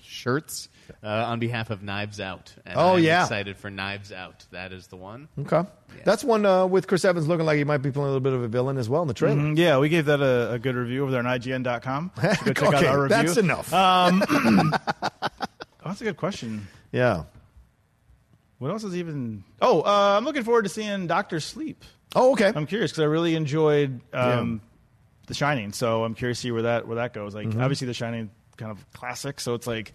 shirts 0.00 0.68
uh, 1.02 1.06
on 1.08 1.38
behalf 1.38 1.70
of 1.70 1.82
Knives 1.82 2.20
Out. 2.20 2.54
And 2.66 2.76
Oh, 2.78 2.94
I'm 2.94 3.02
yeah. 3.02 3.22
excited 3.22 3.56
for 3.56 3.70
Knives 3.70 4.12
Out. 4.12 4.44
That 4.50 4.72
is 4.72 4.86
the 4.88 4.96
one. 4.96 5.28
okay, 5.38 5.62
that's 6.04 6.22
one 6.24 6.44
uh, 6.46 6.66
with 6.66 6.86
Chris 6.86 7.04
Evans 7.04 7.28
looking 7.28 7.46
like 7.46 7.56
he 7.58 7.64
might 7.64 7.78
be 7.78 7.90
playing 7.90 8.04
a 8.08 8.10
little 8.10 8.20
bit 8.20 8.32
of 8.32 8.42
a 8.42 8.48
villain 8.48 8.78
as 8.78 8.88
well 8.88 9.02
in 9.02 9.08
the 9.08 9.14
trailer. 9.14 9.36
Mhm, 9.40 9.56
yeah, 9.58 9.78
we 9.78 9.88
gave 9.88 10.06
that 10.06 10.20
a, 10.20 10.52
a 10.52 10.58
good 10.58 10.74
review 10.76 11.02
over 11.02 11.10
there 11.10 11.20
on 11.20 11.26
IGN.com. 11.26 12.10
So 12.16 12.52
go 12.52 12.70
check 12.70 12.74
out 12.74 12.84
our 12.84 13.02
review. 13.02 13.16
that's 13.16 13.36
enough. 13.36 13.72
Um, 13.72 14.22
oh, 14.30 14.70
that's 15.84 16.00
a 16.00 16.04
good 16.04 16.16
question. 16.16 16.66
Yeah. 16.92 17.24
What 18.58 18.70
else 18.70 18.84
is 18.84 18.96
even? 18.96 19.42
Oh, 19.60 19.80
uh, 19.80 20.14
I'm 20.16 20.24
looking 20.24 20.44
forward 20.44 20.62
to 20.62 20.68
seeing 20.68 21.06
Doctor 21.08 21.40
Sleep. 21.40 21.84
Oh, 22.14 22.32
okay. 22.32 22.52
I'm 22.54 22.66
curious 22.66 22.92
because 22.92 23.02
I 23.02 23.06
really 23.06 23.34
enjoyed 23.34 24.00
um, 24.12 24.60
The 25.26 25.34
Shining, 25.34 25.72
so 25.72 26.04
I'm 26.04 26.14
curious 26.14 26.38
to 26.38 26.42
see 26.42 26.50
where 26.52 26.62
that 26.62 26.86
where 26.86 26.96
that 26.96 27.12
goes. 27.12 27.34
Like, 27.34 27.48
Mhm. 27.48 27.60
obviously, 27.60 27.86
The 27.88 27.94
Shining 27.94 28.30
kind 28.56 28.70
of 28.70 28.90
classic, 28.92 29.40
so 29.40 29.54
it's 29.54 29.66
like, 29.66 29.92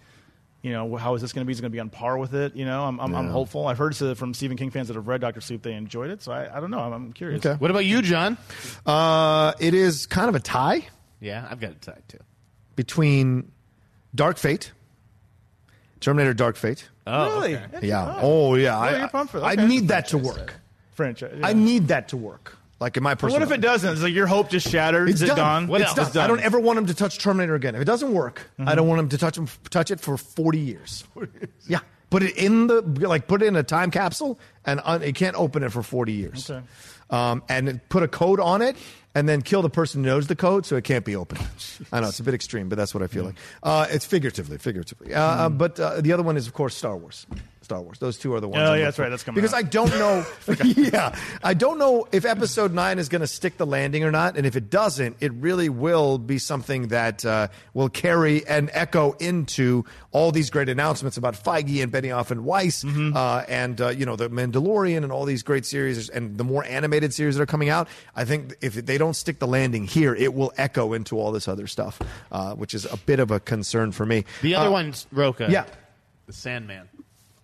you 0.62 0.72
know, 0.72 0.96
how 0.96 1.14
is 1.14 1.22
this 1.22 1.32
going 1.32 1.44
to 1.44 1.46
be? 1.46 1.52
Is 1.52 1.58
it 1.60 1.62
going 1.62 1.70
to 1.70 1.76
be 1.76 1.80
on 1.80 1.88
par 1.90 2.18
with 2.18 2.34
it? 2.34 2.56
You 2.56 2.64
know, 2.64 2.84
I'm 2.84 2.98
I'm, 3.00 3.14
I'm 3.14 3.28
hopeful. 3.28 3.66
I've 3.68 3.78
heard 3.78 3.96
from 3.96 4.34
Stephen 4.34 4.56
King 4.56 4.70
fans 4.70 4.88
that 4.88 4.94
have 4.94 5.06
read 5.06 5.20
Doctor 5.20 5.40
Sleep 5.40 5.62
they 5.62 5.74
enjoyed 5.74 6.10
it, 6.10 6.22
so 6.22 6.32
I, 6.32 6.56
I 6.56 6.60
don't 6.60 6.70
know. 6.70 6.80
I'm, 6.80 6.92
I'm 6.92 7.12
curious. 7.12 7.44
Okay. 7.46 7.56
What 7.58 7.70
about 7.70 7.84
you, 7.84 8.02
John? 8.02 8.36
Uh, 8.84 9.52
it 9.60 9.72
is 9.74 10.06
kind 10.06 10.28
of 10.28 10.34
a 10.34 10.40
tie 10.40 10.86
Yeah, 11.20 11.46
I've 11.48 11.60
got 11.60 11.70
it 11.70 11.80
tied 11.82 12.02
too. 12.08 12.18
between 12.74 13.52
Dark 14.14 14.36
Fate, 14.36 14.72
Terminator 16.00 16.34
Dark 16.34 16.56
Fate. 16.56 16.88
Oh, 17.06 17.40
really? 17.40 17.56
okay. 17.56 17.86
Yeah. 17.86 18.18
Oh, 18.20 18.54
yeah. 18.56 18.76
Oh, 18.76 18.80
I, 18.80 18.98
you're 18.98 19.08
pumped 19.08 19.32
for 19.32 19.40
that. 19.40 19.58
I 19.58 19.66
need 19.66 19.88
that 19.88 20.08
to 20.08 20.18
work. 20.18 20.54
Franchise. 20.92 21.38
I 21.42 21.52
need 21.52 21.88
that 21.88 22.08
to 22.08 22.16
work. 22.16 22.57
Like 22.80 22.96
in 22.96 23.02
my 23.02 23.14
personal. 23.16 23.40
what 23.40 23.42
if 23.50 23.56
it 23.56 23.60
doesn't? 23.60 23.92
It's 23.92 24.02
like 24.02 24.14
your 24.14 24.28
hope 24.28 24.50
just 24.50 24.68
shattered. 24.68 25.08
It's 25.08 25.16
Is 25.20 25.22
it 25.22 25.26
done. 25.28 25.36
gone? 25.36 25.66
What 25.66 25.80
it's 25.80 25.98
else? 25.98 26.12
done. 26.12 26.24
I 26.24 26.26
don't 26.28 26.40
ever 26.40 26.60
want 26.60 26.78
him 26.78 26.86
to 26.86 26.94
touch 26.94 27.18
Terminator 27.18 27.54
again. 27.56 27.74
If 27.74 27.80
it 27.82 27.86
doesn't 27.86 28.12
work, 28.12 28.42
I 28.58 28.74
don't 28.76 28.86
want 28.86 29.00
him 29.00 29.08
to 29.08 29.18
touch 29.18 29.36
him, 29.36 29.48
touch 29.70 29.90
it 29.90 29.98
for 30.00 30.16
forty 30.16 30.60
years. 30.60 31.04
Yeah, 31.66 31.80
put 32.10 32.22
it 32.22 32.36
in 32.36 32.68
the 32.68 32.80
like 32.82 33.26
put 33.26 33.42
it 33.42 33.46
in 33.46 33.56
a 33.56 33.62
time 33.64 33.90
capsule, 33.90 34.38
and 34.64 34.80
un, 34.84 35.02
it 35.02 35.14
can't 35.16 35.34
open 35.36 35.62
it 35.64 35.72
for 35.72 35.82
forty 35.82 36.12
years. 36.12 36.48
Okay. 36.50 36.64
Um, 37.10 37.42
and 37.48 37.80
put 37.88 38.02
a 38.02 38.08
code 38.08 38.38
on 38.38 38.60
it, 38.62 38.76
and 39.14 39.28
then 39.28 39.42
kill 39.42 39.62
the 39.62 39.70
person 39.70 40.04
who 40.04 40.10
knows 40.10 40.26
the 40.26 40.36
code, 40.36 40.64
so 40.66 40.76
it 40.76 40.84
can't 40.84 41.04
be 41.04 41.16
opened. 41.16 41.40
I 41.92 42.00
know 42.00 42.08
it's 42.08 42.20
a 42.20 42.22
bit 42.22 42.34
extreme, 42.34 42.68
but 42.68 42.76
that's 42.76 42.92
what 42.94 43.02
I 43.02 43.06
feel 43.06 43.24
like. 43.24 43.36
Uh, 43.62 43.86
it's 43.90 44.04
figuratively, 44.04 44.58
figuratively. 44.58 45.14
Uh, 45.14 45.20
uh, 45.22 45.48
but 45.48 45.80
uh, 45.80 46.00
the 46.02 46.12
other 46.12 46.22
one 46.22 46.36
is, 46.36 46.46
of 46.46 46.52
course, 46.52 46.76
Star 46.76 46.96
Wars. 46.96 47.26
Star 47.68 47.82
Wars. 47.82 47.98
Those 47.98 48.16
two 48.16 48.34
are 48.34 48.40
the 48.40 48.48
ones. 48.48 48.62
Oh, 48.66 48.72
I'm 48.72 48.78
yeah, 48.80 48.84
looking 48.84 48.84
that's 48.86 48.98
right. 48.98 49.04
for. 49.04 49.10
That's 49.10 49.22
coming 49.24 49.34
because 49.42 49.52
out. 49.52 49.58
I 49.58 49.62
don't 49.62 49.90
know. 49.90 50.26
yeah, 50.64 51.18
I 51.42 51.52
don't 51.52 51.78
know 51.78 52.08
if 52.12 52.24
Episode 52.24 52.72
Nine 52.72 52.98
is 52.98 53.10
going 53.10 53.20
to 53.20 53.26
stick 53.26 53.58
the 53.58 53.66
landing 53.66 54.04
or 54.04 54.10
not, 54.10 54.38
and 54.38 54.46
if 54.46 54.56
it 54.56 54.70
doesn't, 54.70 55.16
it 55.20 55.32
really 55.34 55.68
will 55.68 56.16
be 56.16 56.38
something 56.38 56.88
that 56.88 57.26
uh, 57.26 57.48
will 57.74 57.90
carry 57.90 58.46
an 58.46 58.70
echo 58.72 59.12
into 59.20 59.84
all 60.12 60.32
these 60.32 60.48
great 60.48 60.70
announcements 60.70 61.18
about 61.18 61.34
Feige 61.34 61.82
and 61.82 61.92
Benioff 61.92 62.30
and 62.30 62.44
Weiss, 62.46 62.82
Mm-hmm. 62.84 63.14
uh, 63.14 63.42
and 63.48 63.78
uh, 63.82 63.88
you 63.90 64.06
know 64.06 64.16
the 64.16 64.30
Mandalorian 64.30 65.02
and 65.04 65.12
all 65.12 65.26
these 65.26 65.42
great 65.42 65.66
series 65.66 66.08
and 66.08 66.38
the 66.38 66.44
more 66.44 66.64
animated 66.64 67.12
series 67.12 67.36
that 67.36 67.42
are 67.42 67.46
coming 67.46 67.68
out. 67.68 67.86
I 68.16 68.24
think 68.24 68.54
if 68.62 68.74
they 68.74 68.96
don't 68.96 69.14
stick 69.14 69.40
the 69.40 69.46
landing 69.46 69.84
here, 69.84 70.14
it 70.14 70.32
will 70.32 70.52
echo 70.56 70.94
into 70.94 71.18
all 71.18 71.32
this 71.32 71.46
other 71.48 71.66
stuff, 71.66 72.00
uh, 72.32 72.54
which 72.54 72.72
is 72.72 72.86
a 72.86 72.96
bit 72.96 73.20
of 73.20 73.30
a 73.30 73.40
concern 73.40 73.92
for 73.92 74.06
me. 74.06 74.24
The 74.40 74.54
other 74.54 74.68
Uh, 74.68 74.72
one's 74.72 75.06
Rocha. 75.12 75.48
yeah. 75.50 75.64
The 76.26 76.32
Sandman, 76.32 76.88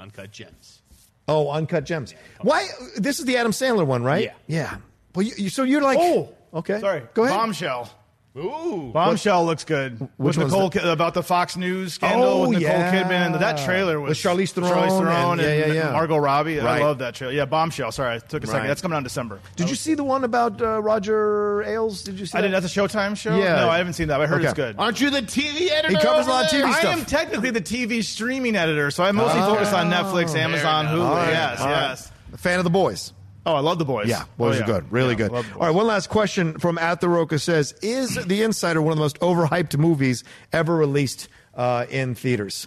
Uncut 0.05 0.31
Gems. 0.31 0.83
Oh, 1.27 1.51
Uncut 1.51 1.85
Gems. 1.85 2.15
Why? 2.43 2.69
This 2.97 3.19
is 3.19 3.25
the 3.25 3.39
Adam 3.39 3.53
Sandler 3.53 3.87
one, 3.87 4.03
right? 4.03 4.25
Yeah. 4.25 4.35
Yeah. 4.47 4.77
Well, 5.15 5.25
you, 5.25 5.33
you, 5.39 5.49
so 5.49 5.63
you're 5.63 5.81
like, 5.81 5.97
Oh, 5.99 6.29
okay. 6.53 6.79
Sorry. 6.79 7.03
Go 7.15 7.25
ahead. 7.25 7.35
Bombshell. 7.35 7.91
Ooh. 8.37 8.91
Bombshell 8.93 9.47
looks 9.47 9.63
good. 9.63 10.01
Which 10.17 10.37
with 10.37 10.49
Nicole 10.49 10.69
that? 10.71 10.85
About 10.91 11.15
the 11.15 11.23
Fox 11.23 11.57
News 11.57 11.93
scandal 11.95 12.25
Oh, 12.25 12.41
with 12.49 12.59
Nicole 12.59 12.63
yeah. 12.79 13.05
Kidman. 13.05 13.39
That 13.39 13.65
trailer 13.65 14.01
was 14.01 14.09
With 14.11 14.19
Charlize 14.19 14.51
Theron 14.51 14.71
Charlize 14.73 14.99
and- 14.99 15.07
Theron 15.07 15.39
yeah, 15.39 15.67
yeah, 15.67 15.73
yeah. 15.85 15.93
Margot 15.93 16.17
Robbie. 16.17 16.59
Right. 16.59 16.83
I 16.83 16.85
love 16.85 16.99
that 16.99 17.15
trailer. 17.15 17.33
Yeah, 17.33 17.45
Bombshell. 17.45 17.93
Sorry, 17.93 18.17
I 18.17 18.19
took 18.19 18.43
a 18.43 18.47
second. 18.49 18.63
Right. 18.63 18.67
That's 18.67 18.83
coming 18.83 18.95
out 18.97 18.99
in 18.99 19.05
December. 19.05 19.39
Did 19.55 19.71
you 19.71 19.77
see 19.77 19.95
the 19.95 20.03
one 20.03 20.25
about 20.25 20.61
uh, 20.61 20.83
Roger 20.83 21.63
Ailes? 21.63 22.03
Did 22.03 22.19
you 22.19 22.27
see 22.27 22.37
I 22.37 22.41
that? 22.41 22.49
did. 22.49 22.55
That's 22.55 22.67
a 22.67 22.81
Showtime 22.81 23.17
show. 23.17 23.37
Yeah. 23.39 23.55
No, 23.61 23.69
I 23.71 23.79
haven't 23.79 23.93
seen 23.93 24.09
that. 24.09 24.17
but 24.19 24.25
I 24.25 24.27
heard 24.27 24.39
Okay. 24.41 24.47
it's 24.49 24.55
good. 24.57 24.75
Aren't 24.81 25.01
you 25.01 25.11
the 25.11 25.23
TV 25.23 25.71
editor? 25.71 25.91
He 25.91 25.95
covers 26.03 26.27
a 26.27 26.31
over 26.31 26.31
lot 26.31 26.45
of 26.47 26.51
there? 26.51 26.67
TV 26.67 26.85
I 26.89 26.93
am 26.93 27.05
technically 27.05 27.51
the 27.51 27.61
TV 27.61 28.03
streaming 28.03 28.57
editor, 28.57 28.91
so 28.91 29.05
I 29.05 29.13
mostly 29.13 29.41
Oh. 29.43 29.55
focus 29.55 29.73
on 29.73 29.91
Netflix, 29.93 30.35
Amazon, 30.35 30.87
Fair 30.87 30.95
Hulu. 30.97 30.99
enough. 30.99 31.09
All 31.11 31.17
right. 31.19 31.31
Yes, 31.31 31.61
All 31.61 31.67
right. 31.67 31.73
yes. 31.91 32.11
A 32.33 32.37
fan 32.39 32.59
of 32.59 32.65
the 32.65 32.71
boys. 32.71 33.13
Oh, 33.47 33.55
I 33.55 33.61
love 33.61 33.79
the 33.79 33.85
boys. 33.85 34.09
Yeah, 34.09 34.25
boys 34.39 34.59
Oh, 34.61 34.63
are 34.63 34.67
good. 34.67 34.91
Really 34.93 35.11
Yeah, 35.11 35.29
good. 35.29 35.33
All 35.33 35.43
right, 35.61 35.71
one 35.75 35.87
last 35.87 36.09
question 36.09 36.59
from 36.59 36.79
At 36.79 37.01
the 37.01 37.09
Rocha 37.09 37.39
says 37.39 37.75
Is 37.83 38.15
The 38.27 38.43
Insider 38.43 38.81
one 38.81 38.93
of 38.93 38.97
the 38.97 39.03
most 39.03 39.21
overhyped 39.21 39.77
movies 39.77 40.25
ever 40.53 40.75
released 40.75 41.29
uh, 41.55 41.87
in 41.91 42.15
theaters? 42.15 42.67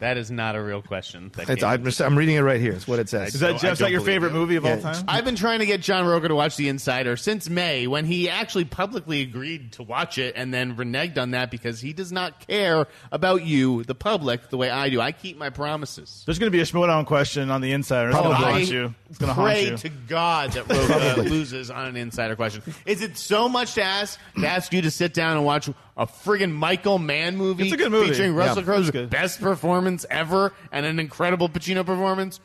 That 0.00 0.16
is 0.16 0.30
not 0.30 0.54
a 0.54 0.62
real 0.62 0.80
question. 0.80 1.30
It's, 1.36 1.62
I'm, 1.62 1.82
just, 1.84 2.00
I'm 2.00 2.16
reading 2.16 2.36
it 2.36 2.42
right 2.42 2.60
here. 2.60 2.72
It's 2.72 2.86
what 2.86 3.00
it 3.00 3.08
says. 3.08 3.34
Is 3.34 3.40
that 3.40 3.56
I 3.56 3.58
Jeff? 3.58 3.72
Is 3.72 3.78
that 3.78 3.84
don't 3.86 3.92
your 3.92 4.00
favorite 4.00 4.32
you. 4.32 4.38
movie 4.38 4.54
of 4.56 4.64
Yeah. 4.64 4.76
all 4.76 4.80
time? 4.80 5.04
I've 5.08 5.24
been 5.24 5.34
trying 5.34 5.58
to 5.58 5.66
get 5.66 5.80
John 5.80 6.06
Rocha 6.06 6.28
to 6.28 6.36
watch 6.36 6.56
The 6.56 6.68
Insider 6.68 7.16
since 7.16 7.48
May 7.50 7.88
when 7.88 8.04
he 8.04 8.30
actually 8.30 8.64
publicly 8.64 9.22
agreed 9.22 9.72
to 9.72 9.82
watch 9.82 10.16
it 10.16 10.34
and 10.36 10.54
then 10.54 10.76
reneged 10.76 11.18
on 11.18 11.32
that 11.32 11.50
because 11.50 11.80
he 11.80 11.92
does 11.92 12.12
not 12.12 12.46
care 12.46 12.86
about 13.10 13.42
you, 13.44 13.82
the 13.84 13.94
public, 13.96 14.50
the 14.50 14.56
way 14.56 14.70
I 14.70 14.88
do. 14.88 15.00
I 15.00 15.10
keep 15.10 15.36
my 15.36 15.50
promises. 15.50 16.22
There's 16.26 16.38
going 16.38 16.50
to 16.52 16.56
be 16.56 16.60
a 16.60 16.64
Schmodown 16.64 17.04
question 17.04 17.50
on 17.50 17.60
the 17.60 17.72
Insider. 17.72 18.10
It's 18.10 18.18
going 18.18 18.30
to 18.30 18.36
haunt 18.36 18.70
you. 18.70 18.94
It's 19.10 19.18
going 19.18 19.28
to 19.30 19.34
haunt 19.34 19.46
pray 19.52 19.70
you. 19.70 19.76
to 19.78 19.88
God 19.88 20.52
that 20.52 20.68
Rocha 20.68 21.22
loses 21.28 21.70
on 21.72 21.86
an 21.86 21.96
insider 21.96 22.36
question. 22.36 22.62
Is 22.86 23.02
it 23.02 23.16
so 23.16 23.48
much 23.48 23.74
to 23.74 23.82
ask 23.82 24.18
to 24.38 24.46
ask 24.46 24.72
you 24.72 24.82
to 24.82 24.90
sit 24.90 25.14
down 25.14 25.36
and 25.36 25.44
watch 25.46 25.68
a 25.98 26.06
friggin' 26.06 26.52
Michael 26.52 26.98
Mann 26.98 27.36
movie? 27.36 27.64
It's 27.64 27.72
a 27.74 27.76
good 27.76 27.90
movie. 27.92 28.10
featuring 28.10 28.34
Russell 28.34 28.58
it's 28.60 28.90
Crowe's 28.90 29.08
best 29.08 29.40
performance 29.40 30.06
ever 30.08 30.52
and 30.72 30.86
an 30.86 30.98
incredible 30.98 31.48
Pacino 31.50 31.84
performance. 31.84 32.40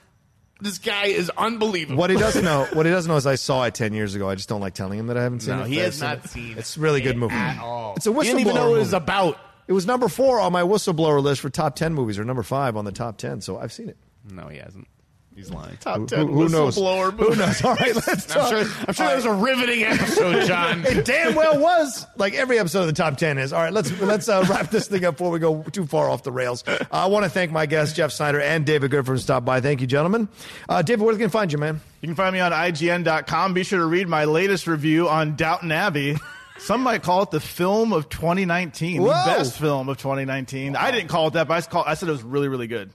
This 0.59 0.77
guy 0.79 1.05
is 1.05 1.29
unbelievable. 1.37 1.97
What 1.99 2.09
he 2.09 2.17
doesn't 2.17 2.43
know, 2.45 2.65
what 2.73 2.85
he 2.85 2.91
doesn't 2.91 3.09
know 3.09 3.17
is 3.17 3.25
I 3.27 3.35
saw 3.35 3.63
it 3.65 3.75
ten 3.75 3.93
years 3.93 4.15
ago. 4.15 4.29
I 4.29 4.35
just 4.35 4.49
don't 4.49 4.61
like 4.61 4.73
telling 4.73 4.97
him 4.99 5.07
that 5.07 5.17
I 5.17 5.23
haven't 5.23 5.41
seen 5.41 5.57
No, 5.57 5.63
it. 5.63 5.67
he 5.67 5.77
has 5.77 6.01
I've 6.01 6.17
not 6.19 6.25
it. 6.25 6.29
seen 6.29 6.57
It's 6.57 6.77
a 6.77 6.79
really 6.79 7.01
good 7.01 7.17
movie 7.17 7.35
at 7.35 7.59
all. 7.61 7.93
It's 7.95 8.07
a 8.07 8.09
whistleblower. 8.11 8.23
He 8.23 8.27
didn't 8.29 8.39
even 8.41 8.55
know 8.55 8.69
what 8.69 8.75
it 8.77 8.79
was 8.79 8.87
movie. 8.93 9.03
about. 9.03 9.39
It 9.67 9.73
was 9.73 9.85
number 9.85 10.07
four 10.09 10.39
on 10.39 10.51
my 10.51 10.61
whistleblower 10.61 11.21
list 11.21 11.41
for 11.41 11.49
top 11.49 11.75
ten 11.75 11.93
movies, 11.93 12.17
or 12.19 12.23
number 12.23 12.43
five 12.43 12.75
on 12.77 12.85
the 12.85 12.91
top 12.91 13.17
ten. 13.17 13.41
So 13.41 13.57
I've 13.59 13.71
seen 13.73 13.89
it. 13.89 13.97
No, 14.31 14.47
he 14.47 14.57
hasn't. 14.57 14.87
He's 15.35 15.49
lying. 15.51 15.77
Who- 15.83 16.05
who- 16.05 16.27
who 16.27 16.49
knows? 16.49 16.75
Who 16.75 17.35
knows? 17.35 17.61
All 17.65 17.73
right, 17.75 17.95
let's 17.95 18.07
I'm 18.35 18.41
talk. 18.41 18.49
sure, 18.49 18.59
I'm 18.87 18.93
sure 18.93 19.07
that 19.07 19.15
was 19.15 19.25
a 19.25 19.33
riveting 19.33 19.83
episode, 19.83 20.45
John. 20.47 20.85
It 20.85 21.05
damn 21.05 21.33
well 21.35 21.59
was. 21.59 22.05
Like 22.17 22.33
every 22.35 22.59
episode 22.59 22.81
of 22.81 22.87
the 22.87 22.93
top 22.93 23.17
ten 23.17 23.37
is. 23.37 23.51
All 23.51 23.61
right, 23.61 23.73
let's 23.73 23.91
let's 23.99 24.29
uh, 24.29 24.45
wrap 24.49 24.69
this 24.69 24.87
thing 24.87 25.03
up 25.05 25.15
before 25.15 25.31
we 25.31 25.39
go 25.39 25.63
too 25.63 25.85
far 25.87 26.09
off 26.09 26.23
the 26.23 26.31
rails. 26.31 26.63
Uh, 26.67 26.85
I 26.91 27.07
want 27.07 27.23
to 27.25 27.29
thank 27.29 27.51
my 27.51 27.65
guests 27.65 27.95
Jeff 27.95 28.11
Sneider 28.11 28.39
and 28.41 28.65
David 28.65 28.91
Griffin 28.91 29.15
for 29.15 29.17
stopping 29.19 29.45
by. 29.45 29.59
Thank 29.61 29.81
you, 29.81 29.87
gentlemen. 29.87 30.29
Uh, 30.69 30.81
David, 30.83 31.03
where 31.03 31.13
can 31.15 31.23
they 31.23 31.29
find 31.29 31.51
you, 31.51 31.57
man? 31.57 31.81
You 32.01 32.07
can 32.07 32.15
find 32.15 32.33
me 32.33 32.39
on 32.39 32.51
IGN.com. 32.51 33.53
Be 33.53 33.63
sure 33.63 33.79
to 33.79 33.85
read 33.85 34.07
my 34.07 34.25
latest 34.25 34.67
review 34.67 35.09
on 35.09 35.35
Downton 35.35 35.71
Abbey. 35.71 36.17
Some 36.59 36.81
might 36.81 37.01
call 37.01 37.23
it 37.23 37.31
the 37.31 37.39
film 37.39 37.91
of 37.91 38.07
2019, 38.09 39.01
Whoa. 39.01 39.07
the 39.07 39.13
best 39.25 39.57
film 39.57 39.89
of 39.89 39.97
2019. 39.97 40.75
I 40.75 40.91
didn't 40.91 41.07
call 41.09 41.27
it 41.27 41.33
that, 41.33 41.47
but 41.47 41.55
I, 41.55 41.57
just 41.57 41.71
call, 41.71 41.83
I 41.85 41.95
said 41.95 42.07
it 42.07 42.11
was 42.11 42.21
really, 42.23 42.47
really 42.47 42.67
good. 42.67 42.91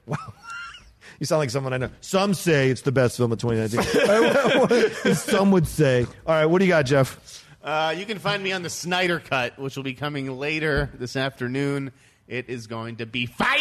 You 1.18 1.26
sound 1.26 1.40
like 1.40 1.50
someone 1.50 1.72
I 1.72 1.78
know. 1.78 1.90
Some 2.00 2.32
say 2.34 2.70
it's 2.70 2.82
the 2.82 2.92
best 2.92 3.16
film 3.16 3.32
of 3.32 3.38
2019. 3.38 5.14
Some 5.14 5.50
would 5.50 5.66
say. 5.66 6.04
All 6.26 6.34
right, 6.34 6.46
what 6.46 6.60
do 6.60 6.64
you 6.64 6.70
got, 6.70 6.82
Jeff? 6.86 7.44
Uh, 7.62 7.92
you 7.96 8.06
can 8.06 8.18
find 8.18 8.42
me 8.42 8.52
on 8.52 8.62
the 8.62 8.70
Sneider 8.70 9.18
Cut, 9.18 9.58
which 9.58 9.74
will 9.76 9.82
be 9.82 9.94
coming 9.94 10.38
later 10.38 10.90
this 10.94 11.16
afternoon. 11.16 11.90
It 12.28 12.48
is 12.48 12.66
going 12.66 12.96
to 12.96 13.06
be 13.06 13.26
fire. 13.26 13.56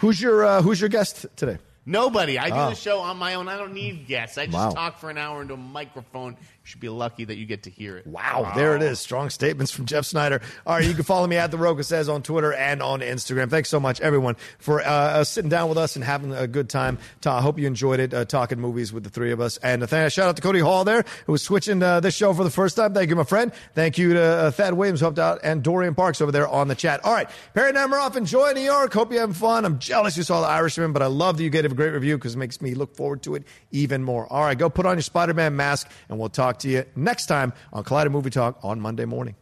Who's 0.00 0.20
your 0.20 0.44
uh, 0.44 0.62
Who's 0.62 0.80
your 0.80 0.88
guest 0.88 1.26
today? 1.36 1.58
Nobody. 1.86 2.38
I 2.38 2.48
do 2.50 2.54
Oh. 2.56 2.70
the 2.70 2.74
show 2.76 3.00
on 3.00 3.16
my 3.16 3.34
own. 3.34 3.48
I 3.48 3.56
don't 3.56 3.72
need 3.72 4.06
guests. 4.06 4.36
I 4.36 4.46
just 4.46 4.56
Wow. 4.56 4.70
talk 4.70 4.98
for 4.98 5.10
an 5.10 5.18
hour 5.18 5.42
into 5.42 5.54
a 5.54 5.56
microphone. 5.58 6.36
You 6.62 6.66
should 6.66 6.80
be 6.80 6.90
lucky 6.90 7.24
that 7.24 7.36
you 7.36 7.46
get 7.46 7.62
to 7.62 7.70
hear 7.70 7.96
it. 7.96 8.06
Wow, 8.06 8.52
there 8.54 8.76
it 8.76 8.82
is. 8.82 9.00
Strong 9.00 9.30
statements 9.30 9.72
from 9.72 9.86
Jeff 9.86 10.04
Sneider. 10.04 10.42
All 10.66 10.76
right, 10.76 10.84
you 10.84 10.92
can 10.92 11.04
follow 11.04 11.26
me 11.26 11.36
at 11.36 11.50
the 11.50 11.56
Rocha 11.56 11.82
says 11.84 12.06
on 12.10 12.22
Twitter 12.22 12.52
and 12.52 12.82
on 12.82 13.00
Instagram. 13.00 13.48
Thanks 13.48 13.70
so 13.70 13.80
much, 13.80 13.98
everyone, 14.02 14.36
for 14.58 14.82
uh, 14.82 14.84
uh, 14.84 15.24
sitting 15.24 15.48
down 15.48 15.70
with 15.70 15.78
us 15.78 15.96
and 15.96 16.04
having 16.04 16.34
a 16.34 16.46
good 16.46 16.68
time. 16.68 16.98
I 17.24 17.40
hope 17.40 17.58
you 17.58 17.66
enjoyed 17.66 17.98
it, 17.98 18.12
uh, 18.12 18.26
talking 18.26 18.60
movies 18.60 18.92
with 18.92 19.04
the 19.04 19.10
three 19.10 19.32
of 19.32 19.40
us. 19.40 19.56
And 19.56 19.82
uh, 19.82 20.08
shout 20.10 20.28
out 20.28 20.36
to 20.36 20.42
Cody 20.42 20.60
Hall 20.60 20.84
there, 20.84 21.06
who 21.24 21.32
was 21.32 21.40
switching 21.40 21.82
uh, 21.82 22.00
this 22.00 22.14
show 22.14 22.34
for 22.34 22.44
the 22.44 22.50
first 22.50 22.76
time. 22.76 22.92
Thank 22.92 23.08
you, 23.08 23.16
my 23.16 23.24
friend. 23.24 23.52
Thank 23.74 23.96
you 23.96 24.12
to 24.12 24.22
uh, 24.22 24.50
Thad 24.50 24.74
Williams, 24.74 25.00
who 25.00 25.04
helped 25.04 25.18
out, 25.18 25.40
and 25.42 25.62
Dorian 25.62 25.94
Parks 25.94 26.20
over 26.20 26.30
there 26.30 26.46
on 26.46 26.68
the 26.68 26.74
chat. 26.74 27.02
All 27.04 27.14
right, 27.14 27.30
Perri 27.54 27.72
Nemiroff, 27.72 28.16
enjoy 28.16 28.52
New 28.52 28.60
York. 28.60 28.92
Hope 28.92 29.12
you're 29.12 29.20
having 29.20 29.34
fun. 29.34 29.64
I'm 29.64 29.78
jealous 29.78 30.18
you 30.18 30.24
saw 30.24 30.42
The 30.42 30.48
Irishman, 30.48 30.92
but 30.92 31.00
I 31.00 31.06
love 31.06 31.38
that 31.38 31.42
you 31.42 31.48
gave 31.48 31.64
a 31.64 31.74
great 31.74 31.94
review 31.94 32.18
because 32.18 32.34
it 32.34 32.38
makes 32.38 32.60
me 32.60 32.74
look 32.74 32.94
forward 32.94 33.22
to 33.22 33.34
it 33.34 33.44
even 33.70 34.02
more. 34.02 34.30
All 34.30 34.42
right, 34.42 34.58
go 34.58 34.68
put 34.68 34.84
on 34.84 34.96
your 34.96 35.02
Spider 35.02 35.32
Man 35.32 35.56
mask, 35.56 35.90
and 36.10 36.18
we'll 36.18 36.28
talk 36.28 36.49
to 36.58 36.68
you 36.68 36.84
next 36.96 37.26
time 37.26 37.52
on 37.72 37.84
Collider 37.84 38.10
Movie 38.10 38.30
Talk 38.30 38.58
on 38.62 38.80
Monday 38.80 39.04
morning. 39.04 39.34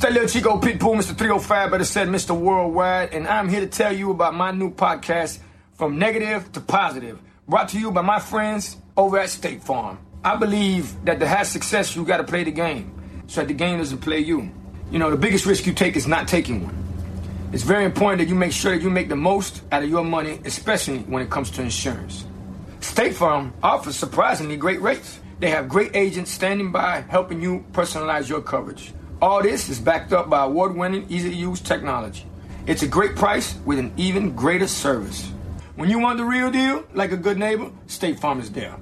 That 0.00 0.12
little 0.12 0.28
Chico 0.28 0.60
Pitbull, 0.60 0.96
Mr. 0.96 1.16
305, 1.16 1.70
better 1.70 1.84
said 1.84 2.08
Mr. 2.08 2.38
Worldwide, 2.38 3.14
and 3.14 3.26
I'm 3.26 3.48
here 3.48 3.60
to 3.60 3.66
tell 3.66 3.92
you 3.94 4.10
about 4.10 4.34
my 4.34 4.50
new 4.50 4.70
podcast, 4.70 5.38
From 5.74 5.98
Negative 5.98 6.50
to 6.52 6.60
Positive, 6.60 7.18
brought 7.48 7.70
to 7.70 7.80
you 7.80 7.90
by 7.90 8.02
my 8.02 8.18
friends 8.18 8.76
over 8.96 9.18
at 9.18 9.30
State 9.30 9.62
Farm. 9.62 9.98
I 10.22 10.36
believe 10.36 11.04
that 11.04 11.20
to 11.20 11.26
have 11.26 11.46
success, 11.46 11.96
you 11.96 12.04
gotta 12.04 12.24
play 12.24 12.44
the 12.44 12.50
game, 12.50 12.92
so 13.26 13.40
that 13.40 13.48
the 13.48 13.54
game 13.54 13.78
doesn't 13.78 13.98
play 13.98 14.18
you. 14.18 14.50
You 14.90 14.98
know, 14.98 15.10
the 15.10 15.16
biggest 15.16 15.46
risk 15.46 15.66
you 15.66 15.72
take 15.72 15.96
is 15.96 16.06
not 16.06 16.28
taking 16.28 16.64
one. 16.64 16.86
It's 17.52 17.62
very 17.62 17.84
important 17.84 18.18
that 18.18 18.28
you 18.28 18.34
make 18.34 18.52
sure 18.52 18.72
that 18.72 18.82
you 18.82 18.90
make 18.90 19.08
the 19.08 19.16
most 19.16 19.62
out 19.72 19.82
of 19.82 19.88
your 19.88 20.04
money, 20.04 20.40
especially 20.44 20.98
when 20.98 21.22
it 21.22 21.30
comes 21.30 21.50
to 21.52 21.62
insurance. 21.62 22.24
State 22.80 23.14
Farm 23.14 23.54
offers 23.62 23.96
surprisingly 23.96 24.56
great 24.56 24.80
rates. 24.82 25.20
They 25.38 25.50
have 25.50 25.68
great 25.68 25.94
agents 25.94 26.30
standing 26.30 26.72
by 26.72 27.04
helping 27.08 27.42
you 27.42 27.64
personalize 27.72 28.28
your 28.28 28.40
coverage. 28.40 28.94
All 29.20 29.42
this 29.42 29.68
is 29.68 29.78
backed 29.78 30.12
up 30.12 30.30
by 30.30 30.44
award 30.44 30.74
winning, 30.74 31.06
easy 31.10 31.30
to 31.30 31.36
use 31.36 31.60
technology. 31.60 32.24
It's 32.66 32.82
a 32.82 32.88
great 32.88 33.16
price 33.16 33.54
with 33.66 33.78
an 33.78 33.92
even 33.96 34.34
greater 34.34 34.66
service. 34.66 35.30
When 35.76 35.90
you 35.90 35.98
want 35.98 36.16
the 36.18 36.24
real 36.24 36.50
deal, 36.50 36.84
like 36.94 37.12
a 37.12 37.16
good 37.18 37.38
neighbor, 37.38 37.70
State 37.86 38.18
Farm 38.18 38.40
is 38.40 38.50
there. 38.50 38.76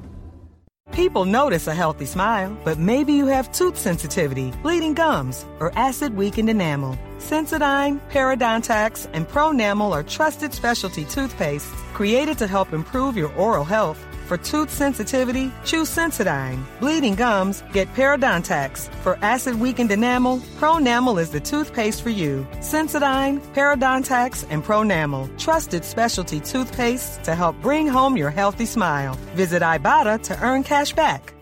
People 0.93 1.25
notice 1.25 1.67
a 1.67 1.75
healthy 1.75 2.07
smile, 2.07 2.57
but 2.63 2.79
maybe 2.79 3.15
you 3.15 3.27
have 3.27 3.51
tooth 3.51 3.77
sensitivity, 3.77 4.53
bleeding 4.63 4.95
gums, 4.95 5.45
or 5.59 5.77
acid 5.77 6.17
weakened 6.17 6.49
enamel. 6.49 6.97
Sensodyne, 7.19 8.01
Parodontax, 8.11 9.09
and 9.13 9.27
Pronamel 9.27 9.91
are 9.93 10.05
trusted 10.05 10.55
specialty 10.55 11.05
toothpastes 11.05 11.67
created 11.95 12.39
to 12.39 12.47
help 12.47 12.73
improve 12.73 13.17
your 13.17 13.33
oral 13.35 13.65
health. 13.65 13.99
For 14.27 14.39
tooth 14.39 14.71
sensitivity, 14.71 15.53
choose 15.65 15.91
Sensodyne. 15.91 16.65
Bleeding 16.81 17.15
gums, 17.15 17.63
get 17.73 17.93
Parodontax. 17.95 18.89
For 19.03 19.19
acid 19.21 19.61
weakened 19.61 19.91
enamel, 19.91 20.39
Pronamel 20.59 21.21
is 21.21 21.31
the 21.31 21.41
toothpaste 21.41 22.03
for 22.03 22.11
you. 22.11 22.47
Sensodyne, 22.61 23.41
Parodontax, 23.55 24.47
and 24.49 24.65
Pronamel, 24.65 25.29
trusted 25.39 25.85
specialty 25.85 26.41
toothpastes 26.41 27.23
to 27.25 27.35
help 27.35 27.61
bring 27.61 27.87
home 27.87 28.17
your 28.17 28.31
healthy 28.31 28.67
smile. 28.67 29.15
Visit 29.35 29.63
Ibotta 29.63 30.23
to 30.23 30.41
earn 30.43 30.63
cash 30.63 30.95
back. 30.95 31.35